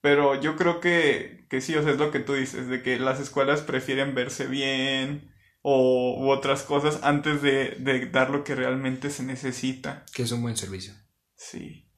Pero 0.00 0.40
yo 0.40 0.56
creo 0.56 0.80
que, 0.80 1.46
que 1.50 1.60
sí, 1.60 1.74
o 1.74 1.82
sea, 1.82 1.92
es 1.92 1.98
lo 1.98 2.10
que 2.10 2.20
tú 2.20 2.32
dices, 2.32 2.66
de 2.68 2.82
que 2.82 2.98
las 2.98 3.20
escuelas 3.20 3.60
prefieren 3.60 4.14
verse 4.14 4.46
bien 4.46 5.30
o 5.60 6.16
u 6.18 6.30
otras 6.30 6.62
cosas 6.62 7.00
antes 7.02 7.42
de, 7.42 7.76
de 7.78 8.06
dar 8.06 8.30
lo 8.30 8.42
que 8.42 8.54
realmente 8.54 9.10
se 9.10 9.22
necesita. 9.22 10.06
Que 10.14 10.22
es 10.22 10.32
un 10.32 10.40
buen 10.40 10.56
servicio. 10.56 10.94
Sí. 11.34 11.90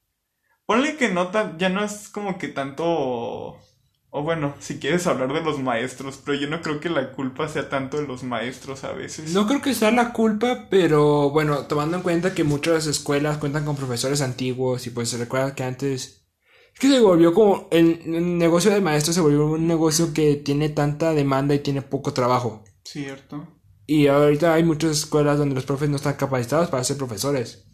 Ponle 0.65 0.97
que 0.97 1.07
no 1.07 1.29
tan, 1.29 1.57
ya 1.57 1.69
no 1.69 1.85
es 1.85 2.09
como 2.09 2.37
que 2.37 2.49
tanto, 2.49 3.61
o 4.11 4.23
bueno, 4.23 4.55
si 4.59 4.79
quieres 4.79 5.05
hablar 5.05 5.31
de 5.33 5.41
los 5.41 5.59
maestros, 5.59 6.19
pero 6.23 6.37
yo 6.37 6.49
no 6.49 6.61
creo 6.61 6.79
que 6.79 6.89
la 6.89 7.11
culpa 7.11 7.47
sea 7.47 7.69
tanto 7.69 7.97
de 7.97 8.07
los 8.07 8.23
maestros 8.23 8.83
a 8.83 8.91
veces. 8.91 9.33
No 9.33 9.45
creo 9.45 9.61
que 9.61 9.75
sea 9.75 9.91
la 9.91 10.13
culpa, 10.13 10.67
pero 10.69 11.29
bueno, 11.29 11.67
tomando 11.67 11.97
en 11.97 12.03
cuenta 12.03 12.33
que 12.33 12.43
muchas 12.43 12.87
escuelas 12.87 13.37
cuentan 13.37 13.65
con 13.65 13.75
profesores 13.75 14.21
antiguos 14.21 14.87
y 14.87 14.89
pues 14.89 15.09
se 15.09 15.17
recuerda 15.17 15.53
que 15.53 15.63
antes... 15.63 16.25
Es 16.73 16.79
que 16.79 16.89
se 16.89 16.99
volvió 16.99 17.35
como... 17.35 17.67
El, 17.71 18.01
el 18.03 18.37
negocio 18.39 18.71
de 18.71 18.81
maestros 18.81 19.13
se 19.13 19.21
volvió 19.21 19.45
un 19.45 19.67
negocio 19.67 20.11
que 20.11 20.37
tiene 20.37 20.69
tanta 20.69 21.13
demanda 21.13 21.53
y 21.53 21.59
tiene 21.59 21.83
poco 21.83 22.11
trabajo. 22.11 22.63
Cierto. 22.83 23.47
Y 23.85 24.07
ahorita 24.07 24.55
hay 24.55 24.63
muchas 24.63 24.91
escuelas 24.91 25.37
donde 25.37 25.55
los 25.55 25.65
profes 25.65 25.89
no 25.89 25.97
están 25.97 26.15
capacitados 26.15 26.69
para 26.69 26.83
ser 26.83 26.97
profesores. 26.97 27.67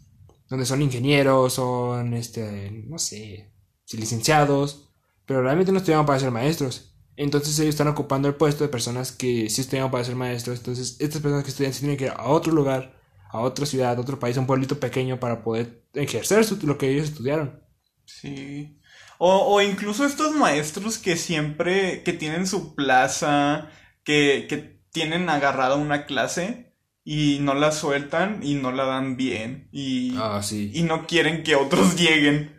Donde 0.50 0.66
son 0.66 0.82
ingenieros, 0.82 1.54
son, 1.54 2.12
este, 2.12 2.84
no 2.86 2.98
sé, 2.98 3.52
licenciados, 3.92 4.85
pero 5.26 5.42
realmente 5.42 5.72
no 5.72 5.78
estudiaron 5.78 6.06
para 6.06 6.20
ser 6.20 6.30
maestros. 6.30 6.94
Entonces 7.16 7.58
ellos 7.58 7.74
están 7.74 7.88
ocupando 7.88 8.28
el 8.28 8.34
puesto 8.34 8.64
de 8.64 8.68
personas 8.70 9.12
que 9.12 9.48
sí 9.50 9.62
estudiaron 9.62 9.90
para 9.90 10.04
ser 10.04 10.16
maestros. 10.16 10.58
Entonces 10.58 10.96
estas 11.00 11.22
personas 11.22 11.44
que 11.44 11.50
estudian 11.50 11.72
se 11.72 11.80
tienen 11.80 11.96
que 11.96 12.04
ir 12.06 12.12
a 12.16 12.26
otro 12.28 12.52
lugar, 12.52 13.00
a 13.30 13.40
otra 13.40 13.66
ciudad, 13.66 13.96
a 13.96 14.00
otro 14.00 14.18
país, 14.18 14.36
a 14.36 14.40
un 14.40 14.46
pueblito 14.46 14.78
pequeño 14.80 15.18
para 15.20 15.42
poder 15.42 15.84
ejercer 15.94 16.44
su- 16.44 16.58
lo 16.66 16.78
que 16.78 16.90
ellos 16.90 17.06
estudiaron. 17.08 17.60
Sí. 18.04 18.78
O, 19.18 19.54
o 19.56 19.62
incluso 19.62 20.04
estos 20.04 20.34
maestros 20.34 20.98
que 20.98 21.16
siempre, 21.16 22.02
que 22.02 22.12
tienen 22.12 22.46
su 22.46 22.74
plaza, 22.74 23.70
que, 24.04 24.46
que 24.48 24.80
tienen 24.92 25.28
agarrada 25.28 25.76
una 25.76 26.06
clase 26.06 26.74
y 27.04 27.38
no 27.40 27.54
la 27.54 27.72
sueltan 27.72 28.40
y 28.42 28.54
no 28.54 28.72
la 28.72 28.84
dan 28.84 29.16
bien 29.16 29.68
y, 29.72 30.16
Ah, 30.16 30.42
sí. 30.42 30.70
y 30.74 30.82
no 30.82 31.06
quieren 31.06 31.42
que 31.42 31.56
otros 31.56 31.96
lleguen. 32.00 32.54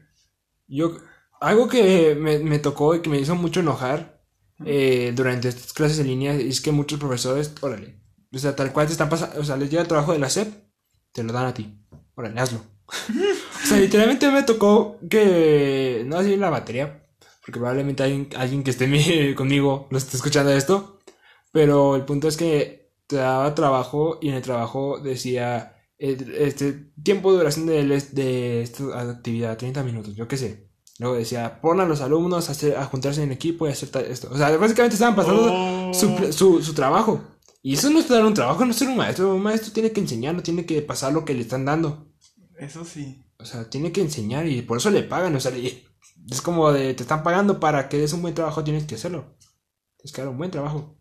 Yo, 0.67 0.97
algo 1.41 1.67
que 1.67 2.15
me, 2.15 2.39
me 2.39 2.59
tocó 2.59 2.95
y 2.95 3.01
que 3.01 3.09
me 3.09 3.19
hizo 3.19 3.35
mucho 3.35 3.59
enojar 3.61 4.21
eh, 4.63 5.11
durante 5.15 5.49
estas 5.49 5.73
clases 5.73 5.99
en 5.99 6.07
línea 6.07 6.33
es 6.33 6.61
que 6.61 6.71
muchos 6.71 6.99
profesores, 6.99 7.53
órale, 7.61 7.99
o 8.33 8.37
sea, 8.37 8.55
tal 8.55 8.73
cual 8.73 8.87
te 8.87 8.93
están 8.93 9.09
pasando, 9.09 9.39
o 9.39 9.43
sea, 9.43 9.57
les 9.57 9.69
llega 9.69 9.81
el 9.83 9.87
trabajo 9.87 10.13
de 10.13 10.19
la 10.19 10.27
SEP, 10.27 10.53
te 11.13 11.23
lo 11.23 11.33
dan 11.33 11.45
a 11.47 11.53
ti, 11.53 11.79
órale, 12.15 12.39
hazlo. 12.39 12.59
o 12.59 13.65
sea, 13.65 13.77
literalmente 13.79 14.29
me 14.31 14.43
tocó 14.43 14.97
que, 15.09 16.03
no 16.05 16.17
así 16.17 16.35
la 16.37 16.49
batería, 16.49 17.03
porque 17.41 17.59
probablemente 17.59 18.03
alguien, 18.03 18.29
alguien 18.37 18.63
que 18.63 18.71
esté 18.71 18.87
mi- 18.87 19.35
conmigo 19.35 19.87
lo 19.91 19.97
esté 19.97 20.17
escuchando 20.17 20.51
esto, 20.51 20.99
pero 21.51 21.95
el 21.95 22.05
punto 22.05 22.27
es 22.27 22.37
que 22.37 22.91
te 23.07 23.17
daba 23.17 23.55
trabajo 23.55 24.19
y 24.21 24.29
en 24.29 24.35
el 24.35 24.41
trabajo 24.43 24.99
decía 24.99 25.75
eh, 25.99 26.17
este 26.39 26.91
tiempo 27.03 27.31
de 27.31 27.37
duración 27.39 27.65
de, 27.67 27.85
de 28.11 28.61
esta 28.61 28.99
actividad 29.01 29.57
30 29.57 29.83
minutos, 29.83 30.15
yo 30.15 30.27
qué 30.27 30.37
sé. 30.37 30.66
Luego 30.99 31.15
decía, 31.15 31.61
pon 31.61 31.79
a 31.79 31.85
los 31.85 32.01
alumnos 32.01 32.49
a, 32.49 32.53
hacer, 32.53 32.75
a 32.75 32.85
juntarse 32.85 33.21
en 33.23 33.31
equipo 33.31 33.67
y 33.67 33.71
hacer 33.71 33.89
esto. 34.09 34.29
O 34.31 34.37
sea, 34.37 34.55
básicamente 34.57 34.95
estaban 34.95 35.15
pasando 35.15 35.43
Oh. 35.53 35.93
su, 35.93 36.33
su, 36.33 36.61
su 36.63 36.73
trabajo. 36.73 37.23
Y 37.61 37.73
eso 37.73 37.89
no 37.89 37.99
es 37.99 38.07
dar 38.07 38.25
un 38.25 38.33
trabajo, 38.33 38.65
no 38.65 38.71
es 38.71 38.77
ser 38.77 38.87
un 38.87 38.97
maestro. 38.97 39.35
Un 39.35 39.43
maestro 39.43 39.71
tiene 39.73 39.91
que 39.91 39.99
enseñar, 39.99 40.33
no 40.33 40.41
tiene 40.41 40.65
que 40.65 40.81
pasar 40.81 41.13
lo 41.13 41.25
que 41.25 41.33
le 41.33 41.41
están 41.41 41.65
dando. 41.65 42.13
Eso 42.57 42.83
sí. 42.85 43.23
O 43.39 43.45
sea, 43.45 43.69
tiene 43.69 43.91
que 43.91 44.01
enseñar 44.01 44.47
y 44.47 44.61
por 44.63 44.77
eso 44.77 44.89
le 44.89 45.03
pagan. 45.03 45.35
O 45.35 45.39
sea, 45.39 45.51
es 45.55 46.41
como 46.41 46.71
de, 46.71 46.93
te 46.93 47.03
están 47.03 47.23
pagando 47.23 47.59
para 47.59 47.89
que 47.89 47.97
des 47.97 48.13
un 48.13 48.21
buen 48.21 48.33
trabajo, 48.33 48.63
tienes 48.63 48.85
que 48.85 48.95
hacerlo. 48.95 49.37
Tienes 49.97 50.11
que 50.13 50.21
dar 50.21 50.29
un 50.29 50.37
buen 50.37 50.51
trabajo. 50.51 50.97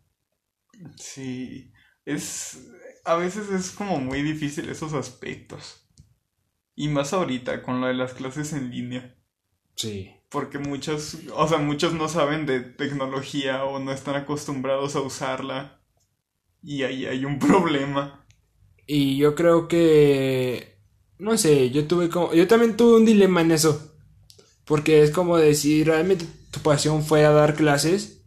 Sí. 0.97 1.73
Es. 2.05 2.59
A 3.05 3.15
veces 3.15 3.49
es 3.51 3.71
como 3.71 3.99
muy 3.99 4.23
difícil 4.23 4.69
esos 4.69 4.93
aspectos. 4.93 5.89
Y 6.75 6.89
más 6.89 7.13
ahorita 7.13 7.63
con 7.63 7.81
lo 7.81 7.87
de 7.87 7.95
las 7.95 8.13
clases 8.13 8.53
en 8.53 8.71
línea. 8.71 9.16
Sí. 9.77 10.11
Porque 10.31 10.59
muchos, 10.59 11.19
o 11.35 11.47
sea, 11.49 11.59
muchos 11.59 11.93
no 11.95 12.09
saben 12.09 12.47
de 12.47 12.61
tecnología 12.61 13.65
o 13.65 13.79
no 13.79 13.93
están 13.93 14.17
acostumbrados 14.17 14.97
a 14.97 15.01
usarla. 15.01 15.81
Y 16.63 16.83
ahí 16.83 17.07
hay 17.07 17.25
un 17.25 17.39
problema. 17.39 18.27
Y 18.87 19.17
yo 19.17 19.35
creo 19.35 19.69
que, 19.69 20.79
no 21.19 21.37
sé, 21.39 21.71
yo 21.71 21.87
tuve 21.87 22.09
como, 22.09 22.35
yo 22.35 22.47
también 22.49 22.77
tuve 22.77 22.97
un 22.97 23.05
dilema 23.05 23.41
en 23.43 23.53
eso. 23.53 23.93
Porque 24.65 25.03
es 25.03 25.11
como 25.13 25.37
de 25.37 25.55
si 25.55 25.85
realmente 25.85 26.27
tu 26.51 26.61
pasión 26.61 27.05
fuera 27.05 27.31
dar 27.31 27.55
clases, 27.55 28.25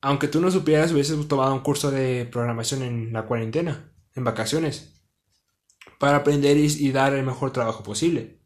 aunque 0.00 0.28
tú 0.28 0.40
no 0.40 0.50
supieras, 0.50 0.92
hubieses 0.92 1.28
tomado 1.28 1.52
un 1.52 1.60
curso 1.60 1.90
de 1.90 2.26
programación 2.26 2.82
en 2.82 3.12
la 3.12 3.26
cuarentena, 3.26 3.92
en 4.14 4.24
vacaciones, 4.24 5.02
para 5.98 6.18
aprender 6.18 6.56
y, 6.56 6.66
y 6.66 6.92
dar 6.92 7.12
el 7.14 7.26
mejor 7.26 7.52
trabajo 7.52 7.82
posible. 7.82 8.40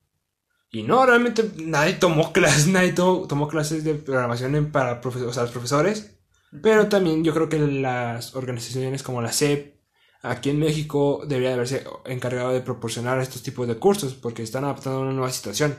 Y 0.72 0.82
no, 0.84 1.04
realmente 1.04 1.50
nadie 1.56 1.94
tomó 1.94 2.32
clases, 2.32 2.66
nadie 2.68 2.92
to- 2.92 3.26
tomó 3.28 3.48
clases 3.48 3.82
de 3.84 3.94
programación 3.94 4.54
en- 4.54 4.70
para 4.72 5.00
profe- 5.00 5.26
o 5.26 5.32
sea, 5.32 5.42
los 5.44 5.52
profesores. 5.52 6.16
Pero 6.62 6.88
también 6.88 7.22
yo 7.24 7.32
creo 7.32 7.48
que 7.48 7.58
las 7.58 8.34
organizaciones 8.34 9.02
como 9.04 9.22
la 9.22 9.32
SEP, 9.32 9.76
aquí 10.22 10.50
en 10.50 10.58
México, 10.58 11.22
debería 11.26 11.50
de 11.50 11.54
haberse 11.54 11.84
encargado 12.06 12.50
de 12.52 12.60
proporcionar 12.60 13.20
estos 13.20 13.42
tipos 13.42 13.68
de 13.68 13.76
cursos 13.76 14.14
porque 14.14 14.42
están 14.42 14.64
adaptando 14.64 14.98
a 14.98 15.02
una 15.02 15.12
nueva 15.12 15.30
situación. 15.32 15.76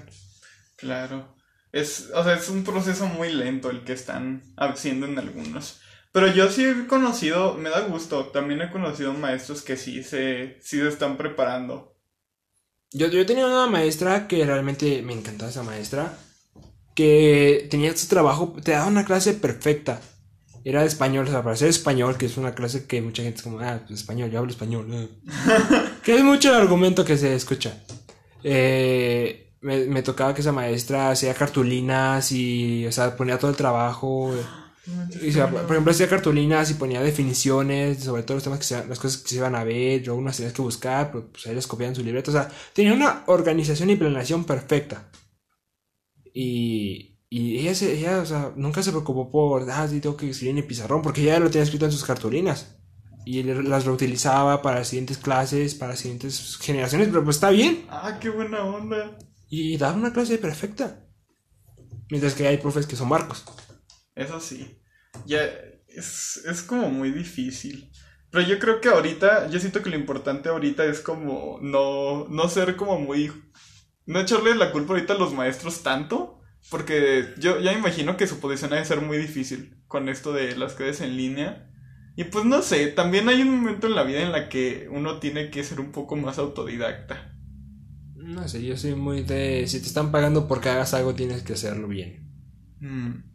Claro. 0.78 1.36
Es, 1.72 2.10
o 2.14 2.24
sea, 2.24 2.34
es 2.36 2.50
un 2.50 2.64
proceso 2.64 3.06
muy 3.06 3.32
lento 3.32 3.70
el 3.70 3.84
que 3.84 3.94
están 3.94 4.44
haciendo 4.58 5.06
en 5.06 5.18
algunos. 5.20 5.80
Pero 6.12 6.28
yo 6.28 6.50
sí 6.50 6.66
he 6.66 6.88
conocido, 6.88 7.54
me 7.56 7.70
da 7.70 7.82
gusto, 7.82 8.26
también 8.28 8.62
he 8.62 8.72
conocido 8.72 9.14
maestros 9.14 9.62
que 9.62 9.78
sí 9.78 10.04
se, 10.04 10.58
sí 10.62 10.78
se 10.80 10.88
están 10.90 11.16
preparando. 11.18 11.91
Yo, 12.94 13.08
yo 13.08 13.26
tenía 13.26 13.46
una 13.46 13.68
maestra 13.68 14.28
que 14.28 14.46
realmente 14.46 15.02
me 15.02 15.14
encantaba 15.14 15.50
esa 15.50 15.64
maestra, 15.64 16.18
que 16.94 17.68
tenía 17.70 17.96
su 17.96 18.08
trabajo, 18.08 18.54
te 18.64 18.72
daba 18.72 18.88
una 18.88 19.06
clase 19.06 19.34
perfecta. 19.34 20.02
Era 20.64 20.82
de 20.82 20.88
español, 20.88 21.26
o 21.28 21.32
sea, 21.32 21.42
para 21.42 21.56
ser 21.56 21.70
español, 21.70 22.18
que 22.18 22.28
es 22.28 22.38
una 22.38 22.54
clase 22.54 22.86
que 22.86 23.02
mucha 23.02 23.24
gente 23.24 23.38
es 23.38 23.44
como, 23.44 23.60
ah, 23.60 23.80
pues 23.88 24.02
español, 24.02 24.30
yo 24.30 24.40
hablo 24.40 24.52
español. 24.52 24.88
eh". 24.94 25.08
que 26.04 26.16
es 26.16 26.24
mucho 26.24 26.50
el 26.50 26.56
argumento 26.62 27.06
que 27.06 27.18
se 27.18 27.34
escucha. 27.34 27.82
Eh, 28.44 29.54
me, 29.62 29.86
me 29.86 30.04
tocaba 30.04 30.34
que 30.34 30.42
esa 30.42 30.52
maestra 30.52 31.12
hacía 31.12 31.34
cartulinas 31.34 32.32
y, 32.32 32.86
o 32.86 32.92
sea, 32.92 33.16
ponía 33.16 33.40
todo 33.40 33.50
el 33.52 33.58
trabajo. 33.58 34.32
Y, 35.22 35.30
o 35.30 35.32
sea, 35.32 35.50
por 35.50 35.72
ejemplo, 35.72 35.92
hacía 35.92 36.10
cartulinas 36.10 36.72
y 36.72 36.74
ponía 36.74 37.02
definiciones 37.02 38.04
sobre 38.04 38.24
todos 38.24 38.38
los 38.38 38.44
temas 38.44 38.60
que 38.60 38.66
se, 38.66 38.88
las 38.88 39.00
cosas 39.00 39.22
que 39.22 39.30
se 39.30 39.36
iban 39.36 39.56
a 39.56 39.64
ver, 39.64 40.02
yo 40.02 40.16
unas 40.16 40.38
tenías 40.38 40.54
que 40.54 40.62
buscar, 40.62 41.12
pero 41.12 41.32
pues 41.32 41.46
ahí 41.46 41.54
les 41.54 41.68
copiaban 41.68 41.96
su 41.96 42.04
libreta, 42.04 42.32
o 42.32 42.34
sea, 42.34 42.50
tenía 42.74 42.94
una 42.94 43.24
organización 43.28 43.92
y 43.92 43.96
planeación 43.96 44.44
perfecta. 44.44 45.12
Y, 46.34 47.20
y 47.30 47.60
ella, 47.60 47.76
se, 47.76 47.94
ella, 47.94 48.20
o 48.20 48.26
sea, 48.26 48.54
nunca 48.56 48.82
se 48.82 48.92
preocupó 48.92 49.32
por, 49.32 49.70
ah, 49.70 49.88
sí, 49.88 50.02
tengo 50.02 50.18
que 50.18 50.30
escribir 50.30 50.52
en 50.52 50.58
el 50.60 50.68
pizarrón, 50.68 51.02
porque 51.02 51.22
ella 51.22 51.40
lo 51.40 51.50
tenía 51.50 51.64
escrito 51.64 51.86
en 51.86 51.92
sus 51.92 52.04
cartulinas. 52.04 52.78
Y 53.24 53.44
las 53.44 53.86
reutilizaba 53.86 54.64
para 54.64 54.84
siguientes 54.84 55.20
clases, 55.20 55.76
para 55.76 55.96
siguientes 55.96 56.58
generaciones, 56.58 57.10
pero 57.10 57.24
pues 57.24 57.38
está 57.38 57.52
bien. 57.52 57.86
Ah, 57.88 58.18
qué 58.20 58.30
buena 58.30 58.64
onda. 58.64 59.18
Y 59.48 59.78
daba 59.78 59.94
una 59.94 60.12
clase 60.12 60.40
perfecta. 60.40 61.06
Mientras 62.10 62.34
que 62.34 62.48
hay 62.48 62.58
profes 62.58 62.88
que 62.88 62.96
son 62.96 63.10
barcos. 63.10 63.46
Eso 64.16 64.40
sí. 64.40 64.80
Ya 65.26 65.44
es, 65.88 66.42
es 66.46 66.62
como 66.62 66.90
muy 66.90 67.12
difícil. 67.12 67.92
Pero 68.30 68.48
yo 68.48 68.60
creo 68.60 68.80
que 68.80 68.90
ahorita, 68.90 69.50
yo 69.50 69.60
siento 69.60 69.82
que 69.82 69.90
lo 69.90 69.98
importante 69.98 70.50
ahorita 70.50 70.86
es 70.86 71.02
como 71.02 71.60
no, 71.62 72.28
no 72.30 72.50
ser 72.50 72.76
como 72.76 73.00
muy... 73.00 73.32
No 74.06 74.20
echarle 74.20 74.56
la 74.56 74.72
culpa 74.72 74.94
ahorita 74.94 75.14
a 75.14 75.18
los 75.18 75.34
maestros 75.34 75.84
tanto. 75.84 76.42
Porque 76.70 77.34
yo 77.38 77.60
ya 77.60 77.74
imagino 77.74 78.18
que 78.18 78.28
su 78.28 78.40
posición 78.40 78.74
ha 78.74 78.78
de 78.78 78.86
ser 78.86 79.02
muy 79.02 79.18
difícil 79.18 79.82
con 79.88 80.10
esto 80.10 80.32
de 80.32 80.56
las 80.56 80.74
clases 80.74 81.02
en 81.02 81.18
línea. 81.18 81.68
Y 82.16 82.26
pues 82.26 82.46
no 82.46 82.62
sé, 82.62 82.88
también 82.88 83.30
hay 83.30 83.42
un 83.42 83.50
momento 83.50 83.88
en 83.88 83.96
la 83.96 84.04
vida 84.04 84.22
en 84.22 84.32
la 84.32 84.50
que 84.50 84.88
uno 84.92 85.20
tiene 85.20 85.50
que 85.50 85.64
ser 85.64 85.80
un 85.80 85.92
poco 85.92 86.16
más 86.16 86.38
autodidacta. 86.38 87.36
No 88.16 88.48
sé, 88.48 88.64
yo 88.64 88.78
soy 88.78 88.96
muy 88.96 89.24
de... 89.24 89.66
Si 89.68 89.80
te 89.80 89.88
están 89.88 90.12
pagando 90.12 90.48
porque 90.48 90.70
hagas 90.70 90.94
algo, 90.94 91.16
tienes 91.16 91.42
que 91.42 91.54
hacerlo 91.54 91.88
bien. 91.88 92.30
Mm. 92.80 93.31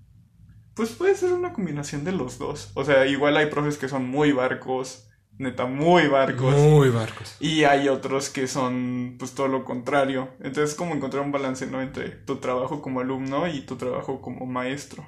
Pues 0.76 0.90
puede 0.90 1.16
ser 1.16 1.32
una 1.32 1.54
combinación 1.54 2.04
de 2.04 2.12
los 2.12 2.38
dos. 2.38 2.70
O 2.74 2.84
sea, 2.84 3.06
igual 3.06 3.38
hay 3.38 3.46
profes 3.46 3.78
que 3.78 3.88
son 3.88 4.06
muy 4.06 4.32
barcos, 4.32 5.08
neta, 5.38 5.64
muy 5.64 6.06
barcos. 6.06 6.54
Muy 6.54 6.90
barcos. 6.90 7.36
Y 7.40 7.64
hay 7.64 7.88
otros 7.88 8.28
que 8.28 8.46
son, 8.46 9.16
pues, 9.18 9.32
todo 9.32 9.48
lo 9.48 9.64
contrario. 9.64 10.28
Entonces, 10.38 10.74
como 10.74 10.94
encontrar 10.94 11.22
un 11.24 11.32
balance, 11.32 11.66
¿no? 11.66 11.80
Entre 11.80 12.10
tu 12.10 12.36
trabajo 12.36 12.82
como 12.82 13.00
alumno 13.00 13.48
y 13.48 13.62
tu 13.62 13.76
trabajo 13.76 14.20
como 14.20 14.44
maestro. 14.44 15.06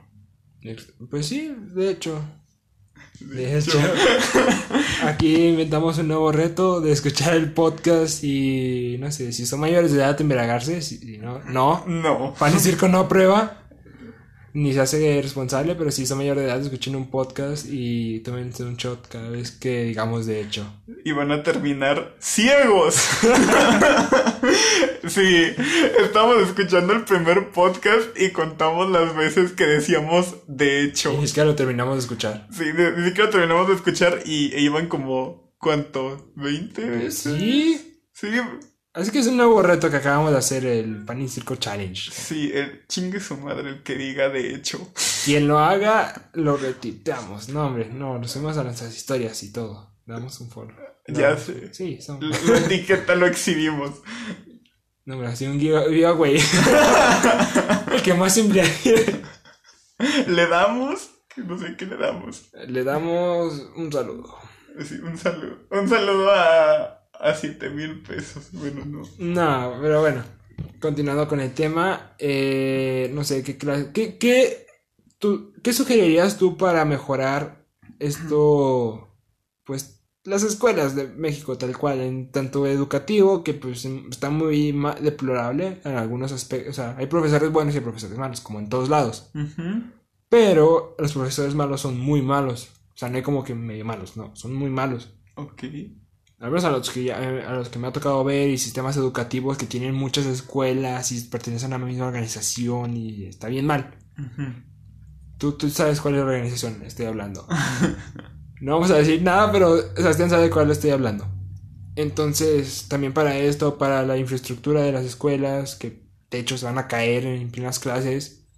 Pues 1.11 1.27
sí, 1.27 1.55
de 1.75 1.91
hecho. 1.91 2.19
De 3.21 3.59
hecho. 3.59 3.79
Aquí 5.05 5.49
inventamos 5.49 5.99
un 5.99 6.09
nuevo 6.09 6.31
reto 6.31 6.81
de 6.81 6.93
escuchar 6.93 7.35
el 7.35 7.53
podcast 7.53 8.23
y 8.23 8.97
no 9.01 9.11
sé, 9.11 9.33
si 9.33 9.45
son 9.45 9.61
mayores 9.61 9.93
de 9.93 9.99
edad 9.99 10.21
embriagarse, 10.21 10.83
si, 10.83 10.99
si 10.99 11.19
no, 11.19 11.43
no. 11.45 11.85
No. 11.87 12.35
Pan 12.39 12.55
y 12.57 12.61
Circo 12.61 12.87
no 12.87 13.01
aprueba, 13.01 13.68
ni 14.53 14.73
se 14.73 14.81
hace 14.81 15.21
responsable, 15.23 15.75
pero 15.75 15.91
si 15.91 16.07
son 16.07 16.19
mayores 16.19 16.45
de 16.45 16.51
edad, 16.51 16.61
escuchen 16.61 16.97
un 16.97 17.11
podcast 17.11 17.67
y 17.69 18.21
tomen 18.21 18.53
un 18.61 18.77
shot 18.77 19.09
cada 19.09 19.31
vez 19.31 19.51
que 19.51 19.85
digamos 19.85 20.27
de 20.27 20.41
hecho. 20.41 20.67
Y 21.05 21.13
van 21.13 21.33
a 21.33 21.43
terminar 21.43 22.17
ciegos. 22.19 22.95
sí, 25.07 25.55
estamos 26.01 26.43
escuchando 26.43 26.93
el 26.93 27.05
primer 27.05 27.51
podcast 27.51 28.19
y 28.21 28.31
contamos 28.31 28.91
las 28.91 29.15
veces 29.15 29.53
que 29.53 29.65
decíamos 29.65 30.37
de 30.47 30.85
hecho. 30.85 31.17
Y 31.21 31.25
es 31.25 31.33
que 31.33 31.45
lo 31.45 31.55
terminamos 31.55 31.97
de 31.97 32.01
escuchar. 32.01 32.47
Sí, 32.51 32.65
ni, 32.77 33.01
ni 33.01 33.09
siquiera 33.09 33.31
terminamos 33.31 33.69
de 33.69 33.75
escuchar 33.75 34.21
y 34.25 34.53
e 34.55 34.61
iban 34.61 34.89
como, 34.89 35.55
¿cuánto? 35.59 36.33
¿20 36.37 36.75
veces? 36.75 37.39
Sí. 37.39 37.85
Sí, 38.13 38.27
Así 38.99 39.13
que 39.13 39.21
es 39.21 39.29
un 39.29 39.37
nuevo 39.37 39.63
reto 39.63 39.89
que 39.89 39.99
acabamos 39.99 40.33
de 40.33 40.39
hacer, 40.39 40.67
el 40.67 41.05
Pan 41.05 41.23
y 41.23 41.29
Circo 41.29 41.55
Challenge. 41.55 42.11
sí, 42.11 42.51
el 42.53 42.85
chingue 42.89 43.21
su 43.21 43.37
madre 43.37 43.69
el 43.71 43.83
que 43.85 43.95
diga 43.95 44.29
de 44.29 44.53
hecho. 44.53 44.93
Quien 45.25 45.47
lo 45.47 45.61
haga, 45.61 46.31
lo 46.33 46.57
retuiteamos. 46.57 47.49
No, 47.49 47.67
hombre, 47.67 47.91
no, 47.91 48.19
nos 48.19 48.33
subimos 48.33 48.59
a 48.59 48.65
nuestras 48.65 48.97
historias 48.97 49.41
y 49.45 49.53
todo. 49.53 49.95
Damos 50.05 50.41
un 50.41 50.51
follow. 50.51 50.75
Ya 51.07 51.37
sé. 51.37 51.73
Sí, 51.73 52.03
son. 52.03 52.19
Lo, 52.21 52.37
lo 52.45 52.57
etiqueta, 52.57 53.15
lo 53.15 53.27
exhibimos. 53.27 54.03
No, 55.05 55.15
hombre, 55.15 55.29
así 55.29 55.47
un 55.47 55.61
giveaway. 55.61 56.37
El 57.93 58.03
que 58.03 58.15
más 58.15 58.37
embriague. 58.37 59.23
Le 60.27 60.49
damos, 60.49 61.09
que 61.33 61.43
no 61.43 61.57
sé 61.57 61.77
qué 61.77 61.87
le 61.87 61.99
damos. 61.99 62.51
Le 62.67 62.83
damos 62.83 63.71
un 63.77 63.93
saludo. 63.93 64.37
Sí, 64.85 64.97
un 64.97 65.17
saludo. 65.17 65.69
Un 65.71 65.89
saludo 65.89 66.33
a, 66.33 66.98
a 67.19 67.35
7 67.35 67.71
mil 67.71 68.01
pesos. 68.03 68.49
Bueno, 68.53 68.85
no. 68.85 69.03
No, 69.19 69.79
pero 69.81 70.01
bueno. 70.01 70.23
Continuando 70.81 71.29
con 71.29 71.41
el 71.41 71.53
tema, 71.53 72.15
eh, 72.19 73.11
no 73.15 73.25
sé, 73.25 73.43
¿qué 73.43 73.57
clase, 73.57 73.91
qué, 73.93 74.19
qué, 74.19 74.67
tú, 75.19 75.53
qué 75.63 75.73
sugerirías 75.73 76.37
tú 76.37 76.57
para 76.57 76.85
mejorar 76.85 77.65
esto, 77.99 79.09
pues, 79.65 79.99
las 80.25 80.43
escuelas 80.43 80.95
de 80.95 81.09
México 81.09 81.57
tal 81.59 81.77
cual, 81.77 82.01
en 82.01 82.31
tanto 82.31 82.67
educativo, 82.67 83.43
que 83.43 83.55
pues 83.55 83.85
está 83.85 84.31
muy 84.31 84.73
deplorable 85.01 85.81
en 85.85 85.97
algunos 85.97 86.33
aspectos, 86.33 86.71
o 86.71 86.75
sea, 86.75 86.97
hay 86.99 87.07
profesores 87.07 87.51
buenos 87.51 87.75
y 87.75 87.79
hay 87.79 87.85
profesores 87.85 88.19
malos, 88.19 88.41
como 88.41 88.59
en 88.59 88.69
todos 88.69 88.89
lados, 88.89 89.31
pero 90.29 90.95
los 90.99 91.13
profesores 91.13 91.55
malos 91.55 91.81
son 91.81 91.99
muy 91.99 92.21
malos, 92.23 92.71
o 92.95 92.97
sea, 92.97 93.09
no 93.09 93.17
hay 93.17 93.23
como 93.23 93.43
que 93.43 93.55
medio 93.55 93.85
malos, 93.85 94.17
no, 94.17 94.35
son 94.37 94.55
muy 94.55 94.71
malos. 94.71 95.15
Ok. 95.37 95.65
Al 96.41 96.51
menos 96.51 96.65
a 96.65 96.71
los 96.71 96.91
que 96.91 97.05
ya- 97.05 97.19
a 97.19 97.53
los 97.55 97.69
que 97.69 97.79
me 97.79 97.89
ha 97.89 97.93
tocado 97.93 98.23
ver 98.25 98.49
y 98.49 98.59
sistemas 98.59 98.97
educativos 98.97 99.59
que 99.59 99.67
tienen 99.67 99.95
muchas 99.95 100.27
escuelas 100.27 101.11
y 101.13 101.21
pertenecen 101.23 101.73
a 101.73 101.79
la 101.79 101.85
misma 101.85 102.07
organización 102.07 102.97
y 102.97 103.25
está 103.25 103.49
bien 103.49 103.67
mal. 103.67 103.97
Tú, 105.39 105.53
tú 105.53 105.71
sabes 105.71 106.01
cuál 106.01 106.15
es 106.15 106.21
la 106.21 106.27
organización 106.27 106.83
estoy 106.85 107.07
hablando. 107.07 107.47
No 108.61 108.73
vamos 108.73 108.91
a 108.91 108.97
decir 108.97 109.23
nada, 109.23 109.53
pero 109.53 109.77
Sebastián 109.95 110.31
sabe 110.31 110.51
cuál 110.51 110.69
estoy 110.73 110.91
hablando. 110.91 111.29
Entonces, 111.95 112.87
también 112.89 113.13
para 113.15 113.37
esto, 113.39 113.79
para 113.79 114.05
la 114.05 114.17
infraestructura 114.17 114.83
de 114.83 114.91
las 114.91 115.05
escuelas, 115.05 115.77
que 115.77 116.09
techos 116.29 116.65
van 116.65 116.77
a 116.77 116.89
caer 116.89 117.25
en 117.25 117.53
plenas 117.53 117.79
clases. 117.79 118.49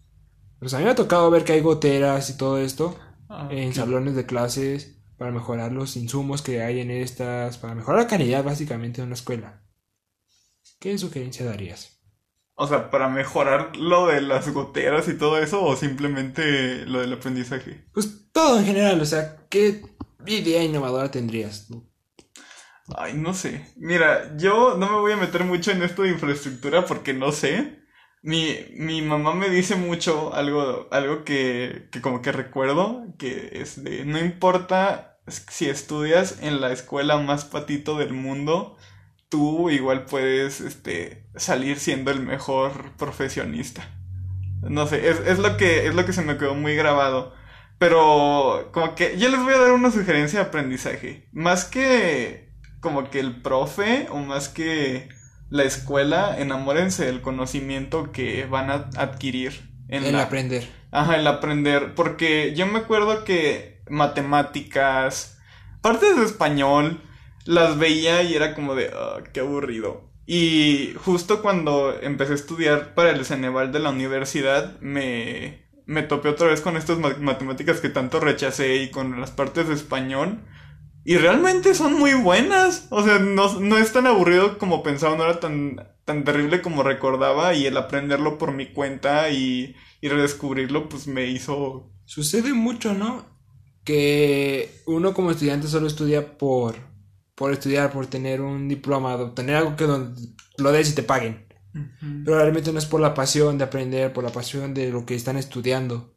Pues 0.59 0.72
a 0.72 0.78
mí 0.78 0.85
me 0.85 0.91
ha 0.91 0.95
tocado 0.95 1.31
ver 1.31 1.45
que 1.45 1.53
hay 1.53 1.61
goteras 1.61 2.31
y 2.31 2.39
todo 2.39 2.57
esto 2.59 2.99
Ah, 3.28 3.49
en 3.51 3.74
salones 3.74 4.14
de 4.16 4.24
clases 4.24 4.99
para 5.21 5.33
mejorar 5.33 5.71
los 5.71 5.99
insumos 5.99 6.41
que 6.41 6.62
hay 6.62 6.81
en 6.81 6.91
estas, 6.91 7.59
para 7.59 7.75
mejorar 7.75 8.05
la 8.05 8.09
calidad 8.09 8.43
básicamente 8.43 9.03
de 9.03 9.07
una 9.07 9.16
escuela. 9.16 9.61
¿Qué 10.79 10.97
sugerencia 10.97 11.45
darías? 11.45 12.01
O 12.55 12.66
sea, 12.66 12.89
para 12.89 13.11
mejorar 13.11 13.77
lo 13.77 14.07
de 14.07 14.23
las 14.23 14.49
goteras 14.49 15.09
y 15.09 15.18
todo 15.18 15.37
eso, 15.37 15.62
o 15.62 15.77
simplemente 15.77 16.87
lo 16.87 17.03
del 17.03 17.12
aprendizaje. 17.12 17.85
Pues 17.93 18.33
todo 18.33 18.61
en 18.61 18.64
general, 18.64 18.99
o 18.99 19.05
sea, 19.05 19.47
¿qué 19.51 19.83
idea 20.25 20.64
innovadora 20.64 21.11
tendrías 21.11 21.66
tú? 21.66 21.87
Ay, 22.97 23.12
no 23.12 23.35
sé. 23.35 23.66
Mira, 23.77 24.35
yo 24.39 24.79
no 24.79 24.89
me 24.89 25.01
voy 25.01 25.12
a 25.12 25.18
meter 25.18 25.45
mucho 25.45 25.71
en 25.71 25.83
esto 25.83 26.01
de 26.01 26.12
infraestructura 26.12 26.87
porque 26.87 27.12
no 27.12 27.31
sé. 27.31 27.79
Mi, 28.23 28.57
mi 28.73 29.03
mamá 29.03 29.35
me 29.35 29.51
dice 29.51 29.77
mucho 29.77 30.33
algo, 30.33 30.89
algo 30.91 31.25
que, 31.25 31.89
que 31.93 32.01
como 32.01 32.23
que 32.23 32.33
recuerdo, 32.33 33.05
que 33.18 33.51
es 33.53 33.85
de, 33.85 34.07
no 34.07 34.18
importa 34.18 35.09
si 35.27 35.68
estudias 35.68 36.39
en 36.43 36.61
la 36.61 36.73
escuela 36.73 37.16
más 37.18 37.45
patito 37.45 37.97
del 37.99 38.12
mundo, 38.12 38.77
tú 39.29 39.71
igual 39.71 40.05
puedes, 40.05 40.61
este, 40.61 41.25
salir 41.37 41.79
siendo 41.79 42.11
el 42.11 42.21
mejor 42.21 42.93
profesionista. 42.97 43.89
No 44.62 44.87
sé, 44.87 45.09
es, 45.09 45.21
es 45.21 45.39
lo 45.39 45.57
que, 45.57 45.87
es 45.87 45.95
lo 45.95 46.05
que 46.05 46.12
se 46.12 46.23
me 46.23 46.37
quedó 46.37 46.55
muy 46.55 46.75
grabado. 46.75 47.35
Pero 47.79 48.68
como 48.73 48.95
que 48.95 49.18
yo 49.18 49.31
les 49.31 49.43
voy 49.43 49.55
a 49.55 49.59
dar 49.59 49.73
una 49.73 49.91
sugerencia 49.91 50.41
de 50.41 50.47
aprendizaje. 50.47 51.29
Más 51.33 51.64
que 51.64 52.51
como 52.81 53.09
que 53.09 53.21
el 53.21 53.41
profe 53.41 54.07
o 54.11 54.18
más 54.18 54.51
que 54.51 55.09
la 55.49 55.64
escuela, 55.64 56.39
enamórense 56.39 57.07
del 57.07 57.23
conocimiento 57.23 58.12
que 58.12 58.45
van 58.45 58.71
a 58.71 58.91
adquirir. 58.97 59.71
En 59.89 60.05
el 60.05 60.14
aprender. 60.16 60.68
Ajá, 60.91 61.16
el 61.16 61.27
aprender. 61.27 61.95
Porque 61.95 62.55
yo 62.55 62.66
me 62.66 62.81
acuerdo 62.81 63.25
que 63.25 63.70
matemáticas, 63.89 65.39
partes 65.83 66.16
de 66.16 66.24
español, 66.24 67.01
las 67.45 67.78
veía 67.78 68.22
y 68.22 68.35
era 68.35 68.55
como 68.55 68.74
de, 68.74 68.91
ah, 68.95 69.22
qué 69.33 69.41
aburrido. 69.41 70.11
Y 70.26 70.95
justo 71.05 71.43
cuando 71.43 71.99
empecé 72.01 72.33
a 72.33 72.37
estudiar 72.37 72.95
para 72.95 73.11
el 73.11 73.24
Ceneval 73.24 73.72
de 73.72 73.81
la 73.81 73.91
universidad, 73.91 74.78
me, 74.81 75.66
me 75.87 76.05
topé 76.05 76.28
otra 76.28 76.47
vez 76.47 76.61
con 76.61 76.76
estas 76.76 76.99
matemáticas 76.99 77.81
que 77.81 77.89
tanto 77.89 78.20
rechacé 78.20 78.76
y 78.76 78.91
con 78.93 79.20
las 79.20 79.33
partes 79.33 79.66
de 79.66 79.74
español. 79.74 80.39
Y 81.05 81.16
realmente 81.16 81.74
son 81.74 81.95
muy 81.95 82.14
buenas. 82.14 82.87
O 82.91 83.03
sea, 83.03 83.18
no, 83.18 83.78
es 83.78 83.93
tan 83.93 84.07
aburrido 84.07 84.59
como 84.59 84.85
pensaba, 84.85 85.16
no 85.16 85.24
era 85.24 85.41
tan, 85.41 85.89
tan 86.05 86.22
terrible 86.22 86.62
como 86.62 86.85
recordaba. 86.85 87.55
Y 87.55 87.66
el 87.66 87.76
aprenderlo 87.76 88.39
por 88.39 88.53
mi 88.53 88.66
cuenta 88.66 89.31
y, 89.31 89.74
y 90.01 90.09
redescubrirlo, 90.09 90.89
pues 90.89 91.09
me 91.09 91.26
hizo. 91.26 91.91
Sucede 92.05 92.53
mucho, 92.53 92.95
¿no? 92.95 93.26
Que 93.85 94.83
uno 94.87 95.14
como 95.14 95.31
estudiante 95.31 95.68
solo 95.68 95.87
estudia 95.87 96.39
por, 96.39 96.76
por 97.35 97.53
estudiar, 97.53 97.93
por 97.93 98.07
tener 98.07 98.41
un 98.41 98.68
diploma, 98.68 99.35
tener 99.35 99.57
algo 99.57 99.76
que 99.76 99.87
lo 99.87 100.72
des 100.72 100.91
y 100.91 100.95
te 100.95 101.03
paguen. 101.03 101.47
Pero 102.24 102.37
realmente 102.39 102.72
no 102.72 102.78
es 102.78 102.87
por 102.87 103.01
la 103.01 103.14
pasión 103.14 103.59
de 103.59 103.64
aprender, 103.64 104.12
por 104.12 104.24
la 104.24 104.33
pasión 104.33 104.74
de 104.74 104.91
lo 104.91 105.07
que 105.07 105.14
están 105.14 105.37
estudiando. 105.37 106.14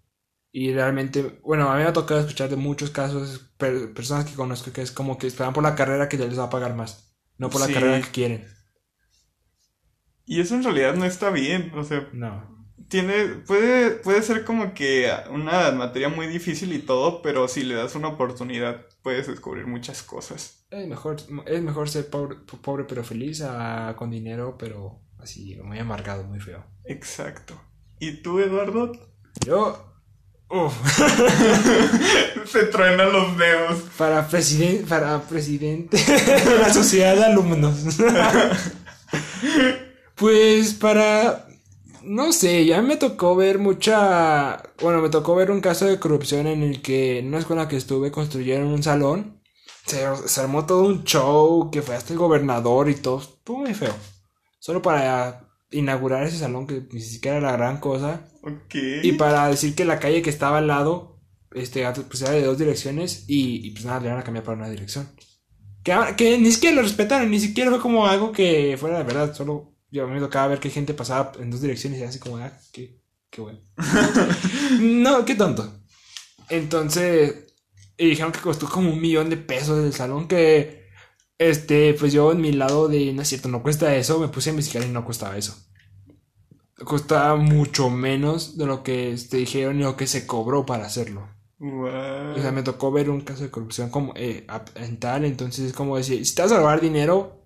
Y 0.51 0.73
realmente, 0.73 1.39
bueno, 1.43 1.69
a 1.69 1.75
mí 1.75 1.81
me 1.83 1.89
ha 1.89 1.93
tocado 1.93 2.19
escuchar 2.19 2.49
de 2.49 2.55
muchos 2.57 2.91
casos, 2.91 3.51
personas 3.57 4.25
que 4.25 4.35
conozco 4.35 4.71
que 4.71 4.81
es 4.81 4.91
como 4.91 5.17
que 5.17 5.27
esperan 5.27 5.53
por 5.53 5.63
la 5.63 5.75
carrera 5.75 6.09
que 6.09 6.17
ya 6.17 6.25
les 6.25 6.37
va 6.37 6.43
a 6.45 6.49
pagar 6.49 6.75
más, 6.75 7.15
no 7.37 7.49
por 7.49 7.61
la 7.61 7.71
carrera 7.71 8.01
que 8.01 8.11
quieren. 8.11 8.47
Y 10.25 10.39
eso 10.41 10.55
en 10.55 10.63
realidad 10.63 10.95
no 10.95 11.05
está 11.05 11.29
bien, 11.29 11.71
o 11.75 11.83
sea, 11.83 12.09
no. 12.13 12.52
Tiene, 12.87 13.25
puede, 13.45 13.91
puede 13.91 14.21
ser 14.21 14.43
como 14.43 14.73
que 14.73 15.11
una 15.29 15.71
materia 15.71 16.09
muy 16.09 16.27
difícil 16.27 16.73
y 16.73 16.79
todo, 16.79 17.21
pero 17.21 17.47
si 17.47 17.63
le 17.63 17.75
das 17.75 17.95
una 17.95 18.09
oportunidad 18.09 18.85
puedes 19.01 19.27
descubrir 19.27 19.67
muchas 19.67 20.03
cosas. 20.03 20.65
Es 20.69 20.87
mejor, 20.87 21.17
es 21.45 21.61
mejor 21.61 21.89
ser 21.89 22.09
pobre, 22.09 22.37
pobre 22.61 22.85
pero 22.85 23.03
feliz 23.03 23.41
a, 23.41 23.95
con 23.97 24.11
dinero, 24.11 24.57
pero 24.57 24.99
así 25.19 25.57
muy 25.63 25.79
amargado, 25.79 26.23
muy 26.23 26.39
feo. 26.39 26.63
Exacto. 26.85 27.59
¿Y 27.99 28.21
tú, 28.21 28.39
Eduardo? 28.39 28.91
Yo 29.45 29.93
Se 32.45 32.63
truenan 32.65 33.11
los 33.11 33.37
dedos. 33.37 33.81
Para, 33.97 34.27
presidente 34.27 34.83
para 34.87 35.19
presidente 35.21 35.97
de 35.97 36.59
la 36.61 36.71
sociedad 36.71 37.15
de 37.15 37.25
alumnos. 37.25 37.75
pues 40.15 40.73
para... 40.73 41.47
No 42.03 42.33
sé, 42.33 42.65
ya 42.65 42.81
me 42.81 42.97
tocó 42.97 43.35
ver 43.35 43.59
mucha... 43.59 44.61
Bueno, 44.81 45.01
me 45.01 45.09
tocó 45.09 45.35
ver 45.35 45.51
un 45.51 45.61
caso 45.61 45.85
de 45.85 45.99
corrupción 45.99 46.47
en 46.47 46.61
el 46.61 46.81
que 46.81 47.19
en 47.19 47.27
una 47.27 47.39
escuela 47.39 47.67
que 47.67 47.77
estuve 47.77 48.11
construyeron 48.11 48.67
un 48.67 48.83
salón. 48.83 49.41
Se, 49.85 50.05
se 50.27 50.41
armó 50.41 50.65
todo 50.65 50.83
un 50.83 51.03
show 51.03 51.69
que 51.71 51.81
fue 51.81 51.95
hasta 51.95 52.13
el 52.13 52.19
gobernador 52.19 52.89
y 52.89 52.95
todo. 52.95 53.19
Estuvo 53.19 53.59
muy 53.59 53.73
feo. 53.73 53.93
Solo 54.59 54.81
para 54.81 55.49
inaugurar 55.71 56.23
ese 56.23 56.37
salón 56.37 56.67
que 56.67 56.87
ni 56.91 57.01
siquiera 57.01 57.37
era 57.37 57.51
la 57.51 57.57
gran 57.57 57.79
cosa. 57.79 58.27
Y 58.71 59.13
para 59.13 59.47
decir 59.47 59.75
que 59.75 59.85
la 59.85 59.99
calle 59.99 60.21
que 60.21 60.29
estaba 60.29 60.59
al 60.59 60.67
lado, 60.67 61.19
este, 61.53 61.85
pues 62.07 62.21
era 62.21 62.31
de 62.31 62.43
dos 62.43 62.57
direcciones 62.57 63.25
y, 63.27 63.71
pues 63.71 63.85
nada, 63.85 63.99
le 63.99 64.07
iban 64.07 64.19
a 64.19 64.23
cambiar 64.23 64.43
para 64.43 64.57
una 64.57 64.69
dirección. 64.69 65.09
Que, 65.83 65.95
que 66.17 66.37
ni 66.37 66.51
siquiera 66.51 66.77
lo 66.77 66.81
respetaron, 66.81 67.29
ni 67.29 67.39
siquiera 67.39 67.71
fue 67.71 67.79
como 67.79 68.05
algo 68.05 68.31
que 68.31 68.77
fuera 68.79 68.97
de 68.97 69.03
verdad, 69.03 69.33
solo 69.33 69.72
yo 69.93 70.07
me 70.07 70.19
tocaba 70.19 70.47
ver 70.47 70.59
que 70.59 70.71
gente 70.71 70.95
pasaba 70.95 71.33
en 71.39 71.51
dos 71.51 71.61
direcciones 71.61 71.99
y 71.99 72.03
así 72.03 72.17
como, 72.17 72.37
ah, 72.37 72.51
qué, 72.71 72.99
qué 73.29 73.41
bueno. 73.41 73.59
no, 74.79 75.23
qué 75.23 75.35
tonto. 75.35 75.71
Entonces, 76.49 77.53
y 77.95 78.07
dijeron 78.07 78.31
que 78.31 78.39
costó 78.39 78.67
como 78.67 78.91
un 78.91 78.99
millón 78.99 79.29
de 79.29 79.37
pesos 79.37 79.85
el 79.85 79.93
salón 79.93 80.27
que 80.27 80.87
este, 81.37 81.93
pues 81.93 82.11
yo 82.11 82.31
en 82.31 82.41
mi 82.41 82.51
lado 82.53 82.87
de, 82.87 83.13
no 83.13 83.21
es 83.21 83.27
cierto, 83.27 83.49
no 83.49 83.61
cuesta 83.61 83.95
eso, 83.95 84.19
me 84.19 84.29
puse 84.29 84.49
a 84.49 84.53
investigar 84.53 84.87
y 84.87 84.91
no 84.91 85.05
costaba 85.05 85.37
eso. 85.37 85.55
Costaba 86.83 87.35
mucho 87.35 87.91
menos 87.91 88.57
de 88.57 88.65
lo 88.65 88.81
que 88.81 88.93
te 88.93 89.13
este, 89.13 89.37
dijeron 89.37 89.79
y 89.79 89.83
lo 89.83 89.95
que 89.95 90.07
se 90.07 90.25
cobró 90.25 90.65
para 90.65 90.87
hacerlo. 90.87 91.29
O 91.59 92.41
sea, 92.41 92.51
me 92.51 92.63
tocó 92.63 92.91
ver 92.91 93.11
un 93.11 93.21
caso 93.21 93.43
de 93.43 93.51
corrupción 93.51 93.91
como 93.91 94.13
eh, 94.15 94.47
en 94.73 94.97
tal, 94.97 95.23
entonces 95.23 95.67
es 95.67 95.73
como 95.73 95.97
decir, 95.97 96.25
si 96.25 96.33
te 96.33 96.41
vas 96.41 96.51
a 96.51 96.57
robar 96.57 96.81
dinero, 96.81 97.42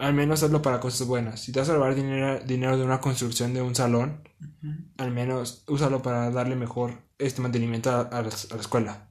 al 0.00 0.14
menos 0.14 0.42
hazlo 0.42 0.62
para 0.62 0.80
cosas 0.80 1.06
buenas. 1.06 1.40
Si 1.40 1.52
te 1.52 1.60
vas 1.60 1.68
a 1.68 1.74
robar 1.74 1.94
dinero, 1.94 2.40
dinero 2.44 2.76
de 2.76 2.84
una 2.84 3.00
construcción 3.00 3.54
de 3.54 3.62
un 3.62 3.74
salón, 3.74 4.22
al 4.98 5.10
menos 5.12 5.64
úsalo 5.68 6.02
para 6.02 6.30
darle 6.30 6.56
mejor 6.56 7.02
este 7.18 7.42
mantenimiento 7.42 7.90
a 7.90 8.22
la 8.22 8.28
escuela 8.28 9.10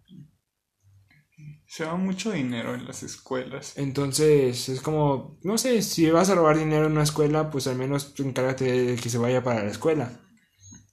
se 1.70 1.86
va 1.86 1.96
mucho 1.96 2.32
dinero 2.32 2.74
en 2.74 2.86
las 2.86 3.04
escuelas. 3.04 3.74
Entonces, 3.76 4.70
es 4.70 4.82
como, 4.82 5.38
no 5.44 5.60
sé, 5.60 5.84
si 5.84 6.10
vas 6.10 6.32
a 6.32 6.36
robar 6.36 6.58
dinero 6.58 6.88
en 6.88 6.94
una 6.94 7.04
escuela, 7.04 7.52
pues 7.52 7.68
al 7.68 7.76
menos 7.76 8.16
encárgate 8.18 8.64
de 8.66 8.96
que 8.96 9.10
se 9.10 9.20
vaya 9.20 9.44
para 9.44 9.64
la 9.64 9.70
escuela. 9.70 10.20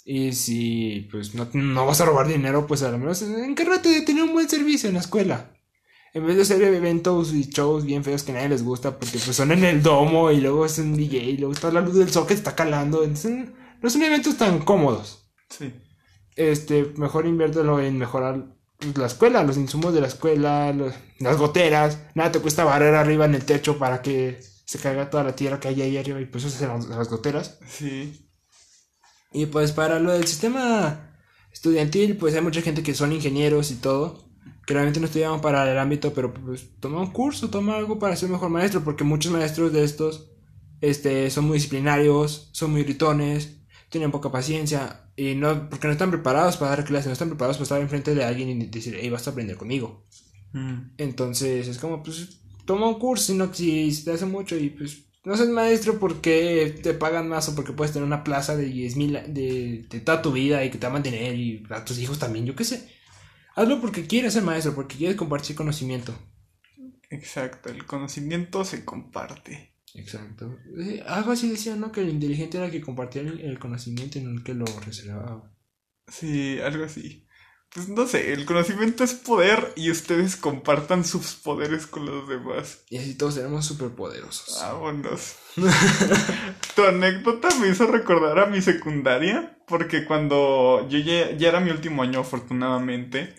Y 0.04 0.34
si, 0.34 1.08
pues, 1.10 1.34
no, 1.34 1.48
no 1.54 1.86
vas 1.86 2.02
a 2.02 2.04
robar 2.04 2.28
dinero, 2.28 2.66
pues 2.66 2.82
al 2.82 2.98
menos 2.98 3.22
encárgate 3.22 3.88
de 3.88 4.02
tener 4.02 4.22
un 4.22 4.34
buen 4.34 4.50
servicio 4.50 4.88
en 4.88 4.96
la 4.96 5.00
escuela. 5.00 5.55
En 6.16 6.26
vez 6.26 6.34
de 6.34 6.42
hacer 6.42 6.62
eventos 6.62 7.34
y 7.34 7.42
shows 7.42 7.84
bien 7.84 8.02
feos 8.02 8.22
que 8.22 8.32
a 8.32 8.36
nadie 8.36 8.48
les 8.48 8.62
gusta, 8.62 8.98
porque 8.98 9.18
pues 9.18 9.36
son 9.36 9.52
en 9.52 9.62
el 9.64 9.82
domo 9.82 10.30
y 10.30 10.40
luego 10.40 10.64
es 10.64 10.78
un 10.78 10.96
DJ 10.96 11.18
y 11.18 11.36
luego 11.36 11.52
está 11.52 11.70
la 11.70 11.82
luz 11.82 11.96
del 11.96 12.10
sol 12.10 12.26
que 12.26 12.32
está 12.32 12.54
calando. 12.54 13.04
Entonces, 13.04 13.50
no 13.82 13.90
son 13.90 14.02
eventos 14.02 14.38
tan 14.38 14.60
cómodos. 14.60 15.28
Sí. 15.50 15.74
Este, 16.34 16.94
mejor 16.96 17.26
inviértelo 17.26 17.80
en 17.80 17.98
mejorar 17.98 18.46
la 18.94 19.04
escuela, 19.04 19.44
los 19.44 19.58
insumos 19.58 19.92
de 19.92 20.00
la 20.00 20.06
escuela, 20.06 20.74
las 21.18 21.36
goteras, 21.36 21.98
nada 22.14 22.32
te 22.32 22.40
cuesta 22.40 22.64
barrer 22.64 22.94
arriba 22.94 23.26
en 23.26 23.34
el 23.34 23.44
techo 23.44 23.76
para 23.76 24.00
que 24.00 24.40
se 24.64 24.78
caiga 24.78 25.10
toda 25.10 25.22
la 25.22 25.36
tierra 25.36 25.60
que 25.60 25.68
hay 25.68 25.82
ahí 25.82 25.98
arriba 25.98 26.18
y 26.18 26.24
pues 26.24 26.44
eso 26.44 26.66
las, 26.66 26.86
las 26.86 27.10
goteras. 27.10 27.58
Sí. 27.68 28.26
Y 29.34 29.44
pues 29.44 29.72
para 29.72 29.98
lo 29.98 30.12
del 30.12 30.26
sistema 30.26 31.14
estudiantil, 31.52 32.16
pues 32.16 32.34
hay 32.34 32.40
mucha 32.40 32.62
gente 32.62 32.82
que 32.82 32.94
son 32.94 33.12
ingenieros 33.12 33.70
y 33.70 33.74
todo, 33.74 34.25
que 34.66 34.74
realmente 34.74 35.00
no 35.00 35.06
estudiaban 35.06 35.40
para 35.40 35.70
el 35.70 35.78
ámbito, 35.78 36.12
pero 36.12 36.34
pues 36.34 36.68
toma 36.80 37.00
un 37.00 37.12
curso, 37.12 37.48
toma 37.48 37.76
algo 37.76 37.98
para 37.98 38.16
ser 38.16 38.28
mejor 38.28 38.50
maestro, 38.50 38.82
porque 38.82 39.04
muchos 39.04 39.32
maestros 39.32 39.72
de 39.72 39.84
estos 39.84 40.32
este, 40.80 41.30
son 41.30 41.46
muy 41.46 41.54
disciplinarios, 41.54 42.50
son 42.52 42.72
muy 42.72 42.82
gritones, 42.82 43.60
tienen 43.88 44.10
poca 44.10 44.32
paciencia, 44.32 45.08
y 45.16 45.36
no, 45.36 45.70
porque 45.70 45.86
no 45.86 45.92
están 45.92 46.10
preparados 46.10 46.56
para 46.56 46.72
dar 46.72 46.84
clases, 46.84 47.06
no 47.06 47.12
están 47.12 47.28
preparados 47.28 47.56
para 47.56 47.62
estar 47.62 47.80
enfrente 47.80 48.14
de 48.14 48.24
alguien 48.24 48.50
y 48.50 48.66
decir, 48.66 48.98
hey, 49.00 49.08
vas 49.08 49.26
a 49.28 49.30
aprender 49.30 49.56
conmigo. 49.56 50.04
Mm. 50.52 50.94
Entonces, 50.98 51.68
es 51.68 51.78
como, 51.78 52.02
pues, 52.02 52.40
toma 52.64 52.88
un 52.88 52.98
curso, 52.98 53.26
sino 53.26 53.50
que 53.50 53.56
si 53.56 54.04
te 54.04 54.10
hace 54.10 54.26
mucho 54.26 54.56
y 54.56 54.70
pues, 54.70 55.04
no 55.24 55.36
seas 55.36 55.48
maestro 55.48 55.98
porque 55.98 56.78
te 56.82 56.92
pagan 56.92 57.28
más 57.28 57.48
o 57.48 57.54
porque 57.54 57.72
puedes 57.72 57.92
tener 57.92 58.06
una 58.06 58.24
plaza 58.24 58.56
de 58.56 58.66
10 58.66 58.96
mil 58.96 59.12
de, 59.12 59.86
de, 59.88 60.00
toda 60.00 60.22
tu 60.22 60.32
vida 60.32 60.64
y 60.64 60.70
que 60.70 60.78
te 60.78 60.86
va 60.86 60.90
a 60.90 60.94
mantener 60.94 61.34
y 61.34 61.64
a 61.70 61.84
tus 61.84 61.98
hijos 61.98 62.18
también, 62.18 62.46
yo 62.46 62.54
qué 62.54 62.64
sé. 62.64 62.95
Hazlo 63.56 63.80
porque 63.80 64.06
quieres 64.06 64.34
ser 64.34 64.42
maestro, 64.42 64.74
porque 64.74 64.96
quieres 64.96 65.16
compartir 65.16 65.56
conocimiento. 65.56 66.14
Exacto, 67.10 67.70
el 67.70 67.86
conocimiento 67.86 68.64
se 68.64 68.84
comparte. 68.84 69.74
Exacto. 69.94 70.58
Eh, 70.78 71.02
algo 71.06 71.32
así 71.32 71.48
decía, 71.48 71.74
¿no? 71.74 71.90
Que 71.90 72.02
el 72.02 72.10
inteligente 72.10 72.58
era 72.58 72.66
el 72.66 72.72
que 72.72 72.82
compartía 72.82 73.22
el, 73.22 73.58
conocimiento 73.58 74.18
y 74.18 74.22
no 74.22 74.30
el 74.30 74.44
que 74.44 74.54
lo 74.54 74.66
reservaba. 74.84 75.50
Sí, 76.06 76.60
algo 76.60 76.84
así. 76.84 77.26
Pues 77.72 77.88
no 77.88 78.06
sé, 78.06 78.32
el 78.32 78.44
conocimiento 78.46 79.04
es 79.04 79.14
poder 79.14 79.72
y 79.74 79.90
ustedes 79.90 80.36
compartan 80.36 81.04
sus 81.04 81.34
poderes 81.34 81.86
con 81.86 82.06
los 82.06 82.28
demás. 82.28 82.84
Y 82.88 82.98
así 82.98 83.14
todos 83.14 83.34
seremos 83.34 83.66
superpoderosos. 83.66 84.58
Vámonos. 84.60 85.36
tu 86.76 86.84
anécdota 86.84 87.48
me 87.60 87.68
hizo 87.68 87.86
recordar 87.86 88.38
a 88.38 88.46
mi 88.46 88.62
secundaria, 88.62 89.58
porque 89.66 90.04
cuando 90.04 90.86
yo 90.88 90.98
ya, 90.98 91.48
era 91.48 91.60
mi 91.60 91.70
último 91.70 92.02
año, 92.02 92.20
afortunadamente, 92.20 93.34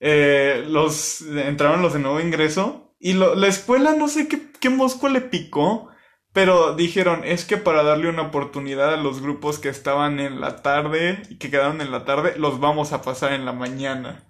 eh, 0.00 0.64
los 0.68 1.22
entraron 1.22 1.82
los 1.82 1.92
de 1.92 1.98
nuevo 1.98 2.20
ingreso 2.20 2.94
y 3.00 3.14
la 3.14 3.46
escuela 3.46 3.94
no 3.94 4.08
sé 4.08 4.28
qué, 4.28 4.50
qué 4.60 4.70
mosco 4.70 5.08
le 5.08 5.20
picó, 5.20 5.88
pero 6.32 6.74
dijeron, 6.74 7.22
es 7.24 7.44
que 7.44 7.56
para 7.56 7.82
darle 7.82 8.08
una 8.08 8.22
oportunidad 8.22 8.94
a 8.94 8.96
los 8.96 9.20
grupos 9.22 9.58
que 9.58 9.68
estaban 9.68 10.20
en 10.20 10.40
la 10.40 10.62
tarde 10.62 11.22
y 11.30 11.38
que 11.38 11.50
quedaron 11.50 11.80
en 11.80 11.90
la 11.92 12.04
tarde, 12.04 12.34
los 12.38 12.60
vamos 12.60 12.92
a 12.92 13.02
pasar 13.02 13.32
en 13.32 13.44
la 13.44 13.52
mañana. 13.52 14.24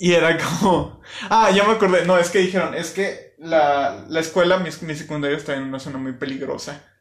Y 0.00 0.12
era 0.12 0.36
como, 0.60 1.00
ah, 1.30 1.50
ya 1.50 1.64
me 1.64 1.72
acordé, 1.72 2.04
no, 2.06 2.18
es 2.18 2.30
que 2.30 2.38
dijeron, 2.40 2.74
es 2.74 2.90
que 2.92 3.34
la, 3.38 4.04
la 4.08 4.20
escuela, 4.20 4.58
mi, 4.58 4.70
mi 4.82 4.94
secundaria 4.94 5.36
está 5.36 5.54
en 5.56 5.64
una 5.64 5.80
zona 5.80 5.98
muy 5.98 6.12
peligrosa. 6.14 6.91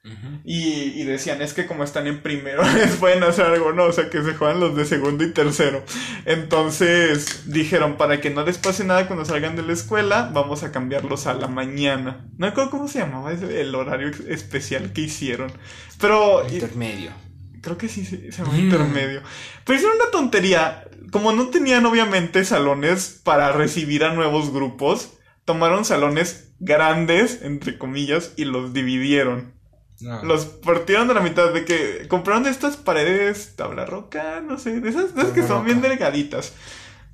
Y, 0.43 0.99
y, 0.99 1.03
decían, 1.03 1.43
es 1.43 1.53
que 1.53 1.67
como 1.67 1.83
están 1.83 2.07
en 2.07 2.21
primero, 2.21 2.63
les 2.75 2.95
pueden 2.95 3.21
hacer 3.23 3.45
algo, 3.45 3.71
¿no? 3.71 3.85
O 3.85 3.91
sea, 3.91 4.09
que 4.09 4.23
se 4.23 4.33
juegan 4.33 4.59
los 4.59 4.75
de 4.75 4.85
segundo 4.85 5.23
y 5.23 5.31
tercero. 5.31 5.83
Entonces 6.25 7.51
dijeron, 7.51 7.97
para 7.97 8.19
que 8.19 8.31
no 8.31 8.43
les 8.43 8.57
pase 8.57 8.83
nada 8.83 9.05
cuando 9.05 9.25
salgan 9.25 9.55
de 9.55 9.61
la 9.61 9.73
escuela, 9.73 10.31
vamos 10.33 10.63
a 10.63 10.71
cambiarlos 10.71 11.27
a 11.27 11.35
la 11.35 11.47
mañana. 11.47 12.25
No 12.37 12.47
recuerdo 12.47 12.71
cómo 12.71 12.87
se 12.87 12.99
llamaba 12.99 13.31
el 13.31 13.75
horario 13.75 14.09
especial 14.27 14.91
que 14.91 15.01
hicieron. 15.01 15.51
Pero... 15.99 16.47
Intermedio. 16.49 17.11
Creo 17.61 17.77
que 17.77 17.87
sí 17.87 18.03
se 18.03 18.31
llama 18.31 18.57
intermedio. 18.57 19.21
Pero 19.65 19.77
hicieron 19.77 19.97
una 19.97 20.09
tontería. 20.09 20.83
Como 21.11 21.31
no 21.31 21.49
tenían 21.49 21.85
obviamente 21.85 22.43
salones 22.43 23.21
para 23.23 23.51
recibir 23.51 24.03
a 24.03 24.15
nuevos 24.15 24.51
grupos, 24.51 25.13
tomaron 25.45 25.85
salones 25.85 26.53
grandes, 26.59 27.43
entre 27.43 27.77
comillas, 27.77 28.33
y 28.35 28.45
los 28.45 28.73
dividieron. 28.73 29.60
Los 30.23 30.45
partieron 30.45 31.07
de 31.07 31.13
la 31.13 31.21
mitad 31.21 31.53
de 31.53 31.65
que 31.65 32.07
compraron 32.07 32.47
estas 32.47 32.77
paredes 32.77 33.55
tabla 33.55 33.85
roca, 33.85 34.41
no 34.41 34.57
sé, 34.57 34.79
de 34.79 34.89
esas, 34.89 35.13
de 35.13 35.21
esas 35.21 35.33
que 35.33 35.47
son 35.47 35.65
bien 35.65 35.81
delgaditas. 35.81 36.53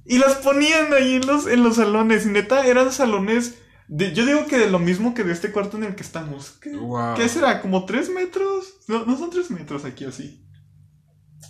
Y 0.05 0.19
las 0.19 0.35
ponían 0.35 0.93
ahí 0.93 1.15
en 1.15 1.27
los, 1.27 1.47
en 1.47 1.63
los 1.63 1.75
salones. 1.75 2.25
Y 2.25 2.29
neta, 2.29 2.65
eran 2.65 2.91
salones. 2.93 3.55
De, 3.89 4.13
yo 4.13 4.25
digo 4.25 4.45
que 4.47 4.57
de 4.57 4.69
lo 4.69 4.79
mismo 4.79 5.13
que 5.13 5.23
de 5.23 5.33
este 5.33 5.51
cuarto 5.51 5.77
en 5.77 5.83
el 5.83 5.95
que 5.95 6.03
estamos. 6.03 6.57
¿Qué, 6.61 7.29
será? 7.29 7.61
¿Como 7.61 7.85
tres 7.85 8.09
metros? 8.09 8.75
No, 8.87 9.05
no 9.05 9.17
son 9.17 9.29
tres 9.29 9.51
metros 9.51 9.83
aquí 9.83 10.05
así. 10.05 10.43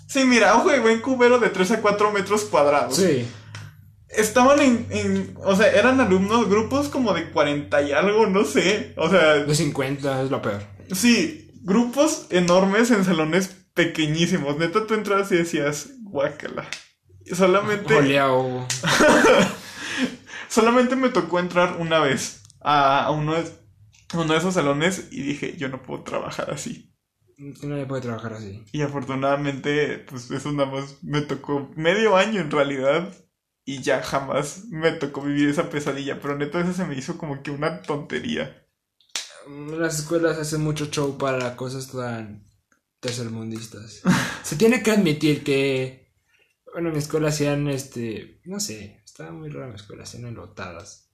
Sí, 0.08 0.24
mira, 0.26 0.56
ojo 0.56 0.70
de 0.70 0.80
buen 0.80 1.02
cubero 1.02 1.38
de 1.38 1.50
3 1.50 1.72
a 1.72 1.82
4 1.82 2.12
metros 2.12 2.46
cuadrados. 2.46 2.96
Sí. 2.96 3.28
Estaban 4.10 4.60
en, 4.62 4.88
en, 4.90 5.38
O 5.44 5.56
sea, 5.56 5.68
eran 5.68 6.00
alumnos, 6.00 6.50
grupos 6.50 6.88
como 6.88 7.14
de 7.14 7.30
40 7.30 7.82
y 7.82 7.92
algo, 7.92 8.26
no 8.26 8.46
sé. 8.46 8.94
O 8.98 9.10
sea. 9.10 9.36
De 9.36 9.54
50 9.54 10.24
es 10.24 10.32
lo 10.32 10.42
peor. 10.42 10.62
Sí, 10.92 11.52
grupos 11.64 12.28
enormes 12.30 12.92
en 12.92 13.04
salones 13.04 13.50
pequeñísimos. 13.74 14.58
Neta, 14.58 14.88
tú 14.88 14.94
entras 14.94 15.32
y 15.32 15.38
decías, 15.38 15.90
guácala. 16.02 16.68
Solamente. 17.34 17.94
Solamente 20.50 20.96
me 20.96 21.10
tocó 21.10 21.40
entrar 21.40 21.78
una 21.78 22.00
vez 22.00 22.42
a 22.62 23.12
uno 23.12 23.36
de, 23.36 23.44
uno 24.14 24.34
de 24.34 24.40
esos 24.40 24.54
salones 24.54 25.10
y 25.12 25.22
dije, 25.22 25.58
yo 25.58 25.70
no 25.70 25.84
puedo 25.84 26.04
trabajar 26.04 26.52
así. 26.52 26.94
Nadie 27.38 27.86
puede 27.86 28.02
trabajar 28.02 28.34
así. 28.34 28.64
Y 28.72 28.82
afortunadamente, 28.82 30.00
pues 30.10 30.32
eso 30.32 30.52
nada 30.54 30.72
más 30.72 31.04
me 31.04 31.22
tocó 31.22 31.72
medio 31.76 32.18
año 32.18 32.42
en 32.42 32.50
realidad. 32.50 33.14
Y 33.64 33.82
ya 33.82 34.02
jamás 34.02 34.64
me 34.70 34.94
tocó 34.94 35.22
vivir 35.22 35.50
esa 35.50 35.70
pesadilla. 35.70 36.20
Pero 36.22 36.38
neta, 36.38 36.62
eso 36.62 36.74
se 36.74 36.86
me 36.86 36.96
hizo 36.96 37.18
como 37.18 37.44
que 37.44 37.52
una 37.52 37.82
tontería 37.82 38.67
las 39.78 40.00
escuelas 40.00 40.38
hacen 40.38 40.62
mucho 40.62 40.88
show 40.88 41.18
para 41.18 41.56
cosas 41.56 41.92
tan 41.92 42.44
tercermundistas. 43.00 44.02
Se 44.44 44.56
tiene 44.56 44.84
que 44.84 44.92
admitir 44.92 45.44
que, 45.44 46.12
bueno, 46.72 46.90
en 46.90 46.94
mi 46.94 47.00
escuela 47.00 47.30
hacían, 47.30 47.68
este, 47.68 48.42
no 48.46 48.60
sé, 48.60 49.02
estaba 49.06 49.32
muy 49.32 49.50
rara 49.50 49.68
mi 49.68 49.76
escuela, 49.76 50.04
hacían 50.04 50.26
enlotadas. 50.26 51.10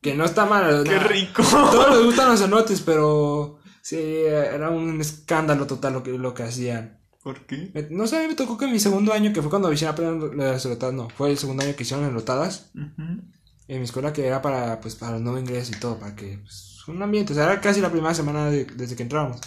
Que 0.00 0.14
no 0.14 0.24
está 0.24 0.46
mal. 0.46 0.84
¡Qué 0.84 0.98
rico! 0.98 1.42
Todos 1.50 1.96
les 1.96 2.06
gustan 2.06 2.30
los 2.30 2.40
cenotes, 2.40 2.80
pero 2.80 3.58
sí, 3.82 3.98
era 3.98 4.70
un 4.70 5.00
escándalo 5.00 5.66
total 5.66 5.92
lo 5.94 6.02
que, 6.02 6.12
lo 6.12 6.32
que 6.32 6.44
hacían. 6.44 7.00
¿Por 7.22 7.44
qué? 7.44 7.70
no 7.90 8.06
sé, 8.06 8.26
me 8.26 8.34
tocó 8.34 8.56
que 8.56 8.64
en 8.64 8.72
mi 8.72 8.80
segundo 8.80 9.12
año, 9.12 9.30
que 9.32 9.42
fue 9.42 9.50
cuando 9.50 9.70
hicieron 9.70 9.92
apenas 9.92 10.34
las 10.34 10.64
enlotadas, 10.64 10.94
no, 10.94 11.10
fue 11.10 11.30
el 11.30 11.36
segundo 11.36 11.62
año 11.62 11.76
que 11.76 11.82
hicieron 11.82 12.06
enlotadas. 12.06 12.70
En 12.74 13.78
mi 13.78 13.84
escuela 13.84 14.12
que 14.12 14.26
era 14.26 14.40
para, 14.40 14.80
pues, 14.80 14.96
para 14.96 15.12
los 15.12 15.20
nuevos 15.20 15.42
ingresos 15.42 15.76
y 15.76 15.80
todo, 15.80 15.98
para 15.98 16.16
que, 16.16 16.38
pues, 16.38 16.69
un 16.88 17.02
ambiente. 17.02 17.32
O 17.32 17.36
sea, 17.36 17.44
era 17.44 17.60
casi 17.60 17.80
la 17.80 17.90
primera 17.90 18.14
semana 18.14 18.50
desde 18.50 18.96
que 18.96 19.02
entramos. 19.02 19.40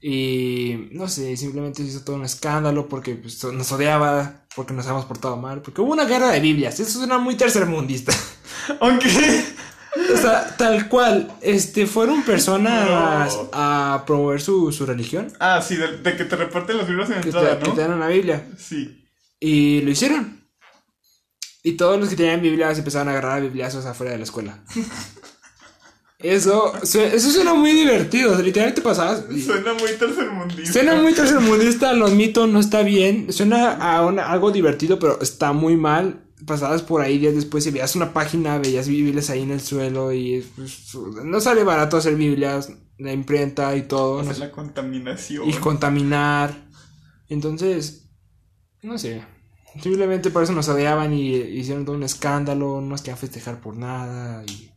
Y 0.00 0.88
no 0.92 1.08
sé, 1.08 1.36
simplemente 1.36 1.82
se 1.82 1.88
hizo 1.88 2.04
todo 2.04 2.16
un 2.16 2.24
escándalo 2.24 2.88
porque 2.88 3.16
pues, 3.16 3.42
nos 3.44 3.72
odiaba, 3.72 4.44
porque 4.54 4.72
nos 4.72 4.86
habíamos 4.86 5.06
portado 5.06 5.36
mal, 5.36 5.60
porque 5.60 5.80
hubo 5.80 5.92
una 5.92 6.04
guerra 6.04 6.30
de 6.30 6.40
Biblias. 6.40 6.78
Eso 6.78 6.98
suena 6.98 7.18
muy 7.18 7.36
tercermundista. 7.36 8.12
Aunque. 8.80 9.08
O 10.14 10.16
sea, 10.16 10.54
tal 10.56 10.88
cual, 10.88 11.32
este, 11.40 11.86
fueron 11.86 12.22
personas 12.22 13.36
a 13.52 14.04
promover 14.06 14.40
su, 14.40 14.70
su, 14.70 14.86
religión. 14.86 15.32
Ah, 15.40 15.60
sí, 15.60 15.76
de, 15.76 16.16
que 16.16 16.24
te 16.24 16.36
reparten 16.36 16.76
los 16.76 16.88
libros 16.88 17.10
en 17.10 17.16
entrada, 17.16 17.54
¿no? 17.54 17.64
Que 17.64 17.70
te 17.72 17.80
dan 17.80 17.94
una 17.94 18.06
Biblia. 18.06 18.46
Sí. 18.56 19.04
Y 19.40 19.80
lo 19.80 19.90
hicieron. 19.90 20.38
Y 21.64 21.72
todos 21.72 21.98
los 21.98 22.08
que 22.08 22.16
tenían 22.16 22.40
Biblia 22.40 22.72
se 22.74 22.80
empezaron 22.80 23.08
a 23.08 23.12
agarrar 23.12 23.38
a 23.38 23.40
bibliazos 23.40 23.86
afuera 23.86 24.12
de 24.12 24.18
la 24.18 24.24
escuela. 24.24 24.62
Eso, 26.20 26.72
eso 26.82 27.30
suena 27.30 27.54
muy 27.54 27.72
divertido, 27.72 28.40
literalmente 28.42 28.82
pasabas. 28.82 29.24
Suena 29.44 29.72
muy 29.74 29.92
tercermundista. 29.92 30.72
Suena 30.72 30.94
muy 30.96 31.14
tercermundista, 31.14 31.92
los 31.92 32.10
mitos 32.10 32.48
no 32.48 32.58
está 32.58 32.82
bien. 32.82 33.32
Suena 33.32 33.70
a 33.74 34.00
algo 34.32 34.50
divertido, 34.50 34.98
pero 34.98 35.20
está 35.20 35.52
muy 35.52 35.76
mal. 35.76 36.24
Pasabas 36.44 36.82
por 36.82 37.02
ahí 37.02 37.18
días 37.18 37.36
después 37.36 37.64
y 37.66 37.70
veías 37.70 37.94
una 37.94 38.12
página, 38.12 38.58
veías 38.58 38.88
Biblias 38.88 39.30
ahí 39.30 39.42
en 39.42 39.52
el 39.52 39.60
suelo 39.60 40.12
y 40.12 40.44
pues, 40.56 40.92
no 41.24 41.40
sale 41.40 41.62
barato 41.62 41.96
hacer 41.96 42.16
Biblias, 42.16 42.72
la 42.96 43.12
imprenta 43.12 43.76
y 43.76 43.82
todo. 43.82 44.22
no, 44.22 44.32
la 44.32 44.50
contaminación. 44.50 45.48
Y 45.48 45.52
contaminar. 45.54 46.68
Entonces, 47.28 48.08
no 48.82 48.98
sé. 48.98 49.22
Simplemente 49.80 50.30
por 50.30 50.42
eso 50.42 50.52
nos 50.52 50.68
odiaban 50.68 51.12
y 51.12 51.36
hicieron 51.36 51.84
todo 51.84 51.94
un 51.94 52.02
escándalo, 52.02 52.80
no 52.80 52.88
nos 52.88 53.02
querían 53.02 53.18
festejar 53.18 53.60
por 53.60 53.76
nada 53.76 54.42
y 54.44 54.72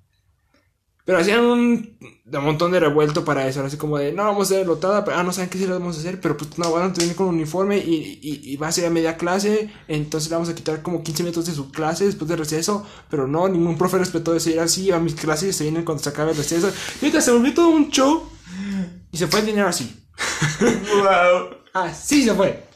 pero 1.05 1.17
hacían 1.17 1.41
un, 1.41 1.97
montón 2.25 2.71
de 2.71 2.79
revuelto 2.79 3.25
para 3.25 3.47
eso, 3.47 3.63
así 3.63 3.77
como 3.77 3.97
de, 3.97 4.13
no, 4.13 4.23
vamos 4.23 4.51
a 4.51 4.55
hacer 4.55 4.67
lotada, 4.67 5.03
pero, 5.03 5.17
ah, 5.17 5.23
no 5.23 5.33
saben 5.33 5.49
qué 5.49 5.57
sí 5.57 5.65
lo 5.65 5.79
vamos 5.79 5.97
a 5.97 5.99
hacer, 5.99 6.21
pero 6.21 6.37
pues 6.37 6.57
no, 6.57 6.71
van 6.71 6.91
a 6.91 6.93
tener 6.93 7.15
con 7.15 7.27
un 7.27 7.35
uniforme 7.35 7.77
y, 7.77 8.19
y, 8.21 8.55
va 8.57 8.67
a 8.67 8.71
ser 8.71 8.85
a 8.85 8.89
media 8.89 9.17
clase, 9.17 9.69
entonces 9.87 10.29
le 10.29 10.35
vamos 10.35 10.49
a 10.49 10.55
quitar 10.55 10.81
como 10.81 11.03
15 11.03 11.23
minutos 11.23 11.45
de 11.47 11.53
su 11.53 11.71
clase 11.71 12.05
después 12.05 12.29
de 12.29 12.35
receso, 12.35 12.85
pero 13.09 13.27
no, 13.27 13.47
ningún 13.49 13.77
profe 13.77 13.97
respetó 13.97 14.33
decir 14.33 14.59
así, 14.59 14.91
a 14.91 14.99
mis 14.99 15.15
clases 15.15 15.55
se 15.55 15.63
vienen 15.63 15.83
cuando 15.83 16.03
se 16.03 16.09
acabe 16.09 16.31
el 16.31 16.37
receso. 16.37 16.71
Y 17.01 17.11
se 17.11 17.31
volvió 17.31 17.53
todo 17.53 17.69
un 17.69 17.89
show 17.89 18.23
y 19.11 19.17
se 19.17 19.27
fue 19.27 19.41
el 19.41 19.47
dinero 19.47 19.67
así. 19.67 20.03
Wow. 20.59 21.57
así 21.73 22.23
se 22.23 22.33
fue 22.33 22.70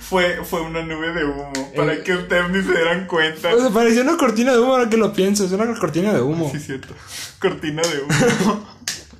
fue, 0.00 0.44
fue 0.44 0.60
una 0.62 0.82
nube 0.82 1.12
de 1.12 1.24
humo. 1.24 1.52
Para 1.74 1.94
eh, 1.94 2.02
que 2.02 2.14
ustedes 2.14 2.50
ni 2.50 2.62
se 2.62 2.72
dieran 2.72 3.06
cuenta. 3.06 3.54
O 3.54 3.60
sea, 3.60 3.70
pareció 3.70 4.02
una 4.02 4.16
cortina 4.16 4.52
de 4.52 4.58
humo 4.58 4.72
ahora 4.72 4.88
que 4.88 4.96
lo 4.96 5.12
pienso. 5.12 5.44
Es 5.44 5.52
una 5.52 5.72
cortina 5.78 6.12
de 6.12 6.20
humo. 6.20 6.50
Sí, 6.52 6.60
cierto. 6.60 6.94
Cortina 7.38 7.82
de 7.82 8.00
humo. 8.00 8.68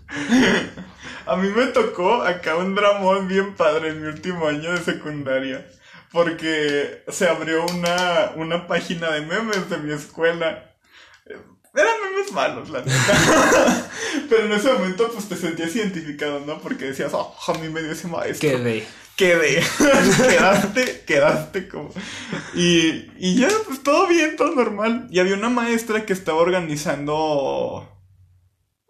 A 1.26 1.36
mí 1.36 1.48
me 1.54 1.66
tocó 1.66 2.22
acá 2.22 2.56
un 2.56 2.74
dramón 2.74 3.28
bien 3.28 3.54
padre 3.54 3.90
en 3.90 4.00
mi 4.00 4.08
último 4.08 4.48
año 4.48 4.72
de 4.72 4.78
secundaria. 4.78 5.66
Porque 6.10 7.04
se 7.08 7.28
abrió 7.28 7.66
una, 7.66 8.32
una 8.36 8.66
página 8.66 9.10
de 9.10 9.20
memes 9.20 9.68
de 9.68 9.76
mi 9.76 9.92
escuela. 9.92 10.74
Eran 11.74 11.92
memes 12.02 12.32
malos, 12.32 12.70
la 12.70 12.80
neta. 12.80 13.90
Pero 14.30 14.46
en 14.46 14.52
ese 14.52 14.72
momento, 14.72 15.10
pues 15.12 15.28
te 15.28 15.36
sentías 15.36 15.76
identificado, 15.76 16.40
¿no? 16.40 16.58
Porque 16.60 16.86
decías, 16.86 17.12
oh, 17.12 17.36
a 17.46 17.52
mí 17.58 17.68
me 17.68 17.82
dio 17.82 17.92
ese 17.92 18.08
maestro. 18.08 18.48
Quedé. 18.48 18.86
Quedé. 19.18 19.60
quedaste, 20.28 21.02
quedaste 21.04 21.68
como. 21.68 21.90
Y, 22.54 23.10
y 23.18 23.34
ya, 23.34 23.48
pues 23.66 23.82
todo 23.82 24.06
bien, 24.06 24.36
todo 24.36 24.54
normal. 24.54 25.08
Y 25.10 25.18
había 25.18 25.34
una 25.34 25.48
maestra 25.48 26.06
que 26.06 26.12
estaba 26.12 26.38
organizando. 26.38 27.88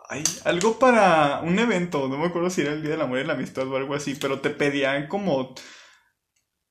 Ay, 0.07 0.23
algo 0.45 0.79
para 0.79 1.41
un 1.41 1.59
evento. 1.59 2.09
No 2.09 2.19
me 2.19 2.27
acuerdo 2.27 2.51
si 2.51 2.61
era 2.61 2.75
el 2.75 2.83
Día 2.83 2.91
del 2.91 3.01
Amor 3.01 3.21
y 3.21 3.25
la 3.25 3.33
Amistad 3.33 3.67
o 3.69 3.77
algo 3.79 3.95
así. 3.95 4.17
Pero 4.21 4.41
te 4.41 4.51
pedían 4.51 5.09
como 5.09 5.55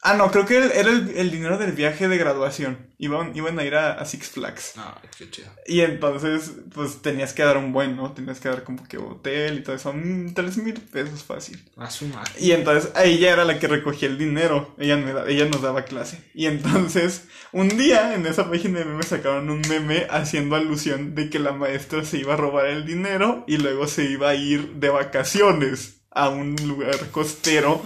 Ah, 0.03 0.13
no, 0.13 0.29
creo 0.29 0.45
que 0.45 0.57
era 0.57 0.91
el, 0.91 1.31
dinero 1.31 1.57
del 1.57 1.71
viaje 1.71 2.07
de 2.07 2.17
graduación. 2.17 2.93
Iban, 2.99 3.35
iban 3.35 3.57
a 3.57 3.65
ir 3.65 3.75
a, 3.75 4.05
Six 4.05 4.29
Flags. 4.29 4.73
Ah, 4.77 5.01
qué 5.17 5.29
chido. 5.29 5.49
Y 5.65 5.81
entonces, 5.81 6.51
pues 6.73 7.01
tenías 7.01 7.33
que 7.33 7.43
dar 7.43 7.57
un 7.57 7.73
buen, 7.73 7.95
¿no? 7.95 8.13
Tenías 8.13 8.39
que 8.39 8.47
dar 8.47 8.63
como 8.63 8.87
que 8.87 8.97
hotel 8.97 9.59
y 9.59 9.63
todo 9.63 9.75
eso. 9.75 9.91
Mm, 9.93 10.33
tres 10.33 10.57
mil 10.57 10.75
pesos 10.75 11.23
fácil. 11.23 11.63
A 11.77 11.89
su 11.89 12.05
madre. 12.07 12.31
Y 12.39 12.51
entonces, 12.51 12.91
ella 13.03 13.33
era 13.33 13.43
la 13.43 13.59
que 13.59 13.67
recogía 13.67 14.07
el 14.07 14.19
dinero. 14.19 14.75
Ella, 14.77 14.97
me 14.97 15.13
ella 15.31 15.45
nos 15.45 15.61
daba 15.63 15.83
clase. 15.83 16.21
Y 16.33 16.45
entonces, 16.45 17.25
un 17.51 17.67
día 17.69 18.13
en 18.13 18.25
esa 18.27 18.49
página 18.49 18.79
de 18.79 18.85
me 18.85 19.03
sacaron 19.03 19.49
un 19.49 19.61
meme 19.67 20.05
haciendo 20.11 20.55
alusión 20.55 21.15
de 21.15 21.29
que 21.29 21.39
la 21.39 21.53
maestra 21.53 22.05
se 22.05 22.19
iba 22.19 22.35
a 22.35 22.37
robar 22.37 22.67
el 22.67 22.85
dinero 22.85 23.43
y 23.47 23.57
luego 23.57 23.87
se 23.87 24.05
iba 24.05 24.29
a 24.29 24.35
ir 24.35 24.75
de 24.75 24.89
vacaciones 24.89 25.96
a 26.17 26.29
un 26.29 26.55
lugar 26.67 26.97
costero 27.11 27.81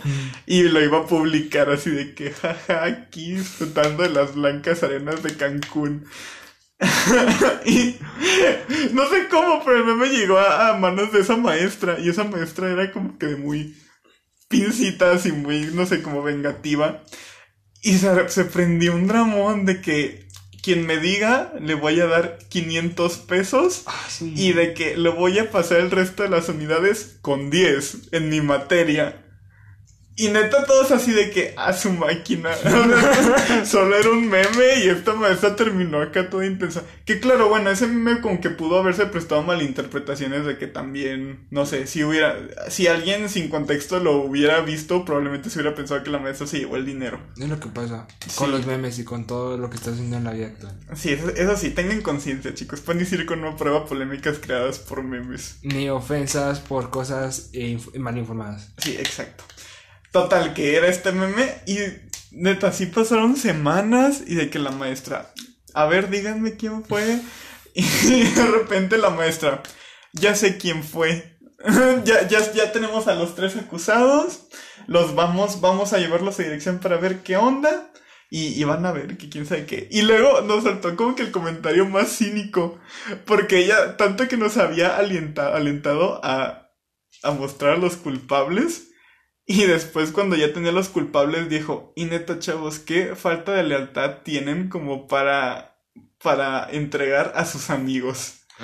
y 0.45 0.63
lo 0.63 0.81
iba 0.81 0.99
a 0.99 1.05
publicar 1.05 1.69
así 1.69 1.89
de 1.89 2.15
que 2.15 2.31
jaja 2.31 2.85
aquí 2.85 3.33
disfrutando 3.33 4.03
de 4.03 4.09
las 4.09 4.35
blancas 4.35 4.83
arenas 4.83 5.21
de 5.21 5.35
Cancún. 5.35 6.05
y 7.65 7.97
no 8.93 9.07
sé 9.07 9.27
cómo, 9.29 9.63
pero 9.63 9.77
el 9.77 9.85
meme 9.85 10.09
llegó 10.09 10.39
a, 10.39 10.73
manos 10.77 11.11
de 11.11 11.19
esa 11.19 11.37
maestra 11.37 11.99
y 11.99 12.09
esa 12.09 12.23
maestra 12.23 12.71
era 12.71 12.91
como 12.91 13.19
que 13.19 13.35
muy 13.35 13.75
pincitas 14.47 15.25
y 15.25 15.31
muy, 15.31 15.65
no 15.73 15.85
sé, 15.85 16.01
como 16.01 16.23
vengativa. 16.23 17.03
Y 17.83 17.97
se, 17.97 18.29
se 18.29 18.45
prendió 18.45 18.95
un 18.95 19.07
dramón 19.07 19.65
de 19.65 19.81
que 19.81 20.27
quien 20.61 20.85
me 20.85 20.97
diga 20.97 21.53
le 21.59 21.73
voy 21.73 21.99
a 21.99 22.05
dar 22.07 22.37
500 22.49 23.17
pesos 23.19 23.83
Ah, 23.85 24.05
sí. 24.09 24.33
y 24.35 24.53
de 24.53 24.73
que 24.73 24.95
lo 24.97 25.13
voy 25.13 25.39
a 25.39 25.51
pasar 25.51 25.79
el 25.79 25.91
resto 25.91 26.23
de 26.23 26.29
las 26.29 26.49
unidades 26.49 27.17
con 27.21 27.49
10 27.49 28.09
en 28.11 28.29
mi 28.29 28.41
materia. 28.41 29.23
Y 30.23 30.29
neta 30.29 30.65
todos 30.65 30.91
así 30.91 31.11
de 31.11 31.31
que 31.31 31.53
a 31.57 31.73
su 31.73 31.91
máquina. 31.93 32.51
Solo 33.65 33.95
era 33.97 34.09
un 34.11 34.29
meme 34.29 34.83
y 34.83 34.89
esta 34.89 35.13
maestra 35.13 35.55
terminó 35.55 36.01
acá 36.01 36.29
toda 36.29 36.45
intensa. 36.45 36.83
Que 37.05 37.19
claro, 37.19 37.49
bueno, 37.49 37.69
ese 37.69 37.87
meme 37.87 38.21
como 38.21 38.39
que 38.39 38.49
pudo 38.49 38.79
haberse 38.79 39.05
prestado 39.07 39.41
malinterpretaciones 39.43 40.45
de 40.45 40.57
que 40.57 40.67
también, 40.67 41.47
no 41.49 41.65
sé, 41.65 41.87
si 41.87 42.03
hubiera, 42.03 42.37
si 42.69 42.87
alguien 42.87 43.29
sin 43.29 43.49
contexto 43.49 43.99
lo 43.99 44.17
hubiera 44.17 44.61
visto, 44.61 45.05
probablemente 45.05 45.49
se 45.49 45.59
hubiera 45.59 45.75
pensado 45.75 46.03
que 46.03 46.09
la 46.11 46.19
maestra 46.19 46.45
se 46.47 46.59
llevó 46.59 46.75
el 46.77 46.85
dinero. 46.85 47.19
Es 47.37 47.49
lo 47.49 47.59
que 47.59 47.67
pasa 47.69 48.07
con 48.35 48.47
Sí. 48.47 48.51
los 48.51 48.65
memes 48.67 48.99
y 48.99 49.03
con 49.03 49.25
todo 49.25 49.57
lo 49.57 49.69
que 49.69 49.77
está 49.77 49.91
haciendo 49.91 50.17
en 50.17 50.23
la 50.23 50.31
vida 50.33 50.47
actual. 50.47 50.75
Sí, 50.95 51.09
eso, 51.13 51.29
eso 51.29 51.57
sí, 51.57 51.71
tengan 51.71 52.01
conciencia, 52.01 52.53
chicos. 52.53 52.81
Pueden 52.81 52.99
decir 53.03 53.25
con 53.25 53.39
una 53.43 53.55
prueba 53.55 53.85
polémicas 53.85 54.37
creadas 54.39 54.79
por 54.79 55.03
memes. 55.03 55.57
Ni 55.63 55.89
ofensas 55.89 56.59
por 56.59 56.89
cosas 56.89 57.49
eh, 57.53 57.77
inf- 57.79 57.97
mal 57.97 58.17
informadas. 58.17 58.69
Sí, 58.77 58.95
exacto. 58.99 59.43
Total, 60.11 60.53
que 60.53 60.75
era 60.75 60.87
este 60.87 61.11
meme 61.11 61.55
y 61.65 61.77
neta, 62.31 62.71
sí 62.71 62.85
pasaron 62.87 63.37
semanas 63.37 64.23
y 64.27 64.35
de 64.35 64.49
que 64.49 64.59
la 64.59 64.71
maestra, 64.71 65.33
a 65.73 65.85
ver, 65.85 66.09
díganme 66.09 66.55
quién 66.57 66.83
fue. 66.83 67.19
Y 67.73 68.23
de 68.23 68.45
repente 68.47 68.97
la 68.97 69.11
maestra, 69.11 69.63
ya 70.11 70.35
sé 70.35 70.57
quién 70.57 70.83
fue. 70.83 71.37
ya, 72.03 72.27
ya, 72.27 72.51
ya 72.51 72.73
tenemos 72.73 73.07
a 73.07 73.15
los 73.15 73.33
tres 73.35 73.55
acusados. 73.55 74.47
Los 74.87 75.15
vamos, 75.15 75.61
vamos 75.61 75.93
a 75.93 75.97
llevarlos 75.97 76.37
a 76.39 76.43
dirección 76.43 76.79
para 76.79 76.97
ver 76.97 77.19
qué 77.23 77.37
onda. 77.37 77.89
Y, 78.29 78.47
y 78.59 78.63
van 78.65 78.85
a 78.85 78.91
ver 78.91 79.17
que 79.17 79.29
quién 79.29 79.45
sabe 79.45 79.65
qué. 79.65 79.87
Y 79.89 80.01
luego 80.01 80.41
nos 80.41 80.65
saltó 80.65 80.97
como 80.97 81.15
que 81.15 81.23
el 81.23 81.31
comentario 81.31 81.85
más 81.85 82.09
cínico. 82.17 82.77
Porque 83.25 83.59
ella, 83.59 83.95
tanto 83.95 84.27
que 84.27 84.35
nos 84.35 84.57
había 84.57 84.97
alienta- 84.97 85.55
alentado 85.55 86.19
a, 86.25 86.69
a 87.23 87.31
mostrar 87.31 87.75
a 87.75 87.77
los 87.77 87.95
culpables. 87.95 88.89
Y 89.51 89.65
después 89.65 90.11
cuando 90.11 90.37
ya 90.37 90.53
tenía 90.53 90.71
los 90.71 90.87
culpables 90.87 91.49
dijo, 91.49 91.91
y 91.97 92.05
neta 92.05 92.39
chavos, 92.39 92.79
qué 92.79 93.17
falta 93.17 93.51
de 93.51 93.63
lealtad 93.63 94.19
tienen 94.23 94.69
como 94.69 95.09
para, 95.09 95.75
para 96.23 96.69
entregar 96.71 97.33
a 97.35 97.43
sus 97.43 97.69
amigos. 97.69 98.35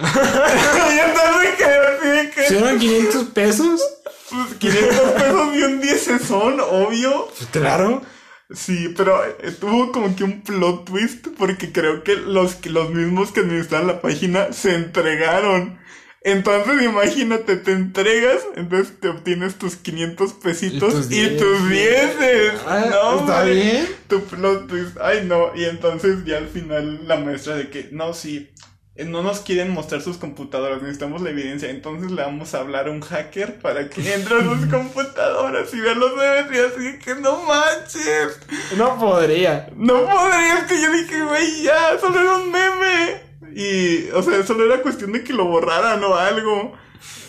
que, 2.34 2.44
¿Serán 2.48 2.80
500 2.80 3.26
pesos? 3.32 3.82
pues 4.30 4.54
500 4.60 5.00
pesos 5.12 5.56
y 5.56 5.64
un 5.64 5.82
10 5.82 6.22
son, 6.26 6.62
obvio. 6.62 7.28
Pues 7.38 7.50
claro. 7.50 8.02
Sí, 8.50 8.94
pero 8.96 9.26
eh, 9.26 9.52
tuvo 9.60 9.92
como 9.92 10.16
que 10.16 10.24
un 10.24 10.42
plot 10.42 10.86
twist 10.86 11.28
porque 11.38 11.74
creo 11.74 12.06
que 12.06 12.16
los, 12.16 12.66
los 12.66 12.92
mismos 12.92 13.34
que 13.34 13.42
administran 13.42 13.88
la 13.88 14.00
página 14.00 14.54
se 14.54 14.74
entregaron. 14.76 15.80
Entonces 16.28 16.82
imagínate, 16.82 17.56
te 17.56 17.72
entregas, 17.72 18.46
entonces 18.58 19.00
te 19.00 19.08
obtienes 19.08 19.56
tus 19.56 19.78
500 19.78 20.34
pesitos 20.34 20.94
tus 20.94 21.10
y 21.10 21.38
tus 21.38 21.70
dieces. 21.70 22.52
Ah, 22.68 22.86
no, 22.90 23.20
¿Está 23.20 23.40
hombre, 23.40 23.54
bien? 23.54 23.88
Tu 24.10 24.22
plot 24.26 24.68
twist. 24.68 24.98
Ay, 25.02 25.24
no. 25.24 25.56
Y 25.56 25.64
entonces 25.64 26.26
ya 26.26 26.40
al 26.40 26.50
final 26.50 27.08
la 27.08 27.16
maestra 27.16 27.56
de 27.56 27.70
que, 27.70 27.88
no, 27.94 28.14
sí, 28.14 28.50
eh, 28.96 29.06
no 29.06 29.24
nos 29.24 29.40
quieren 29.40 29.72
mostrar 29.72 30.02
sus 30.02 30.18
computadoras, 30.18 30.82
necesitamos 30.82 31.22
la 31.22 31.30
evidencia. 31.30 31.70
Entonces 31.70 32.12
le 32.12 32.22
vamos 32.22 32.54
a 32.54 32.60
hablar 32.60 32.90
a 32.90 32.92
un 32.92 33.00
hacker 33.00 33.60
para 33.60 33.90
que 33.90 34.14
entre 34.14 34.36
a 34.36 34.44
sus 34.44 34.66
computadoras 34.70 35.74
y 35.74 35.80
vea 35.80 35.96
los 35.96 36.14
memes 36.14 36.52
y 36.52 36.60
así 36.60 37.00
que 37.00 37.16
no 37.16 37.42
manches. 37.44 38.38
No 38.76 39.00
podría. 39.00 39.70
No 39.78 39.94
podría, 40.06 40.58
es 40.60 40.64
que 40.66 40.82
yo 40.82 40.92
dije, 40.92 41.22
güey, 41.22 41.64
ya, 41.64 41.98
solo 42.02 42.20
era 42.20 42.36
un 42.36 42.52
meme. 42.52 43.27
Y, 43.58 44.10
o 44.12 44.22
sea, 44.22 44.44
solo 44.46 44.66
era 44.66 44.82
cuestión 44.84 45.12
de 45.14 45.24
que 45.24 45.34
lo 45.34 45.46
borraran 45.46 46.04
o 46.04 46.16
algo. 46.16 46.74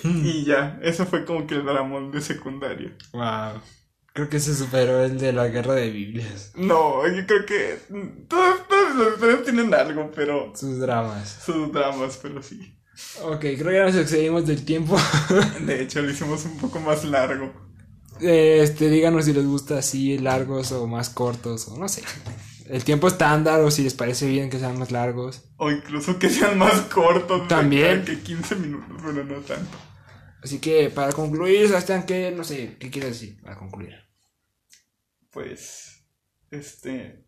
Y 0.04 0.44
ya, 0.44 0.78
eso 0.82 1.06
fue 1.06 1.24
como 1.24 1.46
que 1.46 1.54
el 1.56 1.64
dramón 1.64 2.10
de 2.10 2.20
secundaria. 2.20 2.96
Wow. 3.12 3.60
Creo 4.12 4.28
que 4.28 4.40
se 4.40 4.54
superó 4.54 5.04
el 5.04 5.18
de 5.18 5.32
la 5.32 5.48
guerra 5.48 5.74
de 5.74 5.90
Biblias. 5.90 6.52
No, 6.56 7.06
yo 7.06 7.26
creo 7.26 7.46
que 7.46 7.78
todas, 8.28 8.66
todas 8.68 8.96
las 8.96 9.14
historias 9.14 9.42
tienen 9.44 9.72
algo, 9.74 10.10
pero 10.14 10.52
Sus 10.56 10.78
dramas. 10.80 11.40
sus 11.44 11.72
dramas, 11.72 12.18
pero 12.20 12.42
sí. 12.42 12.74
Ok, 13.22 13.40
creo 13.40 13.66
que 13.68 13.74
ya 13.74 13.84
nos 13.84 13.94
excedimos 13.94 14.46
del 14.46 14.64
tiempo. 14.64 14.96
De 15.60 15.82
hecho, 15.82 16.02
lo 16.02 16.10
hicimos 16.10 16.44
un 16.44 16.58
poco 16.58 16.80
más 16.80 17.04
largo. 17.04 17.52
Este, 18.20 18.88
díganos 18.90 19.24
si 19.26 19.32
les 19.32 19.46
gusta 19.46 19.78
así 19.78 20.18
largos 20.18 20.72
o 20.72 20.86
más 20.88 21.08
cortos 21.10 21.68
o 21.68 21.78
no 21.78 21.88
sé. 21.88 22.02
El 22.68 22.84
tiempo 22.84 23.08
estándar 23.08 23.60
o 23.60 23.70
si 23.70 23.82
les 23.82 23.94
parece 23.94 24.28
bien 24.28 24.50
que 24.50 24.58
sean 24.58 24.78
más 24.78 24.90
largos. 24.90 25.44
O 25.56 25.70
incluso 25.70 26.18
que 26.18 26.28
sean 26.28 26.58
más 26.58 26.80
cortos. 26.82 27.48
También. 27.48 28.04
Que 28.04 28.20
15 28.20 28.56
minutos, 28.56 28.96
pero 29.00 29.24
no 29.24 29.40
tanto. 29.40 29.78
Así 30.42 30.58
que 30.58 30.90
para 30.90 31.12
concluir, 31.12 31.66
Sebastián, 31.66 32.04
¿qué, 32.06 32.30
no 32.30 32.44
sé, 32.44 32.76
qué 32.78 32.90
quieres 32.90 33.20
decir 33.20 33.40
para 33.42 33.56
concluir? 33.56 34.08
pues, 35.38 36.04
este, 36.50 37.24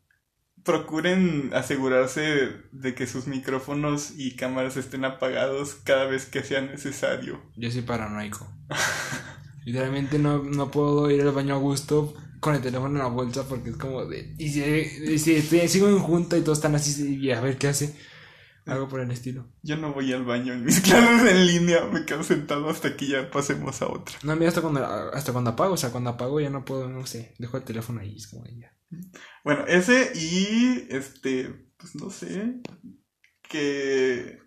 procuren 0.64 1.53
asegurarse 1.55 2.53
de 2.72 2.95
que 2.95 3.07
sus 3.07 3.28
micrófonos 3.28 4.12
y 4.16 4.36
cámaras 4.36 4.76
estén 4.76 5.05
apagados 5.05 5.74
cada 5.74 6.07
vez 6.07 6.26
que 6.26 6.43
sea 6.43 6.61
necesario. 6.61 7.41
Yo 7.57 7.70
soy 7.70 7.82
paranoico. 7.82 8.47
Literalmente 9.64 10.18
no, 10.18 10.43
no 10.43 10.70
puedo 10.72 11.09
ir 11.11 11.20
al 11.20 11.32
baño 11.32 11.55
a 11.55 11.59
gusto 11.59 12.14
con 12.41 12.55
el 12.55 12.62
teléfono 12.62 12.88
en 12.97 12.99
la 13.05 13.07
bolsa 13.09 13.47
porque 13.49 13.70
es 13.70 13.76
como 13.76 14.05
de... 14.07 14.34
Y 14.38 14.49
si, 14.51 15.18
si 15.18 15.34
estoy- 15.36 15.68
sigo 15.68 15.88
en 15.88 15.99
junta 15.99 16.36
y 16.38 16.43
todos 16.43 16.59
están 16.59 16.74
así 16.74 17.16
y 17.18 17.30
a 17.30 17.41
ver 17.41 17.59
qué 17.59 17.68
hace. 17.68 17.95
Algo 18.66 18.88
por 18.88 19.01
el 19.01 19.11
estilo. 19.11 19.47
Yo 19.62 19.76
no 19.76 19.93
voy 19.93 20.12
al 20.12 20.24
baño 20.24 20.53
en 20.53 20.64
mis 20.64 20.80
clases 20.82 21.30
en 21.30 21.47
línea, 21.47 21.86
me 21.86 22.05
quedo 22.05 22.22
sentado 22.22 22.68
hasta 22.68 22.97
que 22.97 23.07
ya 23.09 23.30
pasemos 23.30 23.80
a 23.82 23.88
otra. 23.88 24.16
No, 24.22 24.36
mira, 24.36 24.49
hasta 24.49 24.61
cuando, 24.61 24.84
hasta 24.84 25.32
cuando 25.32 25.51
apago. 25.51 25.74
O 25.74 25.76
sea, 25.76 25.91
cuando 25.91 26.11
apago 26.11 26.41
ya 26.41 26.51
no 26.51 26.64
puedo, 26.64 26.88
no 26.88 27.07
sé. 27.07 27.34
Dejo 27.38 27.57
el 27.57 27.64
teléfono 27.64 28.01
ahí. 28.01 28.16
Es 28.16 28.28
como 28.28 28.45
ya. 28.47 28.72
Bueno, 29.45 29.64
ese 29.66 30.12
y, 30.14 30.86
este, 30.91 31.49
pues 31.76 31.95
no 31.97 32.11
sé, 32.11 32.61
que, 33.49 34.38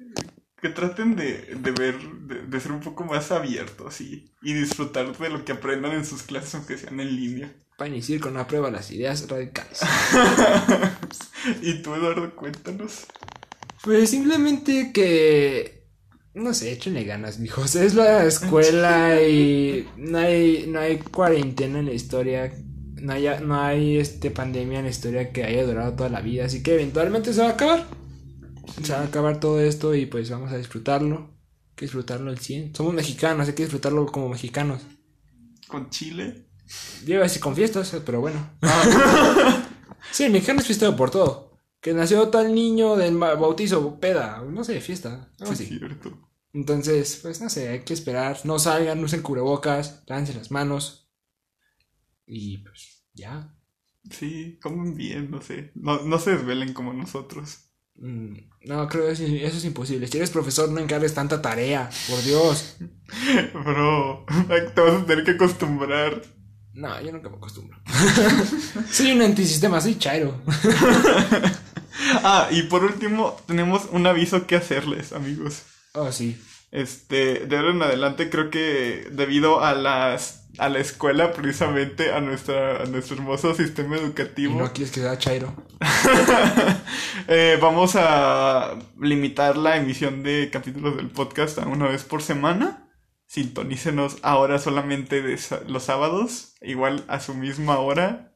que 0.61 0.69
traten 0.69 1.15
de, 1.15 1.55
de 1.55 1.71
ver, 1.71 1.99
de, 1.99 2.43
de 2.47 2.59
ser 2.59 2.71
un 2.71 2.81
poco 2.81 3.03
más 3.05 3.31
abiertos 3.31 4.01
y, 4.01 4.33
y 4.41 4.53
disfrutar 4.53 5.17
de 5.17 5.29
lo 5.29 5.43
que 5.45 5.53
aprendan 5.53 5.93
en 5.93 6.05
sus 6.05 6.23
clases 6.23 6.55
aunque 6.55 6.77
sean 6.77 6.99
en 6.99 7.15
línea. 7.15 7.55
Para 7.83 7.93
iniciar 7.93 8.21
con 8.21 8.31
una 8.31 8.47
prueba 8.47 8.71
las 8.71 8.89
ideas 8.91 9.27
radicales. 9.27 9.81
y 11.61 11.81
tú, 11.81 11.93
Eduardo, 11.93 12.33
cuéntanos. 12.33 13.07
Pues 13.83 14.09
simplemente 14.09 14.93
que. 14.93 15.89
No 16.33 16.53
sé, 16.53 16.71
échenle 16.71 17.03
ganas, 17.03 17.39
mijos. 17.39 17.75
Es 17.75 17.93
la 17.93 18.23
escuela 18.23 19.21
y 19.21 19.85
no 19.97 20.17
hay, 20.17 20.65
no 20.65 20.79
hay 20.79 20.99
cuarentena 20.99 21.79
en 21.79 21.87
la 21.87 21.91
historia. 21.91 22.53
No 23.01 23.11
hay, 23.11 23.27
no 23.43 23.61
hay 23.61 23.97
este 23.97 24.31
pandemia 24.31 24.79
en 24.79 24.85
la 24.85 24.91
historia 24.91 25.33
que 25.33 25.43
haya 25.43 25.65
durado 25.65 25.91
toda 25.91 26.07
la 26.07 26.21
vida. 26.21 26.45
Así 26.45 26.63
que 26.63 26.75
eventualmente 26.75 27.33
se 27.33 27.41
va 27.41 27.49
a 27.49 27.51
acabar. 27.51 27.85
Se 28.81 28.93
va 28.93 28.99
a 28.99 29.07
acabar 29.07 29.41
todo 29.41 29.59
esto 29.59 29.93
y 29.93 30.05
pues 30.05 30.29
vamos 30.29 30.53
a 30.53 30.57
disfrutarlo. 30.57 31.17
Hay 31.17 31.75
que 31.75 31.83
disfrutarlo 31.83 32.29
al 32.29 32.39
100. 32.39 32.75
Somos 32.75 32.93
mexicanos, 32.93 33.49
hay 33.49 33.55
que 33.55 33.63
disfrutarlo 33.63 34.05
como 34.05 34.29
mexicanos. 34.29 34.83
¿Con 35.67 35.89
Chile? 35.89 36.52
Yo 37.05 37.15
iba 37.15 37.21
a 37.21 37.23
decir 37.23 37.41
con 37.41 37.55
fiestas, 37.55 37.95
pero 38.05 38.21
bueno. 38.21 38.49
sí, 40.11 40.23
el 40.23 40.31
mexicano 40.31 40.59
es 40.59 40.65
fiestero 40.67 40.95
por 40.95 41.11
todo. 41.11 41.57
Que 41.81 41.93
nació 41.93 42.29
tal 42.29 42.53
niño 42.55 42.95
del 42.95 43.17
bautizo, 43.17 43.99
peda, 43.99 44.41
no 44.47 44.63
sé, 44.63 44.79
fiesta, 44.79 45.29
algo 45.39 45.53
Sí, 45.53 45.65
cierto. 45.65 46.29
Entonces, 46.53 47.19
pues 47.21 47.41
no 47.41 47.49
sé, 47.49 47.67
hay 47.69 47.79
que 47.81 47.93
esperar. 47.93 48.39
No 48.45 48.57
salgan, 48.59 48.99
no 48.99 49.05
usen 49.05 49.21
cubrebocas, 49.21 50.03
lávense 50.07 50.33
las 50.33 50.51
manos. 50.51 51.09
Y 52.25 52.59
pues 52.59 53.05
ya. 53.13 53.53
Sí, 54.09 54.59
comen 54.61 54.95
bien, 54.95 55.31
no 55.31 55.41
sé. 55.41 55.71
No, 55.75 56.03
no 56.03 56.19
se 56.19 56.31
desvelen 56.31 56.73
como 56.73 56.93
nosotros. 56.93 57.69
Mm, 57.95 58.33
No, 58.65 58.87
creo 58.87 59.05
que 59.07 59.11
eso, 59.11 59.23
eso 59.23 59.57
es 59.57 59.65
imposible. 59.65 60.07
Si 60.07 60.17
eres 60.17 60.29
profesor, 60.31 60.69
no 60.69 60.79
encargues 60.79 61.13
tanta 61.13 61.41
tarea, 61.41 61.89
por 62.09 62.21
Dios. 62.23 62.77
Bro, 63.53 64.25
te 64.75 64.81
vas 64.81 65.01
a 65.01 65.05
tener 65.05 65.25
que 65.25 65.31
acostumbrar. 65.31 66.21
No, 66.73 66.99
yo 67.01 67.11
nunca 67.11 67.29
me 67.29 67.37
acostumbro. 67.37 67.77
soy 68.91 69.11
un 69.11 69.21
antisistema, 69.21 69.79
soy 69.81 69.97
chairo. 69.97 70.41
Ah, 72.23 72.47
y 72.51 72.63
por 72.63 72.83
último, 72.83 73.37
tenemos 73.45 73.87
un 73.91 74.07
aviso 74.07 74.47
que 74.47 74.55
hacerles, 74.55 75.13
amigos. 75.13 75.63
Oh, 75.93 76.11
sí. 76.11 76.41
Este, 76.71 77.45
de 77.45 77.57
ahora 77.57 77.69
en 77.69 77.83
adelante 77.83 78.29
creo 78.31 78.49
que 78.49 79.07
debido 79.11 79.63
a 79.63 79.75
las 79.75 80.47
a 80.59 80.69
la 80.69 80.79
escuela, 80.79 81.33
precisamente 81.33 82.11
a 82.11 82.19
nuestra 82.19 82.83
a 82.83 82.85
nuestro 82.85 83.15
hermoso 83.15 83.55
sistema 83.55 83.97
Y 83.97 83.99
educativo, 83.99 84.59
no 84.59 84.71
quieres 84.71 84.91
que 84.91 85.01
sea 85.01 85.17
chairo. 85.17 85.53
eh, 87.27 87.57
vamos 87.61 87.95
a 87.95 88.77
limitar 88.99 89.57
la 89.57 89.77
emisión 89.77 90.23
de 90.23 90.49
capítulos 90.51 90.97
del 90.97 91.09
podcast 91.09 91.59
a 91.59 91.67
una 91.67 91.87
vez 91.87 92.03
por 92.03 92.21
semana. 92.21 92.82
Sintonícenos 93.33 94.17
ahora 94.21 94.59
solamente 94.59 95.23
de 95.23 95.39
los 95.67 95.83
sábados, 95.83 96.53
igual 96.61 97.03
a 97.07 97.19
su 97.19 97.33
misma 97.33 97.79
hora. 97.79 98.31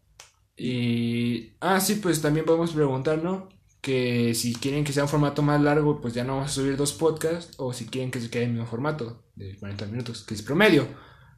Y. 0.55 1.51
Ah, 1.61 1.79
sí, 1.79 1.95
pues 1.95 2.19
también 2.19 2.47
podemos 2.47 2.71
preguntar, 2.71 3.23
¿no? 3.23 3.47
que 3.79 4.33
si 4.33 4.55
quieren 4.55 4.83
que 4.83 4.91
sea 4.91 5.03
un 5.03 5.09
formato 5.09 5.43
más 5.43 5.61
largo, 5.61 6.01
pues 6.01 6.15
ya 6.15 6.23
no 6.23 6.37
vamos 6.37 6.49
a 6.49 6.53
subir 6.53 6.75
dos 6.75 6.93
podcasts, 6.93 7.53
o 7.57 7.73
si 7.73 7.85
quieren 7.85 8.09
que 8.09 8.19
se 8.19 8.31
quede 8.31 8.43
en 8.43 8.49
el 8.49 8.55
mismo 8.55 8.67
formato, 8.67 9.23
de 9.35 9.55
40 9.55 9.85
minutos, 9.85 10.25
que 10.27 10.33
es 10.33 10.41
promedio. 10.41 10.87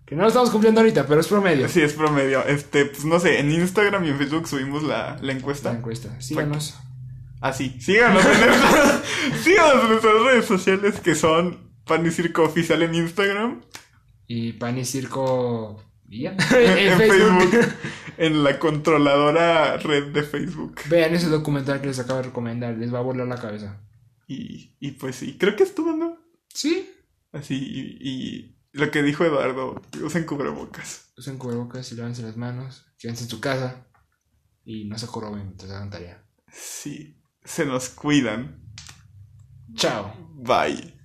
Que 0.06 0.16
no 0.16 0.22
lo 0.22 0.30
estamos 0.30 0.50
cumpliendo 0.50 0.80
ahorita, 0.80 1.06
pero 1.06 1.20
es 1.20 1.28
promedio. 1.28 1.68
Sí, 1.68 1.82
es 1.82 1.94
promedio. 1.94 2.44
Este, 2.46 2.86
pues 2.86 3.04
no 3.04 3.20
sé, 3.20 3.40
en 3.40 3.52
Instagram 3.52 4.06
y 4.06 4.10
en 4.10 4.18
Facebook 4.18 4.48
subimos 4.48 4.84
la, 4.84 5.20
la 5.22 5.34
encuesta. 5.34 5.74
La 5.74 5.80
encuesta. 5.80 6.20
Síganos. 6.22 6.80
Ah, 7.42 7.52
sí. 7.52 7.78
Síganos 7.80 8.26
en, 8.26 8.40
nuestras, 8.48 9.04
síganos 9.44 9.84
en 9.84 9.90
nuestras 9.90 10.24
redes 10.24 10.46
sociales 10.46 11.00
que 11.02 11.14
son 11.14 11.69
Pan 11.90 12.06
y 12.06 12.12
Circo 12.12 12.44
Oficial 12.44 12.84
en 12.84 12.94
Instagram. 12.94 13.62
Y 14.28 14.54
Pan 14.54 14.78
y 14.78 14.86
Circo. 14.86 15.84
¿y 16.08 16.24
ya? 16.24 16.32
En, 16.52 16.98
Facebook. 16.98 17.74
En 18.18 18.44
la 18.44 18.60
controladora 18.60 19.76
red 19.78 20.14
de 20.14 20.22
Facebook. 20.22 20.82
Vean 20.88 21.16
ese 21.16 21.30
documental 21.30 21.82
que 21.82 21.88
les 21.88 21.98
acabo 21.98 22.20
de 22.20 22.28
recomendar. 22.28 22.78
Les 22.78 22.94
va 22.94 23.00
a 23.00 23.02
volar 23.02 23.28
la 23.28 23.42
cabeza. 23.42 23.82
Y, 24.28 24.76
y 24.80 24.92
pues 24.92 25.16
sí, 25.16 25.36
creo 25.40 25.56
que 25.56 25.64
estuvo, 25.64 25.94
¿no? 25.94 26.16
Sí. 26.54 26.88
Así, 27.32 27.56
y, 27.56 28.08
y 28.08 28.60
lo 28.72 28.92
que 28.92 29.02
dijo 29.02 29.26
Eduardo, 29.26 29.82
usen 30.04 30.26
cubrebocas. 30.26 31.12
Usen 31.18 31.40
cubrebocas 31.40 31.92
y 31.92 31.96
lávense 31.96 32.22
las 32.22 32.38
manos. 32.38 32.86
Quédense 33.00 33.24
en 33.24 33.30
su 33.32 33.42
casa. 33.42 33.88
Y 34.64 34.86
no 34.86 35.00
se 35.00 35.08
joroben 35.08 35.46
mientras 35.46 35.72
hagan 35.72 35.90
tarea. 35.90 36.24
Sí, 36.52 37.20
se 37.44 37.66
nos 37.66 37.90
cuidan. 37.90 38.62
Chao. 39.74 40.14
Bye. 40.36 40.99